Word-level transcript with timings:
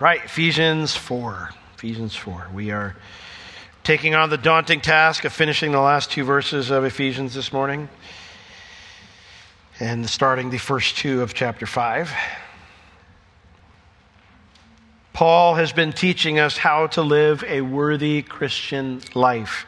Right, 0.00 0.24
Ephesians 0.24 0.96
4. 0.96 1.50
Ephesians 1.76 2.16
4. 2.16 2.48
We 2.52 2.72
are 2.72 2.96
taking 3.84 4.16
on 4.16 4.28
the 4.28 4.36
daunting 4.36 4.80
task 4.80 5.24
of 5.24 5.32
finishing 5.32 5.70
the 5.70 5.80
last 5.80 6.10
two 6.10 6.24
verses 6.24 6.72
of 6.72 6.84
Ephesians 6.84 7.32
this 7.32 7.52
morning 7.52 7.88
and 9.78 10.10
starting 10.10 10.50
the 10.50 10.58
first 10.58 10.96
two 10.96 11.22
of 11.22 11.32
chapter 11.32 11.64
5. 11.64 12.12
Paul 15.12 15.54
has 15.54 15.72
been 15.72 15.92
teaching 15.92 16.40
us 16.40 16.56
how 16.56 16.88
to 16.88 17.02
live 17.02 17.44
a 17.46 17.60
worthy 17.60 18.22
Christian 18.22 19.00
life. 19.14 19.64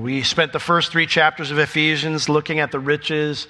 We 0.00 0.22
spent 0.22 0.54
the 0.54 0.60
first 0.60 0.92
three 0.92 1.06
chapters 1.06 1.50
of 1.50 1.58
Ephesians 1.58 2.30
looking 2.30 2.58
at 2.58 2.72
the 2.72 2.80
riches 2.80 3.48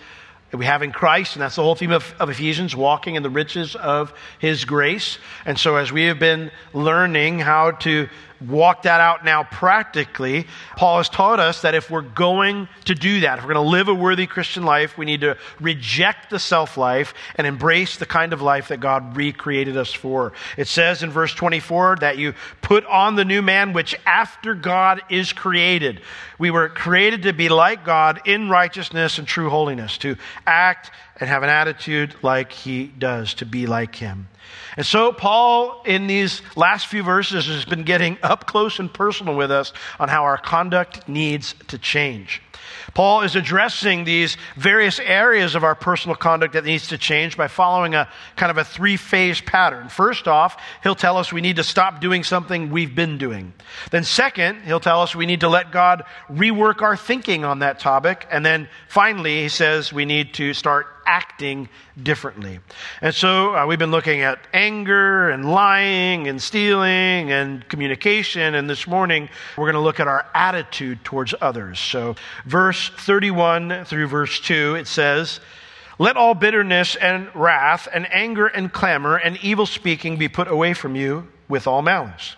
that 0.50 0.56
we 0.56 0.64
have 0.64 0.82
in 0.82 0.92
Christ, 0.92 1.36
and 1.36 1.42
that's 1.42 1.56
the 1.56 1.62
whole 1.62 1.74
theme 1.74 1.92
of, 1.92 2.14
of, 2.18 2.30
Ephesians, 2.30 2.74
walking 2.74 3.16
in 3.16 3.22
the 3.22 3.30
riches 3.30 3.76
of 3.76 4.14
His 4.38 4.64
grace. 4.64 5.18
And 5.44 5.58
so, 5.58 5.76
as 5.76 5.92
we 5.92 6.04
have 6.04 6.18
been 6.18 6.50
learning 6.72 7.40
how 7.40 7.72
to 7.72 8.08
walk 8.40 8.82
that 8.82 9.00
out 9.00 9.24
now 9.24 9.44
practically, 9.44 10.46
Paul 10.76 10.98
has 10.98 11.08
taught 11.08 11.40
us 11.40 11.62
that 11.62 11.74
if 11.74 11.90
we're 11.90 12.02
going 12.02 12.68
to 12.84 12.94
do 12.94 13.20
that, 13.20 13.38
if 13.38 13.44
we're 13.44 13.54
going 13.54 13.64
to 13.64 13.70
live 13.70 13.88
a 13.88 13.94
worthy 13.94 14.26
Christian 14.26 14.64
life, 14.64 14.96
we 14.96 15.04
need 15.04 15.22
to 15.22 15.36
reject 15.60 16.30
the 16.30 16.38
self 16.38 16.76
life 16.76 17.14
and 17.34 17.46
embrace 17.46 17.96
the 17.96 18.06
kind 18.06 18.32
of 18.32 18.42
life 18.42 18.68
that 18.68 18.80
God 18.80 19.16
recreated 19.16 19.76
us 19.76 19.92
for. 19.92 20.32
It 20.56 20.68
says 20.68 21.02
in 21.02 21.10
verse 21.10 21.34
24 21.34 21.96
that 22.00 22.18
you 22.18 22.34
put 22.62 22.84
on 22.86 23.16
the 23.16 23.24
new 23.24 23.42
man, 23.42 23.72
which 23.72 23.94
after 24.06 24.54
God 24.54 25.02
is 25.08 25.32
created. 25.32 26.00
We 26.38 26.50
were 26.50 26.68
created 26.68 27.22
to 27.22 27.32
be 27.32 27.48
like 27.48 27.84
God 27.84 28.20
in 28.24 28.48
righteousness 28.48 29.18
and 29.18 29.26
true 29.26 29.50
holiness, 29.50 29.98
to 29.98 30.16
act 30.46 30.90
and 31.20 31.28
have 31.28 31.42
an 31.42 31.48
attitude 31.48 32.14
like 32.22 32.52
he 32.52 32.86
does, 32.86 33.34
to 33.34 33.46
be 33.46 33.66
like 33.66 33.96
him. 33.96 34.28
And 34.76 34.86
so, 34.86 35.12
Paul, 35.12 35.82
in 35.84 36.06
these 36.06 36.42
last 36.56 36.86
few 36.86 37.02
verses, 37.02 37.46
has 37.46 37.64
been 37.64 37.84
getting 37.84 38.18
up 38.22 38.46
close 38.46 38.78
and 38.78 38.92
personal 38.92 39.36
with 39.36 39.50
us 39.50 39.72
on 39.98 40.08
how 40.08 40.24
our 40.24 40.38
conduct 40.38 41.08
needs 41.08 41.54
to 41.68 41.78
change. 41.78 42.42
Paul 42.94 43.22
is 43.22 43.36
addressing 43.36 44.04
these 44.04 44.36
various 44.56 44.98
areas 44.98 45.54
of 45.54 45.64
our 45.64 45.74
personal 45.74 46.16
conduct 46.16 46.54
that 46.54 46.64
needs 46.64 46.88
to 46.88 46.98
change 46.98 47.36
by 47.36 47.48
following 47.48 47.94
a 47.94 48.08
kind 48.36 48.50
of 48.50 48.58
a 48.58 48.64
three 48.64 48.96
phase 48.96 49.40
pattern. 49.40 49.88
First 49.88 50.26
off, 50.26 50.60
he'll 50.82 50.94
tell 50.94 51.16
us 51.16 51.32
we 51.32 51.40
need 51.40 51.56
to 51.56 51.64
stop 51.64 52.00
doing 52.00 52.24
something 52.24 52.70
we've 52.70 52.94
been 52.94 53.18
doing. 53.18 53.52
Then, 53.90 54.04
second, 54.04 54.62
he'll 54.62 54.80
tell 54.80 55.02
us 55.02 55.14
we 55.14 55.26
need 55.26 55.40
to 55.40 55.48
let 55.48 55.70
God 55.70 56.04
rework 56.30 56.82
our 56.82 56.96
thinking 56.96 57.44
on 57.44 57.60
that 57.60 57.78
topic. 57.78 58.26
And 58.30 58.44
then 58.44 58.68
finally, 58.88 59.42
he 59.42 59.48
says 59.48 59.92
we 59.92 60.04
need 60.04 60.34
to 60.34 60.54
start 60.54 60.86
acting 61.08 61.70
differently. 62.00 62.60
And 63.00 63.14
so 63.14 63.56
uh, 63.56 63.66
we've 63.66 63.78
been 63.78 63.90
looking 63.90 64.20
at 64.20 64.38
anger 64.52 65.30
and 65.30 65.50
lying 65.50 66.28
and 66.28 66.40
stealing 66.40 67.32
and 67.32 67.66
communication. 67.68 68.54
And 68.54 68.68
this 68.68 68.86
morning 68.86 69.30
we're 69.56 69.64
going 69.64 69.74
to 69.74 69.80
look 69.80 70.00
at 70.00 70.06
our 70.06 70.26
attitude 70.34 71.02
towards 71.02 71.34
others. 71.40 71.80
So, 71.80 72.14
verse 72.44 72.90
31 72.90 73.86
through 73.86 74.06
verse 74.08 74.38
2, 74.40 74.76
it 74.76 74.86
says, 74.86 75.40
let 75.98 76.16
all 76.16 76.34
bitterness 76.34 76.94
and 76.94 77.28
wrath 77.34 77.88
and 77.92 78.06
anger 78.12 78.46
and 78.46 78.72
clamor 78.72 79.16
and 79.16 79.36
evil 79.42 79.66
speaking 79.66 80.16
be 80.16 80.28
put 80.28 80.46
away 80.46 80.74
from 80.74 80.94
you 80.94 81.26
with 81.48 81.66
all 81.66 81.82
malice. 81.82 82.36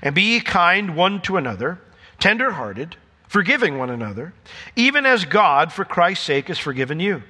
And 0.00 0.14
be 0.14 0.22
ye 0.22 0.40
kind 0.40 0.96
one 0.96 1.20
to 1.22 1.36
another, 1.36 1.78
tender 2.18 2.52
hearted, 2.52 2.96
forgiving 3.28 3.78
one 3.78 3.90
another, 3.90 4.32
even 4.76 5.04
as 5.04 5.24
God 5.24 5.72
for 5.72 5.84
Christ's 5.84 6.24
sake 6.24 6.48
has 6.48 6.58
forgiven 6.58 7.00
you. 7.00 7.22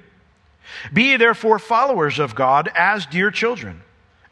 Be 0.91 1.17
therefore 1.17 1.59
followers 1.59 2.19
of 2.19 2.35
God 2.35 2.69
as 2.75 3.05
dear 3.05 3.31
children, 3.31 3.81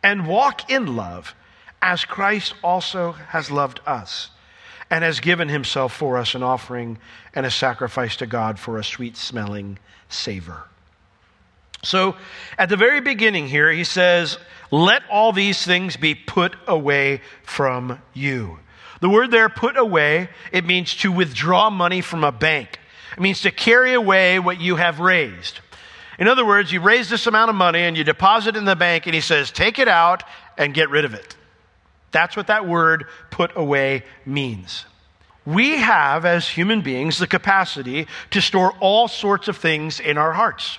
and 0.03 0.27
walk 0.27 0.69
in 0.69 0.95
love, 0.95 1.35
as 1.81 2.05
Christ 2.05 2.53
also 2.63 3.13
has 3.13 3.51
loved 3.51 3.79
us, 3.85 4.29
and 4.89 5.03
has 5.03 5.19
given 5.19 5.49
himself 5.49 5.93
for 5.93 6.17
us 6.17 6.35
an 6.35 6.43
offering 6.43 6.97
and 7.33 7.45
a 7.45 7.51
sacrifice 7.51 8.15
to 8.17 8.25
God 8.25 8.59
for 8.59 8.77
a 8.77 8.83
sweet 8.83 9.17
smelling 9.17 9.79
savor. 10.09 10.65
So, 11.83 12.15
at 12.57 12.69
the 12.69 12.77
very 12.77 13.01
beginning 13.01 13.47
here, 13.47 13.71
he 13.71 13.83
says, 13.83 14.37
Let 14.69 15.01
all 15.09 15.31
these 15.31 15.65
things 15.65 15.97
be 15.97 16.13
put 16.13 16.55
away 16.67 17.21
from 17.43 17.99
you. 18.13 18.59
The 18.99 19.09
word 19.09 19.31
there, 19.31 19.49
put 19.49 19.77
away, 19.77 20.29
it 20.51 20.63
means 20.63 20.95
to 20.97 21.11
withdraw 21.11 21.71
money 21.71 22.01
from 22.01 22.23
a 22.23 22.31
bank. 22.31 22.79
It 23.13 23.19
means 23.19 23.41
to 23.41 23.51
carry 23.51 23.93
away 23.93 24.37
what 24.37 24.61
you 24.61 24.75
have 24.75 24.99
raised. 24.99 25.59
In 26.21 26.27
other 26.27 26.45
words, 26.45 26.71
you 26.71 26.81
raise 26.81 27.09
this 27.09 27.25
amount 27.25 27.49
of 27.49 27.55
money 27.55 27.79
and 27.79 27.97
you 27.97 28.03
deposit 28.03 28.55
it 28.55 28.59
in 28.59 28.65
the 28.65 28.75
bank, 28.75 29.07
and 29.07 29.15
he 29.15 29.21
says, 29.21 29.49
take 29.49 29.79
it 29.79 29.87
out 29.87 30.23
and 30.55 30.71
get 30.71 30.91
rid 30.91 31.03
of 31.03 31.15
it. 31.15 31.35
That's 32.11 32.37
what 32.37 32.45
that 32.45 32.67
word 32.67 33.07
put 33.31 33.57
away 33.57 34.03
means. 34.23 34.85
We 35.47 35.77
have, 35.77 36.23
as 36.23 36.47
human 36.47 36.81
beings, 36.81 37.17
the 37.17 37.25
capacity 37.25 38.05
to 38.29 38.39
store 38.39 38.73
all 38.79 39.07
sorts 39.07 39.47
of 39.47 39.57
things 39.57 39.99
in 39.99 40.19
our 40.19 40.33
hearts. 40.33 40.77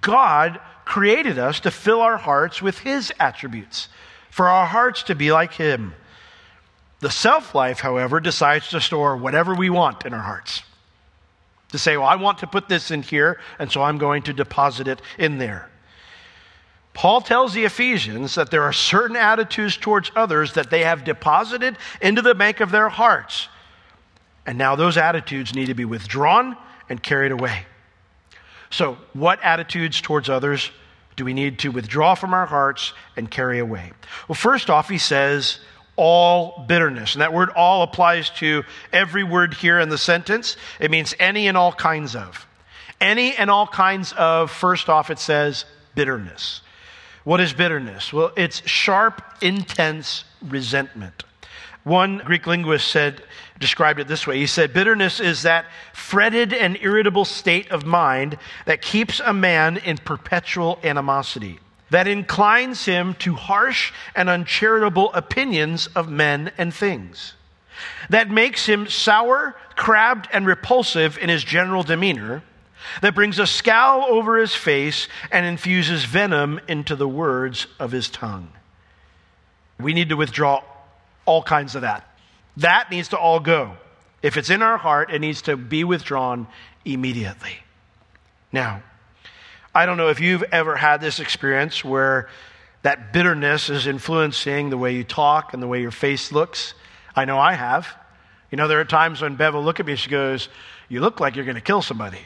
God 0.00 0.60
created 0.84 1.36
us 1.36 1.58
to 1.60 1.72
fill 1.72 2.00
our 2.00 2.16
hearts 2.16 2.62
with 2.62 2.78
His 2.78 3.12
attributes, 3.18 3.88
for 4.30 4.46
our 4.46 4.66
hearts 4.66 5.02
to 5.04 5.16
be 5.16 5.32
like 5.32 5.54
Him. 5.54 5.92
The 7.00 7.10
self 7.10 7.52
life, 7.52 7.80
however, 7.80 8.20
decides 8.20 8.68
to 8.68 8.80
store 8.80 9.16
whatever 9.16 9.56
we 9.56 9.70
want 9.70 10.06
in 10.06 10.14
our 10.14 10.22
hearts 10.22 10.62
to 11.72 11.78
say, 11.78 11.96
well, 11.96 12.06
I 12.06 12.16
want 12.16 12.38
to 12.38 12.46
put 12.46 12.68
this 12.68 12.90
in 12.90 13.02
here, 13.02 13.40
and 13.58 13.70
so 13.70 13.82
I'm 13.82 13.98
going 13.98 14.22
to 14.22 14.32
deposit 14.32 14.88
it 14.88 15.00
in 15.18 15.38
there. 15.38 15.68
Paul 16.92 17.20
tells 17.20 17.54
the 17.54 17.64
Ephesians 17.64 18.34
that 18.34 18.50
there 18.50 18.62
are 18.62 18.72
certain 18.72 19.16
attitudes 19.16 19.76
towards 19.76 20.10
others 20.16 20.54
that 20.54 20.70
they 20.70 20.82
have 20.82 21.04
deposited 21.04 21.78
into 22.00 22.20
the 22.20 22.34
bank 22.34 22.60
of 22.60 22.70
their 22.70 22.88
hearts. 22.88 23.48
And 24.46 24.58
now 24.58 24.74
those 24.74 24.96
attitudes 24.96 25.54
need 25.54 25.66
to 25.66 25.74
be 25.74 25.84
withdrawn 25.84 26.56
and 26.88 27.02
carried 27.02 27.32
away. 27.32 27.64
So, 28.70 28.98
what 29.12 29.40
attitudes 29.42 30.00
towards 30.00 30.28
others 30.28 30.70
do 31.16 31.24
we 31.24 31.34
need 31.34 31.58
to 31.60 31.70
withdraw 31.70 32.14
from 32.14 32.34
our 32.34 32.46
hearts 32.46 32.92
and 33.16 33.30
carry 33.30 33.58
away? 33.58 33.92
Well, 34.28 34.36
first 34.36 34.70
off, 34.70 34.88
he 34.88 34.98
says, 34.98 35.60
all 35.96 36.64
bitterness. 36.66 37.14
And 37.14 37.22
that 37.22 37.32
word 37.32 37.50
all 37.50 37.82
applies 37.82 38.30
to 38.30 38.64
every 38.92 39.24
word 39.24 39.54
here 39.54 39.78
in 39.78 39.88
the 39.88 39.98
sentence. 39.98 40.56
It 40.78 40.90
means 40.90 41.14
any 41.18 41.48
and 41.48 41.56
all 41.56 41.72
kinds 41.72 42.16
of. 42.16 42.46
Any 43.00 43.34
and 43.34 43.50
all 43.50 43.66
kinds 43.66 44.12
of, 44.12 44.50
first 44.50 44.88
off, 44.88 45.10
it 45.10 45.18
says 45.18 45.64
bitterness. 45.94 46.62
What 47.24 47.40
is 47.40 47.52
bitterness? 47.52 48.12
Well, 48.12 48.32
it's 48.36 48.66
sharp, 48.68 49.22
intense 49.40 50.24
resentment. 50.42 51.24
One 51.84 52.18
Greek 52.18 52.46
linguist 52.46 52.88
said, 52.88 53.22
described 53.58 54.00
it 54.00 54.08
this 54.08 54.26
way. 54.26 54.38
He 54.38 54.46
said, 54.46 54.72
Bitterness 54.72 55.20
is 55.20 55.42
that 55.42 55.66
fretted 55.92 56.52
and 56.52 56.78
irritable 56.80 57.24
state 57.24 57.70
of 57.70 57.86
mind 57.86 58.38
that 58.66 58.82
keeps 58.82 59.20
a 59.20 59.32
man 59.32 59.78
in 59.78 59.96
perpetual 59.98 60.78
animosity 60.82 61.58
that 61.90 62.06
inclines 62.06 62.84
him 62.84 63.14
to 63.14 63.34
harsh 63.34 63.92
and 64.14 64.28
uncharitable 64.28 65.12
opinions 65.12 65.88
of 65.88 66.08
men 66.08 66.52
and 66.56 66.72
things, 66.72 67.34
that 68.08 68.30
makes 68.30 68.66
him 68.66 68.88
sour, 68.88 69.56
crabbed, 69.74 70.28
and 70.32 70.46
repulsive 70.46 71.18
in 71.18 71.28
his 71.28 71.44
general 71.44 71.82
demeanor, 71.82 72.42
that 73.02 73.14
brings 73.14 73.38
a 73.38 73.46
scowl 73.46 74.04
over 74.04 74.36
his 74.36 74.54
face 74.54 75.08
and 75.30 75.44
infuses 75.44 76.04
venom 76.04 76.60
into 76.68 76.96
the 76.96 77.08
words 77.08 77.66
of 77.78 77.92
his 77.92 78.08
tongue. 78.08 78.50
We 79.78 79.92
need 79.92 80.08
to 80.10 80.16
withdraw 80.16 80.62
all 81.26 81.42
kinds 81.42 81.74
of 81.74 81.82
that. 81.82 82.06
That 82.56 82.90
needs 82.90 83.08
to 83.08 83.18
all 83.18 83.40
go. 83.40 83.76
If 84.22 84.36
it's 84.36 84.50
in 84.50 84.62
our 84.62 84.76
heart, 84.76 85.10
it 85.10 85.20
needs 85.20 85.42
to 85.42 85.56
be 85.56 85.84
withdrawn 85.84 86.46
immediately. 86.84 87.58
Now, 88.52 88.82
I 89.74 89.86
don't 89.86 89.96
know 89.96 90.08
if 90.08 90.20
you've 90.20 90.42
ever 90.44 90.76
had 90.76 91.00
this 91.00 91.20
experience 91.20 91.84
where 91.84 92.28
that 92.82 93.12
bitterness 93.12 93.70
is 93.70 93.86
influencing 93.86 94.70
the 94.70 94.78
way 94.78 94.94
you 94.94 95.04
talk 95.04 95.54
and 95.54 95.62
the 95.62 95.68
way 95.68 95.80
your 95.80 95.90
face 95.90 96.32
looks. 96.32 96.74
I 97.14 97.24
know 97.24 97.38
I 97.38 97.52
have. 97.52 97.86
You 98.50 98.56
know, 98.56 98.66
there 98.66 98.80
are 98.80 98.84
times 98.84 99.22
when 99.22 99.36
Bev 99.36 99.54
will 99.54 99.62
look 99.62 99.78
at 99.78 99.86
me 99.86 99.96
she 99.96 100.10
goes, 100.10 100.48
You 100.88 101.00
look 101.00 101.20
like 101.20 101.36
you're 101.36 101.44
going 101.44 101.54
to 101.56 101.60
kill 101.60 101.82
somebody. 101.82 102.20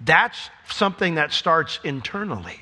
That's 0.00 0.50
something 0.68 1.16
that 1.16 1.32
starts 1.32 1.80
internally. 1.82 2.60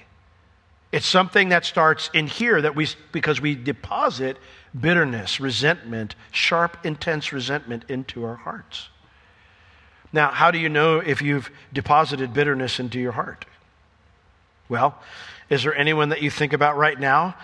It's 0.90 1.06
something 1.06 1.50
that 1.50 1.66
starts 1.66 2.08
in 2.14 2.26
here 2.26 2.62
that 2.62 2.74
we, 2.74 2.88
because 3.12 3.40
we 3.40 3.54
deposit 3.54 4.38
bitterness, 4.78 5.38
resentment, 5.38 6.14
sharp, 6.32 6.78
intense 6.84 7.32
resentment 7.32 7.84
into 7.88 8.24
our 8.24 8.36
hearts. 8.36 8.88
Now, 10.12 10.30
how 10.30 10.50
do 10.50 10.58
you 10.58 10.68
know 10.68 10.98
if 10.98 11.20
you've 11.20 11.50
deposited 11.72 12.32
bitterness 12.32 12.80
into 12.80 12.98
your 12.98 13.12
heart? 13.12 13.44
Well, 14.68 14.98
is 15.50 15.62
there 15.62 15.74
anyone 15.74 16.10
that 16.10 16.22
you 16.22 16.30
think 16.30 16.52
about 16.52 16.76
right 16.76 16.98
now 16.98 17.36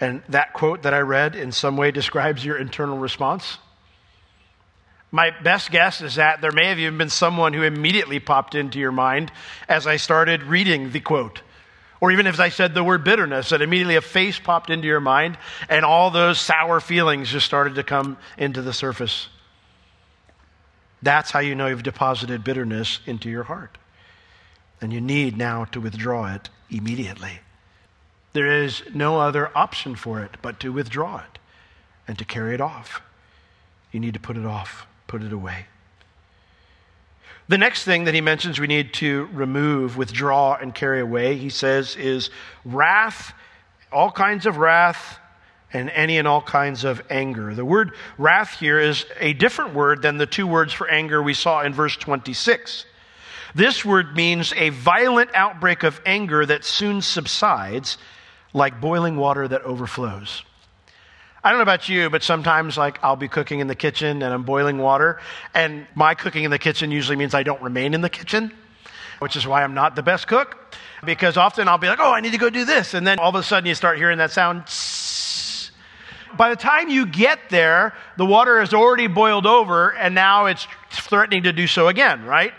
and 0.00 0.22
that 0.28 0.52
quote 0.52 0.82
that 0.82 0.94
I 0.94 1.00
read 1.00 1.36
in 1.36 1.52
some 1.52 1.76
way 1.76 1.90
describes 1.90 2.44
your 2.44 2.56
internal 2.56 2.98
response? 2.98 3.58
My 5.12 5.30
best 5.42 5.70
guess 5.70 6.00
is 6.02 6.14
that 6.16 6.40
there 6.40 6.52
may 6.52 6.68
have 6.68 6.78
even 6.78 6.96
been 6.96 7.10
someone 7.10 7.52
who 7.52 7.62
immediately 7.62 8.20
popped 8.20 8.54
into 8.54 8.78
your 8.78 8.92
mind 8.92 9.32
as 9.68 9.86
I 9.86 9.96
started 9.96 10.44
reading 10.44 10.92
the 10.92 11.00
quote. 11.00 11.42
Or 12.00 12.12
even 12.12 12.26
if 12.26 12.38
I 12.40 12.48
said 12.48 12.72
the 12.72 12.84
word 12.84 13.04
bitterness, 13.04 13.50
that 13.50 13.60
immediately 13.60 13.96
a 13.96 14.00
face 14.00 14.38
popped 14.38 14.70
into 14.70 14.86
your 14.86 15.00
mind 15.00 15.36
and 15.68 15.84
all 15.84 16.10
those 16.10 16.40
sour 16.40 16.80
feelings 16.80 17.28
just 17.28 17.44
started 17.44 17.74
to 17.74 17.82
come 17.82 18.16
into 18.38 18.62
the 18.62 18.72
surface. 18.72 19.28
That's 21.02 21.30
how 21.30 21.40
you 21.40 21.54
know 21.54 21.66
you've 21.66 21.82
deposited 21.82 22.44
bitterness 22.44 23.00
into 23.06 23.30
your 23.30 23.44
heart. 23.44 23.78
And 24.80 24.92
you 24.92 25.00
need 25.00 25.36
now 25.36 25.64
to 25.66 25.80
withdraw 25.80 26.34
it 26.34 26.48
immediately. 26.70 27.40
There 28.32 28.62
is 28.62 28.82
no 28.94 29.18
other 29.18 29.50
option 29.56 29.94
for 29.94 30.20
it 30.22 30.36
but 30.40 30.60
to 30.60 30.72
withdraw 30.72 31.18
it 31.18 31.38
and 32.06 32.18
to 32.18 32.24
carry 32.24 32.54
it 32.54 32.60
off. 32.60 33.02
You 33.92 34.00
need 34.00 34.14
to 34.14 34.20
put 34.20 34.36
it 34.36 34.46
off, 34.46 34.86
put 35.06 35.22
it 35.22 35.32
away. 35.32 35.66
The 37.48 37.58
next 37.58 37.82
thing 37.82 38.04
that 38.04 38.14
he 38.14 38.20
mentions 38.20 38.60
we 38.60 38.68
need 38.68 38.94
to 38.94 39.28
remove, 39.32 39.96
withdraw, 39.96 40.54
and 40.54 40.72
carry 40.72 41.00
away, 41.00 41.36
he 41.36 41.48
says, 41.48 41.96
is 41.96 42.30
wrath, 42.64 43.32
all 43.90 44.12
kinds 44.12 44.46
of 44.46 44.58
wrath, 44.58 45.18
and 45.72 45.90
any 45.90 46.18
and 46.18 46.26
all 46.26 46.42
kinds 46.42 46.84
of 46.84 47.02
anger. 47.10 47.54
The 47.54 47.64
word 47.64 47.92
wrath 48.18 48.58
here 48.58 48.78
is 48.78 49.06
a 49.18 49.32
different 49.34 49.74
word 49.74 50.02
than 50.02 50.18
the 50.18 50.26
two 50.26 50.46
words 50.46 50.72
for 50.72 50.88
anger 50.88 51.22
we 51.22 51.34
saw 51.34 51.62
in 51.62 51.72
verse 51.72 51.96
26. 51.96 52.86
This 53.54 53.84
word 53.84 54.14
means 54.14 54.52
a 54.56 54.70
violent 54.70 55.30
outbreak 55.34 55.82
of 55.82 56.00
anger 56.06 56.46
that 56.46 56.64
soon 56.64 57.02
subsides, 57.02 57.98
like 58.52 58.80
boiling 58.80 59.16
water 59.16 59.46
that 59.48 59.62
overflows. 59.62 60.44
I 61.42 61.50
don't 61.50 61.58
know 61.58 61.62
about 61.62 61.88
you, 61.88 62.10
but 62.10 62.22
sometimes 62.22 62.76
like 62.76 62.98
I'll 63.02 63.16
be 63.16 63.28
cooking 63.28 63.60
in 63.60 63.66
the 63.66 63.74
kitchen 63.74 64.22
and 64.22 64.34
I'm 64.34 64.42
boiling 64.42 64.78
water, 64.78 65.20
and 65.54 65.86
my 65.94 66.14
cooking 66.14 66.44
in 66.44 66.50
the 66.50 66.58
kitchen 66.58 66.90
usually 66.90 67.16
means 67.16 67.34
I 67.34 67.42
don't 67.42 67.62
remain 67.62 67.94
in 67.94 68.02
the 68.02 68.10
kitchen, 68.10 68.52
which 69.20 69.36
is 69.36 69.46
why 69.46 69.64
I'm 69.64 69.74
not 69.74 69.96
the 69.96 70.02
best 70.02 70.26
cook. 70.26 70.56
Because 71.02 71.38
often 71.38 71.66
I'll 71.66 71.78
be 71.78 71.88
like, 71.88 71.98
oh, 71.98 72.12
I 72.12 72.20
need 72.20 72.32
to 72.32 72.38
go 72.38 72.50
do 72.50 72.66
this. 72.66 72.92
And 72.92 73.06
then 73.06 73.18
all 73.18 73.30
of 73.30 73.34
a 73.34 73.42
sudden 73.42 73.66
you 73.66 73.74
start 73.74 73.96
hearing 73.96 74.18
that 74.18 74.32
sound. 74.32 74.68
By 76.36 76.50
the 76.50 76.56
time 76.56 76.88
you 76.88 77.06
get 77.06 77.38
there, 77.50 77.94
the 78.16 78.26
water 78.26 78.60
has 78.60 78.74
already 78.74 79.06
boiled 79.06 79.46
over 79.46 79.90
and 79.90 80.14
now 80.14 80.46
it's 80.46 80.66
threatening 80.90 81.44
to 81.44 81.52
do 81.52 81.66
so 81.66 81.88
again, 81.88 82.24
right? 82.24 82.52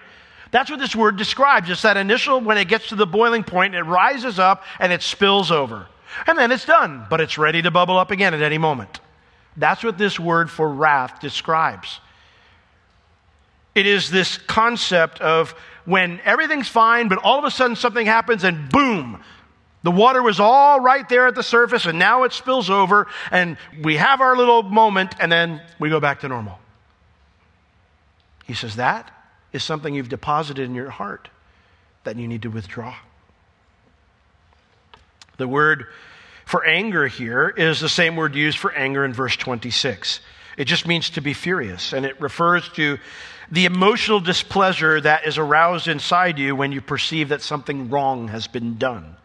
That's 0.51 0.69
what 0.69 0.79
this 0.79 0.95
word 0.95 1.15
describes. 1.15 1.69
It's 1.69 1.81
that 1.83 1.97
initial, 1.97 2.41
when 2.41 2.57
it 2.57 2.67
gets 2.67 2.89
to 2.89 2.95
the 2.95 3.07
boiling 3.07 3.43
point, 3.43 3.73
it 3.73 3.83
rises 3.83 4.37
up 4.37 4.63
and 4.79 4.91
it 4.91 5.01
spills 5.01 5.49
over. 5.49 5.87
And 6.27 6.37
then 6.37 6.51
it's 6.51 6.65
done, 6.65 7.05
but 7.09 7.21
it's 7.21 7.37
ready 7.37 7.61
to 7.61 7.71
bubble 7.71 7.97
up 7.97 8.11
again 8.11 8.33
at 8.33 8.41
any 8.41 8.57
moment. 8.57 8.99
That's 9.55 9.83
what 9.83 9.97
this 9.97 10.19
word 10.19 10.49
for 10.49 10.67
wrath 10.69 11.19
describes. 11.21 11.99
It 13.73 13.85
is 13.85 14.09
this 14.09 14.37
concept 14.37 15.21
of 15.21 15.55
when 15.85 16.19
everything's 16.25 16.67
fine, 16.67 17.07
but 17.07 17.19
all 17.19 17.39
of 17.39 17.45
a 17.45 17.51
sudden 17.51 17.75
something 17.75 18.05
happens 18.05 18.43
and 18.43 18.69
boom, 18.69 19.23
the 19.83 19.91
water 19.91 20.21
was 20.21 20.39
all 20.39 20.79
right 20.79 21.07
there 21.09 21.27
at 21.27 21.35
the 21.35 21.43
surface 21.43 21.85
and 21.85 21.97
now 21.97 22.23
it 22.23 22.33
spills 22.33 22.69
over 22.69 23.07
and 23.31 23.57
we 23.81 23.97
have 23.97 24.21
our 24.21 24.35
little 24.35 24.63
moment 24.63 25.15
and 25.19 25.31
then 25.31 25.61
we 25.79 25.89
go 25.89 25.99
back 25.99 26.19
to 26.21 26.27
normal. 26.27 26.59
He 28.45 28.53
says 28.53 28.75
that 28.75 29.11
is 29.53 29.63
something 29.63 29.93
you've 29.93 30.09
deposited 30.09 30.63
in 30.63 30.75
your 30.75 30.89
heart 30.89 31.29
that 32.03 32.17
you 32.17 32.27
need 32.27 32.43
to 32.43 32.49
withdraw. 32.49 32.95
The 35.37 35.47
word 35.47 35.87
for 36.45 36.65
anger 36.65 37.07
here 37.07 37.49
is 37.49 37.79
the 37.79 37.89
same 37.89 38.15
word 38.15 38.35
used 38.35 38.57
for 38.57 38.71
anger 38.73 39.05
in 39.05 39.13
verse 39.13 39.35
26. 39.37 40.19
It 40.57 40.65
just 40.65 40.85
means 40.85 41.09
to 41.11 41.21
be 41.21 41.33
furious, 41.33 41.93
and 41.93 42.05
it 42.05 42.19
refers 42.19 42.67
to 42.73 42.99
the 43.49 43.65
emotional 43.65 44.19
displeasure 44.19 44.99
that 45.01 45.25
is 45.25 45.37
aroused 45.37 45.87
inside 45.87 46.37
you 46.37 46.55
when 46.55 46.71
you 46.71 46.81
perceive 46.81 47.29
that 47.29 47.41
something 47.41 47.89
wrong 47.89 48.27
has 48.27 48.47
been 48.47 48.77
done. 48.77 49.15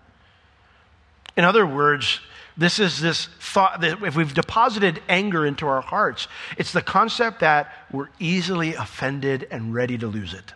In 1.36 1.44
other 1.44 1.66
words, 1.66 2.20
this 2.56 2.78
is 2.78 3.00
this 3.00 3.26
thought 3.38 3.82
that 3.82 4.02
if 4.02 4.16
we've 4.16 4.32
deposited 4.32 5.02
anger 5.08 5.44
into 5.44 5.66
our 5.66 5.82
hearts, 5.82 6.28
it's 6.56 6.72
the 6.72 6.82
concept 6.82 7.40
that 7.40 7.72
we're 7.92 8.08
easily 8.18 8.74
offended 8.74 9.46
and 9.50 9.74
ready 9.74 9.98
to 9.98 10.06
lose 10.06 10.32
it, 10.32 10.54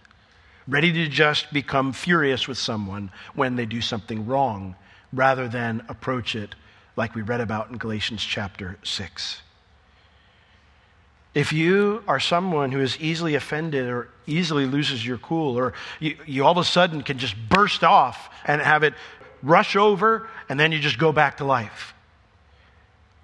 ready 0.66 0.92
to 0.92 1.08
just 1.08 1.52
become 1.52 1.92
furious 1.92 2.48
with 2.48 2.56
someone 2.56 3.10
when 3.34 3.56
they 3.56 3.66
do 3.66 3.82
something 3.82 4.26
wrong 4.26 4.76
rather 5.12 5.48
than 5.48 5.84
approach 5.88 6.34
it 6.34 6.54
like 6.96 7.14
we 7.14 7.22
read 7.22 7.40
about 7.40 7.70
in 7.70 7.76
Galatians 7.76 8.22
chapter 8.22 8.78
6. 8.82 9.42
If 11.32 11.52
you 11.52 12.02
are 12.08 12.18
someone 12.18 12.72
who 12.72 12.80
is 12.80 12.98
easily 12.98 13.36
offended 13.36 13.88
or 13.88 14.08
easily 14.26 14.66
loses 14.66 15.06
your 15.06 15.18
cool, 15.18 15.56
or 15.56 15.74
you, 16.00 16.16
you 16.26 16.44
all 16.44 16.52
of 16.52 16.58
a 16.58 16.64
sudden 16.64 17.02
can 17.02 17.18
just 17.18 17.36
burst 17.48 17.84
off 17.84 18.30
and 18.44 18.60
have 18.60 18.82
it 18.82 18.94
rush 19.42 19.76
over, 19.76 20.28
and 20.48 20.58
then 20.58 20.72
you 20.72 20.78
just 20.78 20.98
go 20.98 21.12
back 21.12 21.38
to 21.38 21.44
life, 21.44 21.94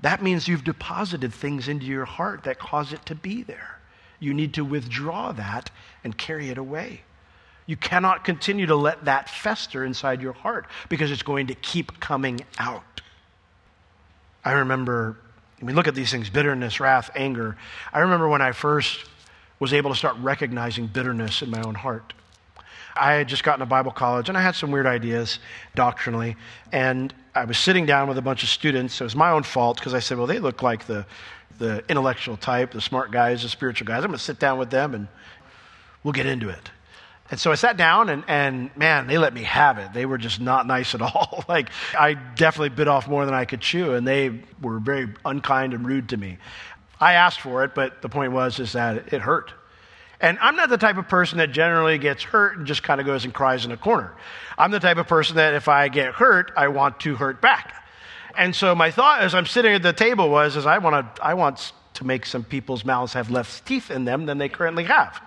that 0.01 0.23
means 0.23 0.47
you've 0.47 0.65
deposited 0.65 1.33
things 1.33 1.69
into 1.69 1.87
your 1.87 2.05
heart 2.05 2.45
that 2.45 2.59
cause 2.59 2.93
it 2.93 3.05
to 3.07 3.15
be 3.15 3.43
there. 3.43 3.79
You 4.21 4.35
need 4.35 4.55
to 4.55 4.65
withdraw 4.65 5.33
that 5.33 5.71
and 6.05 6.17
carry 6.17 6.49
it 6.49 6.59
away. 6.59 7.03
You 7.67 7.77
cannot 7.77 8.25
continue 8.25 8.67
to 8.67 8.77
let 8.77 9.07
that 9.07 9.29
fester 9.29 9.85
inside 9.85 10.23
your 10.23 10.33
heart 10.33 10.67
because 10.89 11.11
it's 11.11 11.23
going 11.23 11.49
to 11.49 11.55
keep 11.55 11.99
coming 11.99 12.41
out. 12.59 13.01
I 14.45 14.53
remember, 14.53 15.19
we 15.61 15.73
look 15.73 15.89
at 15.89 15.97
these 15.97 16.11
things 16.11 16.31
bitterness, 16.31 16.79
wrath, 16.79 17.11
anger. 17.17 17.57
I 17.93 18.01
remember 18.01 18.29
when 18.29 18.41
I 18.41 18.53
first 18.53 19.05
was 19.59 19.73
able 19.73 19.91
to 19.91 19.97
start 19.97 20.17
recognizing 20.19 20.87
bitterness 20.87 21.43
in 21.43 21.51
my 21.51 21.61
own 21.63 21.75
heart. 21.75 22.13
I 22.99 23.15
had 23.15 23.29
just 23.29 23.45
gotten 23.45 23.61
to 23.61 23.67
Bible 23.67 23.93
college 23.93 24.29
and 24.29 24.37
I 24.37 24.43
had 24.43 24.55
some 24.55 24.71
weird 24.71 24.87
ideas 24.87 25.39
doctrinally. 25.75 26.37
And 26.73 27.13
I 27.35 27.45
was 27.45 27.59
sitting 27.59 27.87
down 27.87 28.09
with 28.09 28.19
a 28.19 28.23
bunch 28.23 28.43
of 28.43 28.49
students. 28.49 29.01
It 29.01 29.05
was 29.05 29.17
my 29.17 29.31
own 29.31 29.43
fault 29.43 29.79
because 29.79 29.95
I 29.95 30.01
said, 30.01 30.19
well, 30.19 30.27
they 30.27 30.39
look 30.39 30.63
like 30.63 30.87
the, 30.87 31.07
the 31.59 31.85
intellectual 31.89 32.37
type, 32.37 32.73
the 32.73 32.81
smart 32.81 33.11
guys, 33.11 33.43
the 33.43 33.49
spiritual 33.49 33.87
guys. 33.87 34.05
I'm 34.05 34.11
going 34.11 34.19
to 34.19 34.25
sit 34.25 34.39
down 34.39 34.59
with 34.59 34.71
them 34.71 34.95
and 34.95 35.09
we'll 36.03 36.13
get 36.13 36.27
into 36.27 36.49
it. 36.49 36.71
And 37.31 37.41
so 37.41 37.51
I 37.51 37.57
sat 37.57 37.77
down 37.77 38.09
and, 38.09 38.23
and 38.29 38.77
man, 38.77 39.09
they 39.09 39.19
let 39.19 39.35
me 39.35 39.43
have 39.43 39.79
it. 39.79 39.93
They 39.93 40.07
were 40.07 40.19
just 40.19 40.41
not 40.41 40.67
nice 40.67 40.95
at 40.95 41.03
all. 41.03 41.45
like 41.49 41.71
I 41.99 42.15
definitely 42.15 42.71
bit 42.71 42.89
off 42.89 43.09
more 43.09 43.25
than 43.25 43.35
I 43.35 43.45
could 43.45 43.61
chew 43.61 43.95
and 43.95 44.07
they 44.07 44.41
were 44.63 44.79
very 44.79 45.09
unkind 45.25 45.75
and 45.75 45.87
rude 45.87 46.09
to 46.11 46.17
me. 46.17 46.39
I 47.01 47.15
asked 47.15 47.41
for 47.41 47.65
it, 47.65 47.75
but 47.75 48.01
the 48.01 48.09
point 48.09 48.33
was 48.33 48.59
is 48.59 48.73
that 48.73 49.13
it 49.13 49.21
hurt. 49.21 49.53
And 50.21 50.39
I'm 50.41 50.57
not 50.57 50.71
the 50.71 50.79
type 50.79 50.97
of 50.97 51.09
person 51.09 51.39
that 51.39 51.53
generally 51.53 51.99
gets 51.99 52.23
hurt 52.23 52.57
and 52.57 52.67
just 52.67 52.83
kind 52.83 53.01
of 53.01 53.07
goes 53.07 53.25
and 53.25 53.35
cries 53.35 53.65
in 53.65 53.73
a 53.73 53.77
corner. 53.77 54.15
I'm 54.57 54.71
the 54.71 54.81
type 54.81 54.97
of 54.97 55.07
person 55.07 55.37
that 55.37 55.55
if 55.55 55.69
I 55.69 55.89
get 55.89 56.15
hurt, 56.15 56.53
I 56.57 56.69
want 56.69 57.01
to 57.01 57.17
hurt 57.17 57.43
back. 57.43 57.85
And 58.37 58.55
so 58.55 58.75
my 58.75 58.91
thought 58.91 59.21
as 59.21 59.35
I'm 59.35 59.47
sitting 59.47 59.73
at 59.73 59.83
the 59.83 59.93
table 59.93 60.31
was 60.31 60.57
is 60.57 60.67
I 60.67 60.79
want 60.79 61.17
to 61.17 61.25
I 61.25 61.35
want 61.35 61.73
to 61.95 62.07
make 62.07 62.27
some 62.27 62.45
people's 62.45 62.85
mouths 62.85 63.15
have 63.15 63.31
less 63.31 63.61
teeth 63.61 63.91
in 63.91 64.05
them 64.05 64.27
than 64.27 64.39
they 64.39 64.49
currently 64.49 64.85
have. 64.85 65.21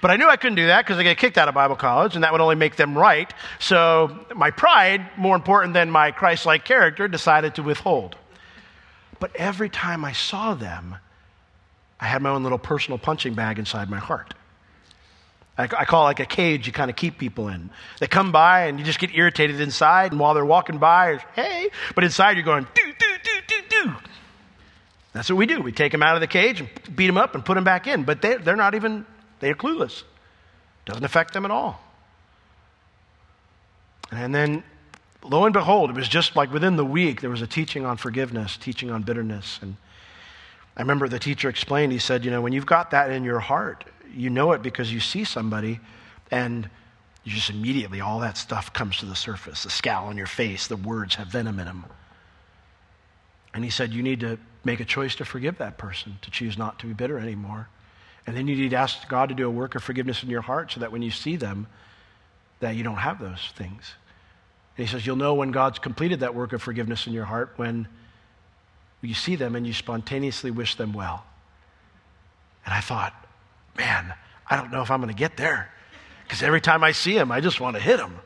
But 0.00 0.10
I 0.10 0.16
knew 0.16 0.28
I 0.28 0.36
couldn't 0.36 0.56
do 0.56 0.68
that 0.68 0.84
because 0.84 0.98
I 0.98 1.02
get 1.02 1.18
kicked 1.18 1.36
out 1.36 1.48
of 1.48 1.54
Bible 1.54 1.76
college, 1.76 2.14
and 2.14 2.24
that 2.24 2.32
would 2.32 2.40
only 2.40 2.54
make 2.54 2.76
them 2.76 2.96
right. 2.96 3.32
So 3.58 4.18
my 4.34 4.50
pride, 4.50 5.06
more 5.18 5.36
important 5.36 5.74
than 5.74 5.90
my 5.90 6.10
Christ 6.10 6.46
like 6.46 6.64
character, 6.64 7.06
decided 7.06 7.56
to 7.56 7.62
withhold. 7.62 8.16
But 9.18 9.36
every 9.36 9.68
time 9.68 10.04
I 10.04 10.12
saw 10.12 10.54
them, 10.54 10.96
I 12.00 12.06
had 12.06 12.22
my 12.22 12.30
own 12.30 12.42
little 12.42 12.58
personal 12.58 12.98
punching 12.98 13.34
bag 13.34 13.58
inside 13.58 13.90
my 13.90 13.98
heart. 13.98 14.34
I, 15.58 15.64
I 15.64 15.84
call 15.84 16.04
it 16.04 16.06
like 16.06 16.20
a 16.20 16.26
cage 16.26 16.66
you 16.66 16.72
kind 16.72 16.90
of 16.90 16.96
keep 16.96 17.18
people 17.18 17.48
in. 17.48 17.70
They 17.98 18.06
come 18.06 18.32
by 18.32 18.66
and 18.66 18.78
you 18.78 18.84
just 18.84 18.98
get 18.98 19.14
irritated 19.14 19.60
inside, 19.60 20.12
and 20.12 20.20
while 20.20 20.32
they're 20.34 20.44
walking 20.44 20.78
by, 20.78 21.20
hey, 21.34 21.68
but 21.94 22.04
inside 22.04 22.36
you're 22.36 22.44
going, 22.44 22.66
do, 22.74 22.82
do, 22.98 23.06
do, 23.22 23.30
do, 23.46 23.56
do. 23.68 23.92
That's 25.12 25.28
what 25.28 25.36
we 25.36 25.46
do. 25.46 25.60
We 25.60 25.72
take 25.72 25.92
them 25.92 26.02
out 26.02 26.14
of 26.14 26.20
the 26.20 26.26
cage 26.26 26.60
and 26.60 26.68
beat 26.96 27.08
them 27.08 27.18
up 27.18 27.34
and 27.34 27.44
put 27.44 27.56
them 27.56 27.64
back 27.64 27.86
in, 27.86 28.04
but 28.04 28.22
they, 28.22 28.36
they're 28.36 28.56
not 28.56 28.74
even 28.74 29.04
they 29.40 29.50
are 29.50 29.54
clueless. 29.54 30.04
Doesn't 30.84 31.04
affect 31.04 31.34
them 31.34 31.44
at 31.44 31.50
all. 31.50 31.82
And 34.10 34.34
then, 34.34 34.62
lo 35.22 35.44
and 35.44 35.52
behold, 35.52 35.90
it 35.90 35.96
was 35.96 36.08
just 36.08 36.36
like 36.36 36.52
within 36.52 36.76
the 36.76 36.84
week, 36.84 37.20
there 37.20 37.30
was 37.30 37.42
a 37.42 37.46
teaching 37.46 37.84
on 37.84 37.96
forgiveness, 37.96 38.56
teaching 38.56 38.90
on 38.90 39.02
bitterness. 39.02 39.58
And 39.62 39.76
I 40.80 40.82
remember 40.82 41.08
the 41.08 41.18
teacher 41.18 41.50
explained, 41.50 41.92
he 41.92 41.98
said, 41.98 42.24
You 42.24 42.30
know, 42.30 42.40
when 42.40 42.54
you've 42.54 42.64
got 42.64 42.92
that 42.92 43.10
in 43.10 43.22
your 43.22 43.38
heart, 43.38 43.84
you 44.16 44.30
know 44.30 44.52
it 44.52 44.62
because 44.62 44.90
you 44.90 44.98
see 44.98 45.24
somebody 45.24 45.78
and 46.30 46.70
you 47.22 47.32
just 47.32 47.50
immediately, 47.50 48.00
all 48.00 48.20
that 48.20 48.38
stuff 48.38 48.72
comes 48.72 48.96
to 48.96 49.04
the 49.04 49.14
surface. 49.14 49.64
The 49.64 49.68
scowl 49.68 50.06
on 50.06 50.16
your 50.16 50.26
face, 50.26 50.68
the 50.68 50.78
words 50.78 51.16
have 51.16 51.26
venom 51.26 51.58
in 51.58 51.66
them. 51.66 51.84
And 53.52 53.62
he 53.62 53.68
said, 53.68 53.92
You 53.92 54.02
need 54.02 54.20
to 54.20 54.38
make 54.64 54.80
a 54.80 54.86
choice 54.86 55.14
to 55.16 55.26
forgive 55.26 55.58
that 55.58 55.76
person, 55.76 56.16
to 56.22 56.30
choose 56.30 56.56
not 56.56 56.78
to 56.78 56.86
be 56.86 56.94
bitter 56.94 57.18
anymore. 57.18 57.68
And 58.26 58.34
then 58.34 58.48
you 58.48 58.56
need 58.56 58.70
to 58.70 58.76
ask 58.76 59.06
God 59.06 59.28
to 59.28 59.34
do 59.34 59.46
a 59.46 59.50
work 59.50 59.74
of 59.74 59.82
forgiveness 59.82 60.22
in 60.22 60.30
your 60.30 60.40
heart 60.40 60.72
so 60.72 60.80
that 60.80 60.90
when 60.90 61.02
you 61.02 61.10
see 61.10 61.36
them, 61.36 61.66
that 62.60 62.74
you 62.74 62.84
don't 62.84 62.96
have 62.96 63.18
those 63.18 63.52
things. 63.54 63.96
And 64.78 64.86
he 64.86 64.90
says, 64.90 65.06
You'll 65.06 65.16
know 65.16 65.34
when 65.34 65.50
God's 65.50 65.78
completed 65.78 66.20
that 66.20 66.34
work 66.34 66.54
of 66.54 66.62
forgiveness 66.62 67.06
in 67.06 67.12
your 67.12 67.26
heart 67.26 67.52
when 67.56 67.86
you 69.08 69.14
see 69.14 69.36
them 69.36 69.56
and 69.56 69.66
you 69.66 69.72
spontaneously 69.72 70.50
wish 70.50 70.74
them 70.74 70.92
well. 70.92 71.24
And 72.64 72.74
I 72.74 72.80
thought, 72.80 73.14
man, 73.76 74.12
I 74.48 74.56
don't 74.56 74.70
know 74.70 74.82
if 74.82 74.90
I'm 74.90 75.00
going 75.00 75.12
to 75.12 75.18
get 75.18 75.36
there. 75.36 75.70
Because 76.24 76.42
every 76.42 76.60
time 76.60 76.84
I 76.84 76.92
see 76.92 77.16
him, 77.16 77.32
I 77.32 77.40
just 77.40 77.60
want 77.60 77.76
to 77.76 77.82
hit 77.82 77.98
him. 77.98 78.16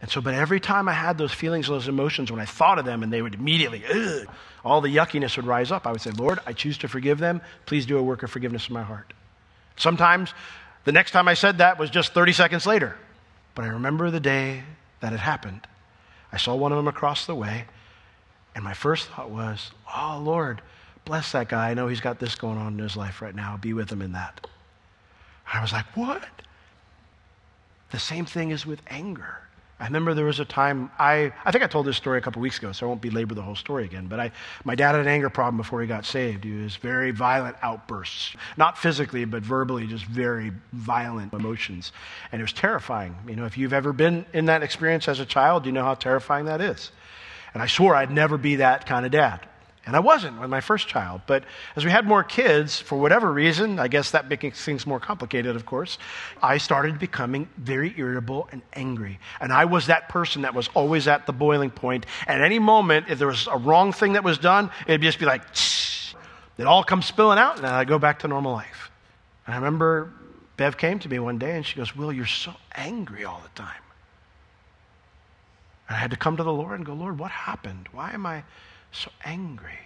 And 0.00 0.10
so, 0.10 0.20
but 0.20 0.34
every 0.34 0.60
time 0.60 0.88
I 0.88 0.92
had 0.92 1.18
those 1.18 1.32
feelings, 1.32 1.66
those 1.66 1.88
emotions, 1.88 2.30
when 2.30 2.40
I 2.40 2.44
thought 2.44 2.78
of 2.78 2.84
them 2.84 3.02
and 3.02 3.12
they 3.12 3.20
would 3.20 3.34
immediately, 3.34 3.84
ugh, 3.84 4.28
all 4.64 4.80
the 4.80 4.94
yuckiness 4.94 5.36
would 5.36 5.46
rise 5.46 5.72
up, 5.72 5.86
I 5.86 5.92
would 5.92 6.00
say, 6.00 6.10
Lord, 6.10 6.38
I 6.46 6.52
choose 6.52 6.78
to 6.78 6.88
forgive 6.88 7.18
them. 7.18 7.40
Please 7.66 7.86
do 7.86 7.98
a 7.98 8.02
work 8.02 8.22
of 8.22 8.30
forgiveness 8.30 8.68
in 8.68 8.74
my 8.74 8.82
heart. 8.82 9.12
Sometimes 9.76 10.34
the 10.84 10.92
next 10.92 11.10
time 11.10 11.26
I 11.26 11.34
said 11.34 11.58
that 11.58 11.78
was 11.78 11.90
just 11.90 12.14
30 12.14 12.32
seconds 12.32 12.66
later. 12.66 12.96
But 13.54 13.64
I 13.64 13.68
remember 13.68 14.10
the 14.10 14.20
day 14.20 14.62
that 15.00 15.12
it 15.12 15.20
happened. 15.20 15.66
I 16.32 16.36
saw 16.36 16.54
one 16.54 16.70
of 16.70 16.76
them 16.76 16.88
across 16.88 17.26
the 17.26 17.34
way, 17.34 17.64
and 18.58 18.64
my 18.64 18.74
first 18.74 19.06
thought 19.06 19.30
was, 19.30 19.70
Oh, 19.94 20.20
Lord, 20.20 20.62
bless 21.04 21.30
that 21.30 21.48
guy. 21.48 21.70
I 21.70 21.74
know 21.74 21.86
he's 21.86 22.00
got 22.00 22.18
this 22.18 22.34
going 22.34 22.58
on 22.58 22.72
in 22.72 22.80
his 22.80 22.96
life 22.96 23.22
right 23.22 23.34
now. 23.34 23.56
Be 23.56 23.72
with 23.72 23.88
him 23.88 24.02
in 24.02 24.10
that. 24.14 24.48
I 25.54 25.62
was 25.62 25.72
like, 25.72 25.84
What? 25.96 26.24
The 27.92 28.00
same 28.00 28.26
thing 28.26 28.50
is 28.50 28.66
with 28.66 28.80
anger. 28.88 29.36
I 29.78 29.84
remember 29.84 30.12
there 30.12 30.24
was 30.24 30.40
a 30.40 30.44
time, 30.44 30.90
I, 30.98 31.32
I 31.44 31.52
think 31.52 31.62
I 31.62 31.68
told 31.68 31.86
this 31.86 31.96
story 31.96 32.18
a 32.18 32.20
couple 32.20 32.42
weeks 32.42 32.58
ago, 32.58 32.72
so 32.72 32.84
I 32.84 32.88
won't 32.88 33.00
belabor 33.00 33.36
the 33.36 33.42
whole 33.42 33.54
story 33.54 33.84
again. 33.84 34.08
But 34.08 34.18
I, 34.18 34.32
my 34.64 34.74
dad 34.74 34.96
had 34.96 35.02
an 35.02 35.06
anger 35.06 35.30
problem 35.30 35.56
before 35.56 35.80
he 35.80 35.86
got 35.86 36.04
saved. 36.04 36.42
He 36.42 36.50
was 36.50 36.74
very 36.74 37.12
violent 37.12 37.56
outbursts, 37.62 38.34
not 38.56 38.76
physically, 38.76 39.24
but 39.24 39.44
verbally, 39.44 39.86
just 39.86 40.04
very 40.06 40.50
violent 40.72 41.32
emotions. 41.32 41.92
And 42.32 42.40
it 42.40 42.42
was 42.42 42.52
terrifying. 42.52 43.14
You 43.28 43.36
know, 43.36 43.44
if 43.44 43.56
you've 43.56 43.72
ever 43.72 43.92
been 43.92 44.26
in 44.32 44.46
that 44.46 44.64
experience 44.64 45.06
as 45.06 45.20
a 45.20 45.26
child, 45.26 45.64
you 45.64 45.70
know 45.70 45.84
how 45.84 45.94
terrifying 45.94 46.46
that 46.46 46.60
is. 46.60 46.90
And 47.54 47.62
I 47.62 47.66
swore 47.66 47.94
I'd 47.94 48.10
never 48.10 48.38
be 48.38 48.56
that 48.56 48.86
kind 48.86 49.04
of 49.06 49.12
dad. 49.12 49.40
And 49.88 49.96
I 49.96 50.00
wasn't 50.00 50.38
with 50.38 50.50
my 50.50 50.60
first 50.60 50.86
child. 50.86 51.22
But 51.26 51.44
as 51.74 51.82
we 51.82 51.90
had 51.90 52.06
more 52.06 52.22
kids, 52.22 52.78
for 52.78 52.98
whatever 52.98 53.32
reason, 53.32 53.78
I 53.78 53.88
guess 53.88 54.10
that 54.10 54.28
makes 54.28 54.62
things 54.62 54.86
more 54.86 55.00
complicated, 55.00 55.56
of 55.56 55.64
course, 55.64 55.96
I 56.42 56.58
started 56.58 56.98
becoming 56.98 57.48
very 57.56 57.94
irritable 57.96 58.50
and 58.52 58.60
angry. 58.74 59.18
And 59.40 59.50
I 59.50 59.64
was 59.64 59.86
that 59.86 60.10
person 60.10 60.42
that 60.42 60.52
was 60.52 60.68
always 60.74 61.08
at 61.08 61.24
the 61.24 61.32
boiling 61.32 61.70
point. 61.70 62.04
At 62.26 62.42
any 62.42 62.58
moment, 62.58 63.06
if 63.08 63.18
there 63.18 63.28
was 63.28 63.46
a 63.46 63.56
wrong 63.56 63.92
thing 63.92 64.12
that 64.12 64.24
was 64.24 64.36
done, 64.36 64.70
it'd 64.86 65.00
just 65.00 65.18
be 65.18 65.24
like, 65.24 65.42
it 66.58 66.66
all 66.66 66.84
comes 66.84 67.06
spilling 67.06 67.38
out, 67.38 67.56
and 67.56 67.66
I 67.66 67.84
go 67.84 67.98
back 67.98 68.18
to 68.18 68.28
normal 68.28 68.52
life. 68.52 68.90
And 69.46 69.54
I 69.54 69.56
remember 69.56 70.12
Bev 70.58 70.76
came 70.76 70.98
to 70.98 71.08
me 71.08 71.18
one 71.18 71.38
day 71.38 71.56
and 71.56 71.64
she 71.64 71.76
goes, 71.76 71.96
Will, 71.96 72.12
you're 72.12 72.26
so 72.26 72.52
angry 72.74 73.24
all 73.24 73.40
the 73.42 73.62
time. 73.62 73.80
And 75.88 75.96
I 75.96 76.00
had 76.00 76.10
to 76.10 76.16
come 76.16 76.36
to 76.36 76.42
the 76.42 76.52
Lord 76.52 76.76
and 76.76 76.86
go, 76.86 76.92
Lord, 76.92 77.18
what 77.18 77.30
happened? 77.30 77.88
Why 77.92 78.12
am 78.12 78.26
I 78.26 78.44
so 78.92 79.10
angry. 79.24 79.78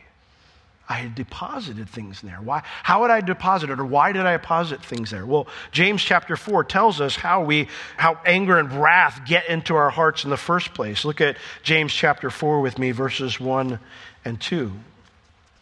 I 0.88 0.94
had 0.94 1.14
deposited 1.14 1.88
things 1.88 2.20
there. 2.20 2.38
Why? 2.42 2.62
How 2.82 3.00
would 3.00 3.10
I 3.10 3.20
deposit 3.20 3.70
it, 3.70 3.78
or 3.78 3.84
why 3.84 4.12
did 4.12 4.26
I 4.26 4.32
deposit 4.32 4.84
things 4.84 5.10
there? 5.10 5.24
Well, 5.24 5.46
James 5.70 6.02
chapter 6.02 6.36
four 6.36 6.64
tells 6.64 7.00
us 7.00 7.16
how 7.16 7.44
we, 7.44 7.68
how 7.96 8.18
anger 8.26 8.58
and 8.58 8.70
wrath 8.72 9.22
get 9.24 9.48
into 9.48 9.74
our 9.74 9.90
hearts 9.90 10.24
in 10.24 10.30
the 10.30 10.36
first 10.36 10.74
place. 10.74 11.04
Look 11.04 11.20
at 11.20 11.36
James 11.62 11.92
chapter 11.92 12.30
four 12.30 12.60
with 12.60 12.78
me, 12.78 12.90
verses 12.90 13.40
one 13.40 13.78
and 14.24 14.40
two. 14.40 14.72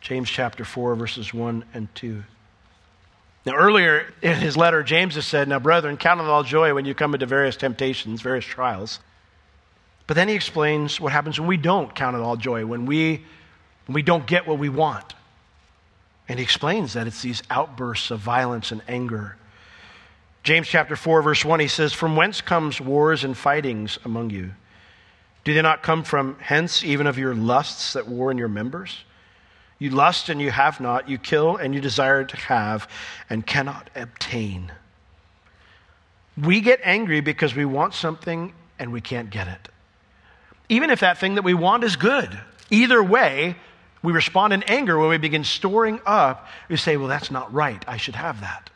James 0.00 0.28
chapter 0.28 0.64
four, 0.64 0.94
verses 0.96 1.32
one 1.32 1.64
and 1.74 1.94
two. 1.94 2.24
Now, 3.46 3.54
earlier 3.54 4.12
in 4.22 4.36
his 4.36 4.56
letter, 4.56 4.82
James 4.82 5.14
has 5.14 5.26
said, 5.26 5.48
Now, 5.48 5.58
brethren, 5.58 5.96
count 5.96 6.20
it 6.20 6.26
all 6.26 6.42
joy 6.42 6.74
when 6.74 6.86
you 6.86 6.94
come 6.94 7.14
into 7.14 7.26
various 7.26 7.56
temptations, 7.56 8.20
various 8.20 8.44
trials 8.44 9.00
but 10.10 10.16
then 10.16 10.26
he 10.26 10.34
explains 10.34 11.00
what 11.00 11.12
happens 11.12 11.38
when 11.38 11.46
we 11.46 11.56
don't 11.56 11.94
count 11.94 12.16
it 12.16 12.20
all 12.20 12.36
joy, 12.36 12.66
when 12.66 12.84
we, 12.84 13.24
when 13.86 13.94
we 13.94 14.02
don't 14.02 14.26
get 14.26 14.44
what 14.44 14.58
we 14.58 14.68
want. 14.68 15.14
And 16.28 16.40
he 16.40 16.42
explains 16.42 16.94
that 16.94 17.06
it's 17.06 17.22
these 17.22 17.44
outbursts 17.48 18.10
of 18.10 18.18
violence 18.18 18.72
and 18.72 18.82
anger. 18.88 19.36
James 20.42 20.66
chapter 20.66 20.96
4, 20.96 21.22
verse 21.22 21.44
1, 21.44 21.60
he 21.60 21.68
says, 21.68 21.92
From 21.92 22.16
whence 22.16 22.40
comes 22.40 22.80
wars 22.80 23.22
and 23.22 23.36
fightings 23.36 24.00
among 24.04 24.30
you? 24.30 24.50
Do 25.44 25.54
they 25.54 25.62
not 25.62 25.84
come 25.84 26.02
from 26.02 26.36
hence, 26.40 26.82
even 26.82 27.06
of 27.06 27.16
your 27.16 27.36
lusts 27.36 27.92
that 27.92 28.08
war 28.08 28.32
in 28.32 28.36
your 28.36 28.48
members? 28.48 29.04
You 29.78 29.90
lust 29.90 30.28
and 30.28 30.40
you 30.40 30.50
have 30.50 30.80
not, 30.80 31.08
you 31.08 31.18
kill 31.18 31.56
and 31.56 31.72
you 31.72 31.80
desire 31.80 32.24
to 32.24 32.36
have 32.36 32.88
and 33.30 33.46
cannot 33.46 33.90
obtain. 33.94 34.72
We 36.36 36.62
get 36.62 36.80
angry 36.82 37.20
because 37.20 37.54
we 37.54 37.64
want 37.64 37.94
something 37.94 38.52
and 38.76 38.92
we 38.92 39.00
can't 39.00 39.30
get 39.30 39.46
it 39.46 39.68
even 40.70 40.88
if 40.88 41.00
that 41.00 41.18
thing 41.18 41.34
that 41.34 41.42
we 41.42 41.52
want 41.52 41.84
is 41.84 41.96
good. 41.96 42.40
Either 42.70 43.02
way, 43.02 43.56
we 44.02 44.12
respond 44.12 44.54
in 44.54 44.62
anger 44.62 44.98
when 44.98 45.10
we 45.10 45.18
begin 45.18 45.44
storing 45.44 46.00
up. 46.06 46.46
We 46.70 46.76
say, 46.76 46.96
well, 46.96 47.08
that's 47.08 47.30
not 47.30 47.52
right. 47.52 47.84
I 47.86 47.98
should 47.98 48.14
have 48.14 48.40
that. 48.40 48.70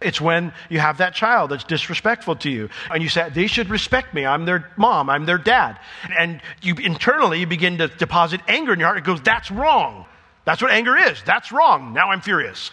It's 0.00 0.20
when 0.20 0.54
you 0.70 0.78
have 0.78 0.98
that 0.98 1.14
child 1.14 1.50
that's 1.50 1.64
disrespectful 1.64 2.36
to 2.36 2.50
you, 2.50 2.70
and 2.90 3.02
you 3.02 3.10
say, 3.10 3.28
they 3.28 3.48
should 3.48 3.68
respect 3.68 4.14
me. 4.14 4.24
I'm 4.24 4.46
their 4.46 4.70
mom, 4.78 5.10
I'm 5.10 5.26
their 5.26 5.36
dad. 5.36 5.78
And 6.16 6.40
you 6.62 6.76
internally 6.76 7.40
you 7.40 7.46
begin 7.46 7.76
to 7.78 7.88
deposit 7.88 8.40
anger 8.48 8.72
in 8.72 8.78
your 8.78 8.86
heart. 8.86 8.96
It 8.98 9.04
goes, 9.04 9.20
that's 9.20 9.50
wrong. 9.50 10.06
That's 10.46 10.62
what 10.62 10.70
anger 10.70 10.96
is. 10.96 11.22
That's 11.24 11.52
wrong. 11.52 11.92
Now 11.92 12.10
I'm 12.10 12.22
furious. 12.22 12.70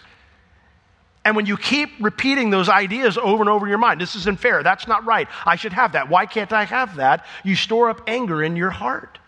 And 1.24 1.36
when 1.36 1.46
you 1.46 1.56
keep 1.56 1.90
repeating 2.00 2.50
those 2.50 2.68
ideas 2.68 3.18
over 3.18 3.42
and 3.42 3.50
over 3.50 3.66
in 3.66 3.70
your 3.70 3.78
mind, 3.78 4.00
this 4.00 4.14
isn't 4.16 4.40
fair, 4.40 4.62
that's 4.62 4.86
not 4.86 5.04
right, 5.04 5.28
I 5.44 5.56
should 5.56 5.72
have 5.72 5.92
that, 5.92 6.08
why 6.08 6.26
can't 6.26 6.52
I 6.52 6.64
have 6.64 6.96
that? 6.96 7.26
You 7.44 7.54
store 7.54 7.90
up 7.90 8.02
anger 8.06 8.42
in 8.42 8.56
your 8.56 8.70
heart. 8.70 9.18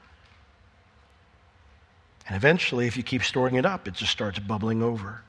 And 2.26 2.36
eventually, 2.36 2.86
if 2.86 2.96
you 2.96 3.02
keep 3.02 3.24
storing 3.24 3.56
it 3.56 3.66
up, 3.66 3.88
it 3.88 3.94
just 3.94 4.12
starts 4.12 4.38
bubbling 4.38 4.82
over. 4.82 5.20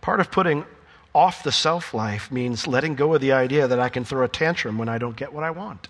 Part 0.00 0.20
of 0.20 0.30
putting 0.30 0.64
off 1.12 1.42
the 1.42 1.50
self 1.50 1.92
life 1.92 2.30
means 2.30 2.66
letting 2.66 2.94
go 2.94 3.12
of 3.14 3.20
the 3.20 3.32
idea 3.32 3.66
that 3.66 3.80
I 3.80 3.88
can 3.88 4.04
throw 4.04 4.24
a 4.24 4.28
tantrum 4.28 4.78
when 4.78 4.88
I 4.88 4.98
don't 4.98 5.16
get 5.16 5.32
what 5.32 5.42
I 5.42 5.50
want. 5.50 5.88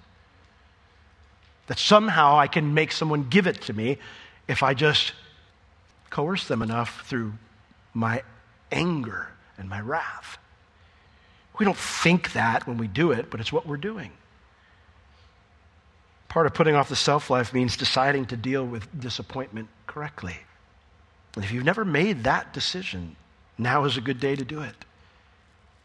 That 1.67 1.79
somehow 1.79 2.39
I 2.39 2.47
can 2.47 2.73
make 2.73 2.93
someone 2.93 3.25
give 3.29 3.47
it 3.47 3.61
to 3.63 3.75
me 3.75 3.99
if 4.49 4.63
I 4.63 4.73
just 4.73 5.13
coerce 6.09 6.49
them 6.49 6.63
enough 6.63 7.07
through 7.07 7.35
my 7.97 8.23
anger 8.71 9.29
and 9.57 9.69
my 9.71 9.81
wrath. 9.81 10.37
We 11.59 11.65
don't 11.65 11.77
think 11.77 12.33
that 12.35 12.67
when 12.67 12.77
we 12.77 12.87
do 12.87 13.11
it, 13.13 13.31
but 13.31 13.41
it's 13.41 13.51
what 13.51 13.67
we're 13.67 13.79
doing. 13.79 14.13
Part 16.29 16.45
of 16.45 16.53
putting 16.53 16.75
off 16.75 16.91
the 16.91 16.97
self 16.97 17.31
life 17.31 17.55
means 17.55 17.75
deciding 17.75 18.27
to 18.27 18.37
deal 18.37 18.67
with 18.67 18.87
disappointment 19.01 19.69
correctly. 19.87 20.37
And 21.35 21.45
if 21.45 21.51
you've 21.51 21.65
never 21.65 21.87
made 21.87 22.25
that 22.25 22.53
decision, 22.53 23.17
now 23.57 23.85
is 23.85 23.97
a 23.97 24.03
good 24.03 24.21
day 24.21 24.37
to 24.37 24.45
do 24.45 24.61
it. 24.61 24.75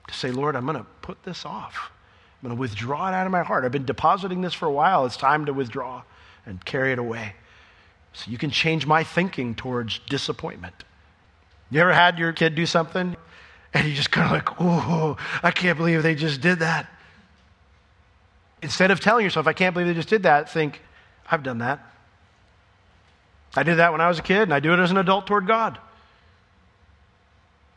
To 0.10 0.14
say, 0.14 0.32
Lord, 0.32 0.58
I'm 0.58 0.66
going 0.66 0.78
to 0.78 0.86
put 1.02 1.24
this 1.24 1.46
off. 1.46 1.92
I'm 2.42 2.50
going 2.50 2.58
to 2.58 2.60
withdraw 2.60 3.08
it 3.08 3.14
out 3.14 3.26
of 3.26 3.32
my 3.32 3.44
heart. 3.44 3.64
I've 3.64 3.72
been 3.72 3.86
depositing 3.86 4.42
this 4.42 4.54
for 4.54 4.66
a 4.66 4.72
while. 4.72 5.06
It's 5.06 5.16
time 5.16 5.46
to 5.46 5.54
withdraw 5.54 6.04
and 6.46 6.64
carry 6.66 6.92
it 6.92 7.00
away. 7.00 7.36
So 8.12 8.30
you 8.30 8.38
can 8.38 8.50
change 8.50 8.86
my 8.86 9.06
thinking 9.06 9.56
towards 9.56 10.00
disappointment. 10.10 10.84
You 11.72 11.80
ever 11.80 11.94
had 11.94 12.20
your 12.20 12.34
kid 12.34 12.54
do 12.54 12.66
something 12.66 13.16
and 13.74 13.88
you 13.88 13.94
just 13.94 14.12
kind 14.12 14.26
of 14.26 14.32
like, 14.32 14.62
oh, 14.62 15.18
I 15.42 15.52
can't 15.52 15.78
believe 15.78 16.04
they 16.04 16.16
just 16.16 16.42
did 16.42 16.60
that? 16.60 16.88
Instead 18.62 18.92
of 18.92 19.00
telling 19.00 19.24
yourself, 19.24 19.48
I 19.48 19.54
can't 19.54 19.74
believe 19.74 19.88
they 19.88 19.94
just 19.94 20.10
did 20.10 20.24
that, 20.24 20.50
think, 20.52 20.82
I've 21.30 21.44
done 21.44 21.60
that. 21.60 21.80
I 23.56 23.64
did 23.64 23.78
that 23.78 23.92
when 23.92 24.02
I 24.02 24.08
was 24.08 24.20
a 24.20 24.22
kid, 24.22 24.44
and 24.44 24.54
I 24.54 24.60
do 24.60 24.74
it 24.74 24.80
as 24.80 24.92
an 24.92 24.98
adult 24.98 25.28
toward 25.28 25.48
God. 25.48 25.78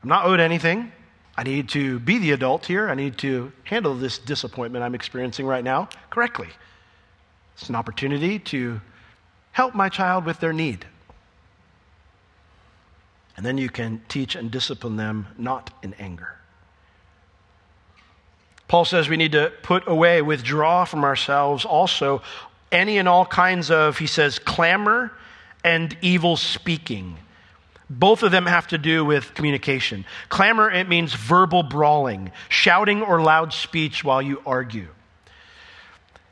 I'm 0.03 0.09
not 0.09 0.27
owed 0.27 0.41
anything. 0.41 0.93
I 1.37 1.43
need 1.43 1.69
to 1.71 1.99
be 2.01 2.19
the 2.19 2.33
adult 2.33 2.67
here. 2.67 2.89
I 2.89 2.95
need 2.95 3.19
to 3.19 3.51
handle 3.65 3.95
this 3.95 4.19
disappointment 4.19 4.85
I'm 4.85 4.95
experiencing 4.95 5.47
right 5.47 5.65
now 5.65 5.89
correctly. 6.11 6.49
It's 7.55 7.69
an 7.69 7.75
opportunity 7.75 8.39
to 8.41 8.81
help 9.53 9.75
my 9.75 9.89
child 9.89 10.27
with 10.27 10.39
their 10.41 10.53
need. 10.53 10.85
And 13.37 13.45
then 13.45 13.59
you 13.59 13.69
can 13.69 14.03
teach 14.09 14.37
and 14.37 14.51
discipline 14.51 14.97
them 14.97 15.27
not 15.37 15.71
in 15.83 15.95
anger. 15.95 16.37
Paul 18.69 18.85
says 18.85 19.09
we 19.09 19.17
need 19.17 19.33
to 19.33 19.53
put 19.63 19.87
away, 19.87 20.23
withdraw 20.23 20.85
from 20.85 21.05
ourselves 21.05 21.65
also 21.65 22.23
any 22.73 22.99
and 22.99 23.09
all 23.09 23.27
kinds 23.27 23.71
of, 23.71 23.99
he 23.99 24.07
says, 24.07 24.39
clamor 24.39 25.13
and 25.63 25.97
evil 26.03 26.37
speaking. 26.37 27.17
Both 27.89 28.23
of 28.23 28.33
them 28.33 28.47
have 28.47 28.67
to 28.69 28.79
do 28.79 29.05
with 29.05 29.35
communication. 29.35 30.05
Clamor, 30.29 30.71
it 30.71 30.89
means 30.89 31.15
verbal 31.15 31.63
brawling, 31.63 32.33
shouting 32.49 33.03
or 33.03 33.21
loud 33.21 33.53
speech 33.53 34.03
while 34.03 34.23
you 34.23 34.41
argue. 34.47 34.89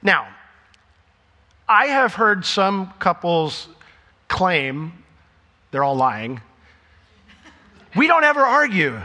Now, 0.02 0.28
I 1.68 1.87
have 1.87 2.14
heard 2.14 2.44
some 2.44 2.92
couples 2.99 3.68
claim, 4.28 5.04
they're 5.71 5.85
all 5.85 5.94
lying, 5.94 6.40
we 7.96 8.06
don't 8.06 8.25
ever 8.25 8.40
argue. 8.40 9.00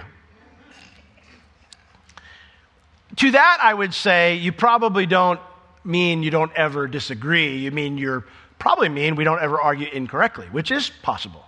To 3.18 3.32
that, 3.32 3.60
I 3.62 3.74
would 3.74 3.94
say 3.94 4.36
you 4.36 4.52
probably 4.52 5.06
don't 5.06 5.40
mean 5.84 6.24
you 6.24 6.32
don't 6.32 6.52
ever 6.54 6.88
disagree. 6.88 7.58
You 7.58 7.72
mean 7.72 7.98
you're 7.98 8.26
probably 8.60 8.90
mean 8.90 9.16
we 9.16 9.24
don't 9.24 9.42
ever 9.42 9.60
argue 9.60 9.88
incorrectly, 9.88 10.48
which 10.48 10.72
is 10.72 10.92
possible. 11.02 11.46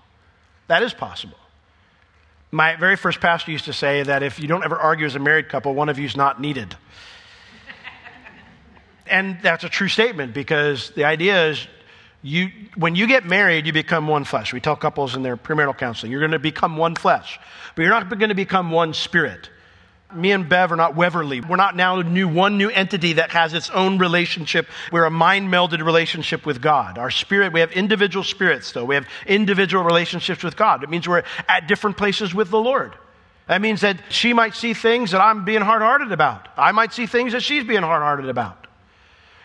That 0.67 0.83
is 0.83 0.93
possible. 0.93 1.37
My 2.51 2.75
very 2.75 2.95
first 2.95 3.19
pastor 3.19 3.51
used 3.51 3.65
to 3.65 3.73
say 3.73 4.03
that 4.03 4.23
if 4.23 4.39
you 4.39 4.47
don't 4.47 4.63
ever 4.63 4.77
argue 4.77 5.05
as 5.05 5.15
a 5.15 5.19
married 5.19 5.49
couple, 5.49 5.75
one 5.75 5.89
of 5.89 5.99
you 5.99 6.05
is 6.05 6.17
not 6.17 6.41
needed. 6.41 6.75
And 9.05 9.39
that's 9.41 9.63
a 9.63 9.69
true 9.69 9.87
statement 9.87 10.33
because 10.33 10.91
the 10.91 11.03
idea 11.03 11.49
is 11.49 11.67
you, 12.21 12.51
when 12.75 12.95
you 12.95 13.07
get 13.07 13.25
married, 13.25 13.65
you 13.65 13.73
become 13.73 14.07
one 14.07 14.25
flesh. 14.25 14.53
We 14.53 14.59
tell 14.59 14.75
couples 14.75 15.15
in 15.15 15.23
their 15.23 15.37
premarital 15.37 15.77
counseling, 15.77 16.11
you're 16.11 16.21
going 16.21 16.31
to 16.31 16.39
become 16.39 16.75
one 16.75 16.95
flesh, 16.95 17.39
but 17.75 17.83
you're 17.83 17.91
not 17.91 18.09
going 18.09 18.29
to 18.29 18.35
become 18.35 18.71
one 18.71 18.93
spirit. 18.93 19.49
Me 20.13 20.31
and 20.31 20.49
Bev 20.49 20.71
are 20.71 20.75
not 20.75 20.95
Weverly. 20.95 21.47
We're 21.47 21.55
not 21.55 21.75
now 21.75 22.01
new, 22.01 22.27
one 22.27 22.57
new 22.57 22.69
entity 22.69 23.13
that 23.13 23.29
has 23.29 23.53
its 23.53 23.69
own 23.69 23.99
relationship. 23.99 24.67
We're 24.91 25.05
a 25.05 25.11
mind 25.11 25.53
melded 25.53 25.85
relationship 25.85 26.47
with 26.47 26.61
God. 26.61 26.97
Our 26.97 27.11
spirit, 27.11 27.53
we 27.53 27.59
have 27.59 27.71
individual 27.73 28.23
spirits 28.23 28.71
though. 28.71 28.85
We 28.85 28.95
have 28.95 29.05
individual 29.27 29.83
relationships 29.83 30.43
with 30.43 30.57
God. 30.57 30.83
It 30.83 30.89
means 30.89 31.07
we're 31.07 31.23
at 31.47 31.67
different 31.67 31.95
places 31.95 32.33
with 32.33 32.49
the 32.49 32.57
Lord. 32.57 32.95
That 33.45 33.61
means 33.61 33.81
that 33.81 33.97
she 34.09 34.33
might 34.33 34.55
see 34.55 34.73
things 34.73 35.11
that 35.11 35.21
I'm 35.21 35.45
being 35.45 35.61
hard 35.61 35.83
hearted 35.83 36.11
about. 36.11 36.47
I 36.57 36.71
might 36.71 36.91
see 36.91 37.05
things 37.05 37.33
that 37.33 37.43
she's 37.43 37.63
being 37.63 37.83
hard 37.83 38.01
hearted 38.01 38.29
about. 38.29 38.65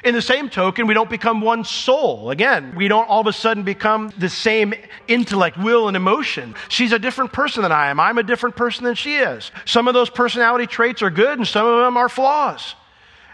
In 0.05 0.15
the 0.15 0.23
same 0.23 0.51
token, 0.51 0.87
we 0.87 0.93
don't 0.93 1.09
become 1.09 1.41
one 1.41 1.65
soul. 1.65 2.31
Again, 2.31 2.75
we 2.77 2.89
don't 2.89 3.09
all 3.09 3.23
of 3.23 3.27
a 3.27 3.33
sudden 3.33 3.63
become 3.63 4.13
the 4.19 4.29
same 4.29 4.75
intellect, 5.09 5.57
will, 5.57 5.89
and 5.89 5.97
emotion. 5.97 6.55
She's 6.69 6.93
a 6.93 6.99
different 6.99 7.33
person 7.33 7.63
than 7.63 7.73
I 7.73 7.89
am. 7.89 7.99
I'm 7.99 8.19
a 8.19 8.23
different 8.23 8.55
person 8.55 8.85
than 8.85 8.97
she 8.97 9.17
is. 9.17 9.51
Some 9.65 9.89
of 9.89 9.95
those 9.95 10.11
personality 10.11 10.67
traits 10.67 11.01
are 11.01 11.09
good, 11.09 11.39
and 11.39 11.49
some 11.49 11.67
of 11.67 11.83
them 11.83 11.97
are 11.97 12.11
flaws. 12.11 12.75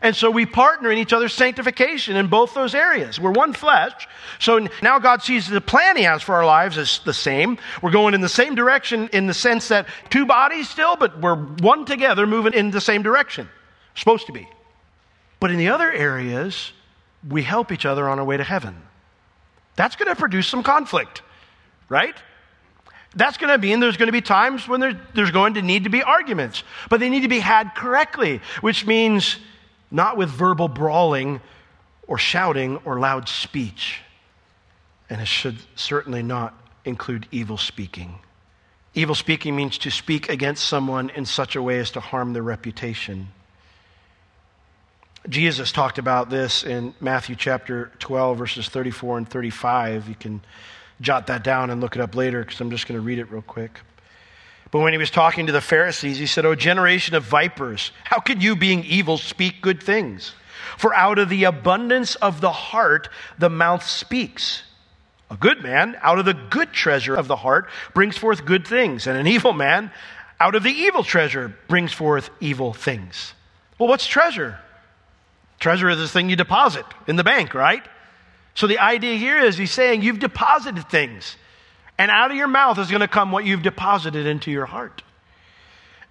And 0.00 0.14
so 0.14 0.30
we 0.30 0.46
partner 0.46 0.92
in 0.92 0.98
each 0.98 1.12
other's 1.12 1.34
sanctification 1.34 2.16
in 2.16 2.28
both 2.28 2.54
those 2.54 2.74
areas. 2.74 3.18
We're 3.18 3.32
one 3.32 3.52
flesh. 3.52 4.08
So 4.38 4.68
now 4.80 5.00
God 5.00 5.22
sees 5.22 5.48
the 5.48 5.60
plan 5.60 5.96
He 5.96 6.04
has 6.04 6.22
for 6.22 6.36
our 6.36 6.46
lives 6.46 6.78
as 6.78 7.00
the 7.04 7.12
same. 7.12 7.58
We're 7.82 7.90
going 7.90 8.14
in 8.14 8.20
the 8.20 8.28
same 8.28 8.54
direction 8.54 9.10
in 9.12 9.26
the 9.26 9.34
sense 9.34 9.68
that 9.68 9.88
two 10.08 10.24
bodies 10.24 10.70
still, 10.70 10.94
but 10.94 11.20
we're 11.20 11.34
one 11.34 11.84
together 11.84 12.28
moving 12.28 12.54
in 12.54 12.70
the 12.70 12.80
same 12.80 13.02
direction. 13.02 13.48
Supposed 13.94 14.26
to 14.26 14.32
be. 14.32 14.48
But 15.40 15.50
in 15.50 15.56
the 15.56 15.70
other 15.70 15.90
areas, 15.90 16.72
we 17.28 17.42
help 17.42 17.72
each 17.72 17.86
other 17.86 18.08
on 18.08 18.18
our 18.18 18.24
way 18.24 18.36
to 18.36 18.44
heaven. 18.44 18.76
That's 19.76 19.96
going 19.96 20.08
to 20.08 20.16
produce 20.16 20.46
some 20.46 20.62
conflict, 20.62 21.22
right? 21.88 22.14
That's 23.16 23.38
going 23.38 23.50
to 23.50 23.58
mean 23.58 23.80
there's 23.80 23.96
going 23.96 24.08
to 24.08 24.12
be 24.12 24.20
times 24.20 24.68
when 24.68 24.80
there, 24.80 25.00
there's 25.14 25.30
going 25.30 25.54
to 25.54 25.62
need 25.62 25.84
to 25.84 25.90
be 25.90 26.02
arguments, 26.02 26.62
but 26.88 27.00
they 27.00 27.08
need 27.08 27.22
to 27.22 27.28
be 27.28 27.40
had 27.40 27.74
correctly, 27.74 28.40
which 28.60 28.86
means 28.86 29.36
not 29.90 30.16
with 30.16 30.28
verbal 30.28 30.68
brawling 30.68 31.40
or 32.06 32.18
shouting 32.18 32.76
or 32.84 33.00
loud 33.00 33.28
speech. 33.28 34.00
And 35.08 35.20
it 35.20 35.26
should 35.26 35.56
certainly 35.74 36.22
not 36.22 36.54
include 36.84 37.26
evil 37.32 37.56
speaking. 37.56 38.20
Evil 38.94 39.14
speaking 39.14 39.56
means 39.56 39.78
to 39.78 39.90
speak 39.90 40.28
against 40.28 40.64
someone 40.64 41.10
in 41.10 41.24
such 41.24 41.56
a 41.56 41.62
way 41.62 41.78
as 41.78 41.90
to 41.92 42.00
harm 42.00 42.32
their 42.32 42.42
reputation. 42.42 43.28
Jesus 45.28 45.70
talked 45.70 45.98
about 45.98 46.30
this 46.30 46.64
in 46.64 46.94
Matthew 47.00 47.36
chapter 47.36 47.92
12, 47.98 48.38
verses 48.38 48.68
34 48.68 49.18
and 49.18 49.28
35. 49.28 50.08
You 50.08 50.14
can 50.14 50.40
jot 51.00 51.26
that 51.26 51.44
down 51.44 51.70
and 51.70 51.80
look 51.80 51.94
it 51.94 52.00
up 52.00 52.14
later 52.14 52.42
because 52.42 52.60
I'm 52.60 52.70
just 52.70 52.88
going 52.88 52.98
to 52.98 53.04
read 53.04 53.18
it 53.18 53.30
real 53.30 53.42
quick. 53.42 53.80
But 54.70 54.80
when 54.80 54.92
he 54.92 54.98
was 54.98 55.10
talking 55.10 55.46
to 55.46 55.52
the 55.52 55.60
Pharisees, 55.60 56.18
he 56.18 56.26
said, 56.26 56.46
O 56.46 56.54
generation 56.54 57.14
of 57.14 57.24
vipers, 57.24 57.90
how 58.04 58.20
can 58.20 58.40
you, 58.40 58.56
being 58.56 58.84
evil, 58.84 59.18
speak 59.18 59.60
good 59.60 59.82
things? 59.82 60.32
For 60.78 60.94
out 60.94 61.18
of 61.18 61.28
the 61.28 61.44
abundance 61.44 62.14
of 62.16 62.40
the 62.40 62.52
heart, 62.52 63.08
the 63.38 63.50
mouth 63.50 63.84
speaks. 63.84 64.62
A 65.30 65.36
good 65.36 65.62
man, 65.62 65.98
out 66.02 66.18
of 66.18 66.24
the 66.24 66.34
good 66.34 66.72
treasure 66.72 67.14
of 67.14 67.28
the 67.28 67.36
heart, 67.36 67.68
brings 67.94 68.16
forth 68.16 68.44
good 68.44 68.66
things. 68.66 69.06
And 69.06 69.18
an 69.18 69.26
evil 69.26 69.52
man, 69.52 69.90
out 70.38 70.54
of 70.54 70.62
the 70.62 70.70
evil 70.70 71.04
treasure, 71.04 71.54
brings 71.68 71.92
forth 71.92 72.30
evil 72.40 72.72
things. 72.72 73.34
Well, 73.78 73.88
what's 73.88 74.06
treasure? 74.06 74.58
Treasure 75.60 75.90
is 75.90 75.98
this 75.98 76.10
thing 76.10 76.30
you 76.30 76.36
deposit 76.36 76.86
in 77.06 77.16
the 77.16 77.24
bank, 77.24 77.54
right? 77.54 77.82
So 78.54 78.66
the 78.66 78.78
idea 78.78 79.16
here 79.16 79.38
is 79.38 79.56
he's 79.56 79.70
saying 79.70 80.02
you've 80.02 80.18
deposited 80.18 80.88
things, 80.88 81.36
and 81.98 82.10
out 82.10 82.30
of 82.30 82.36
your 82.36 82.48
mouth 82.48 82.78
is 82.78 82.90
going 82.90 83.00
to 83.00 83.08
come 83.08 83.30
what 83.30 83.44
you've 83.44 83.62
deposited 83.62 84.26
into 84.26 84.50
your 84.50 84.66
heart. 84.66 85.02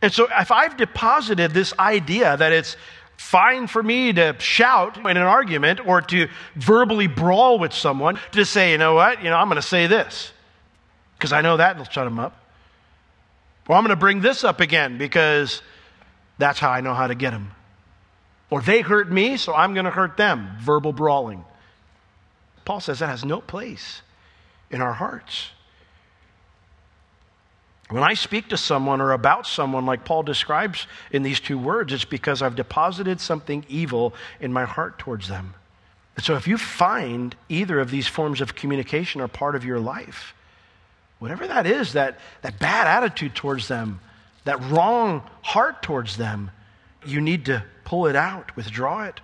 And 0.02 0.14
so 0.14 0.28
if 0.32 0.52
I've 0.52 0.78
deposited 0.78 1.52
this 1.52 1.74
idea 1.78 2.38
that 2.38 2.54
it's 2.54 2.78
fine 3.18 3.68
for 3.68 3.84
me 3.84 4.14
to 4.14 4.36
shout 4.40 4.98
in 4.98 5.06
an 5.06 5.18
argument 5.18 5.86
or 5.86 6.02
to 6.02 6.30
verbally 6.56 7.08
brawl 7.08 7.60
with 7.60 7.74
someone, 7.74 8.18
to 8.32 8.46
say, 8.46 8.72
you 8.72 8.78
know 8.78 8.94
what, 8.94 9.22
you 9.22 9.30
know, 9.30 9.36
I'm 9.36 9.50
going 9.50 9.62
to 9.62 9.68
say 9.68 9.88
this 9.88 10.32
because 11.18 11.34
I 11.34 11.42
know 11.42 11.58
that 11.58 11.78
will 11.78 11.84
shut 11.84 12.06
them 12.06 12.18
up. 12.18 12.42
Or 13.68 13.76
I'm 13.76 13.84
going 13.84 13.90
to 13.90 14.00
bring 14.00 14.22
this 14.22 14.44
up 14.44 14.62
again 14.62 14.98
because 14.98 15.62
that's 16.38 16.60
how 16.60 16.70
I 16.70 16.82
know 16.82 16.94
how 16.94 17.08
to 17.08 17.16
get 17.16 17.32
them. 17.32 17.52
Or 18.50 18.62
they 18.62 18.82
hurt 18.82 19.12
me, 19.12 19.38
so 19.38 19.54
I'm 19.54 19.74
going 19.74 19.86
to 19.86 19.92
hurt 19.92 20.18
them. 20.18 20.52
Verbal 20.60 20.94
brawling. 20.94 21.46
Paul 22.66 22.80
says 22.80 23.00
that 23.00 23.08
has 23.08 23.26
no 23.26 23.42
place 23.42 24.02
in 24.72 24.82
our 24.82 24.94
hearts. 24.94 25.50
When 27.90 28.04
I 28.04 28.14
speak 28.14 28.50
to 28.50 28.58
someone 28.58 29.02
or 29.02 29.12
about 29.14 29.48
someone, 29.48 29.86
like 29.88 30.06
Paul 30.06 30.22
describes 30.22 30.86
in 31.12 31.24
these 31.24 31.40
two 31.40 31.58
words, 31.58 31.92
it's 31.92 32.06
because 32.06 32.42
I've 32.44 32.56
deposited 32.56 33.20
something 33.20 33.66
evil 33.68 34.14
in 34.40 34.54
my 34.54 34.66
heart 34.66 35.00
towards 35.00 35.28
them. 35.28 35.56
And 36.16 36.24
so 36.24 36.36
if 36.36 36.48
you 36.48 36.58
find 36.58 37.36
either 37.48 37.80
of 37.80 37.90
these 37.90 38.08
forms 38.08 38.42
of 38.42 38.54
communication 38.54 39.22
are 39.22 39.28
part 39.28 39.56
of 39.56 39.66
your 39.66 39.80
life, 39.80 40.36
whatever 41.18 41.48
that 41.48 41.66
is, 41.66 41.94
that, 41.94 42.20
that 42.42 42.60
bad 42.60 42.86
attitude 42.86 43.34
towards 43.34 43.68
them, 43.68 44.00
that 44.44 44.62
wrong 44.70 45.24
heart 45.42 45.82
towards 45.82 46.18
them, 46.18 46.52
you 47.06 47.22
need 47.22 47.46
to 47.46 47.64
pull 47.86 48.08
it 48.08 48.16
out, 48.16 48.56
withdraw 48.56 49.04
it, 49.04 49.20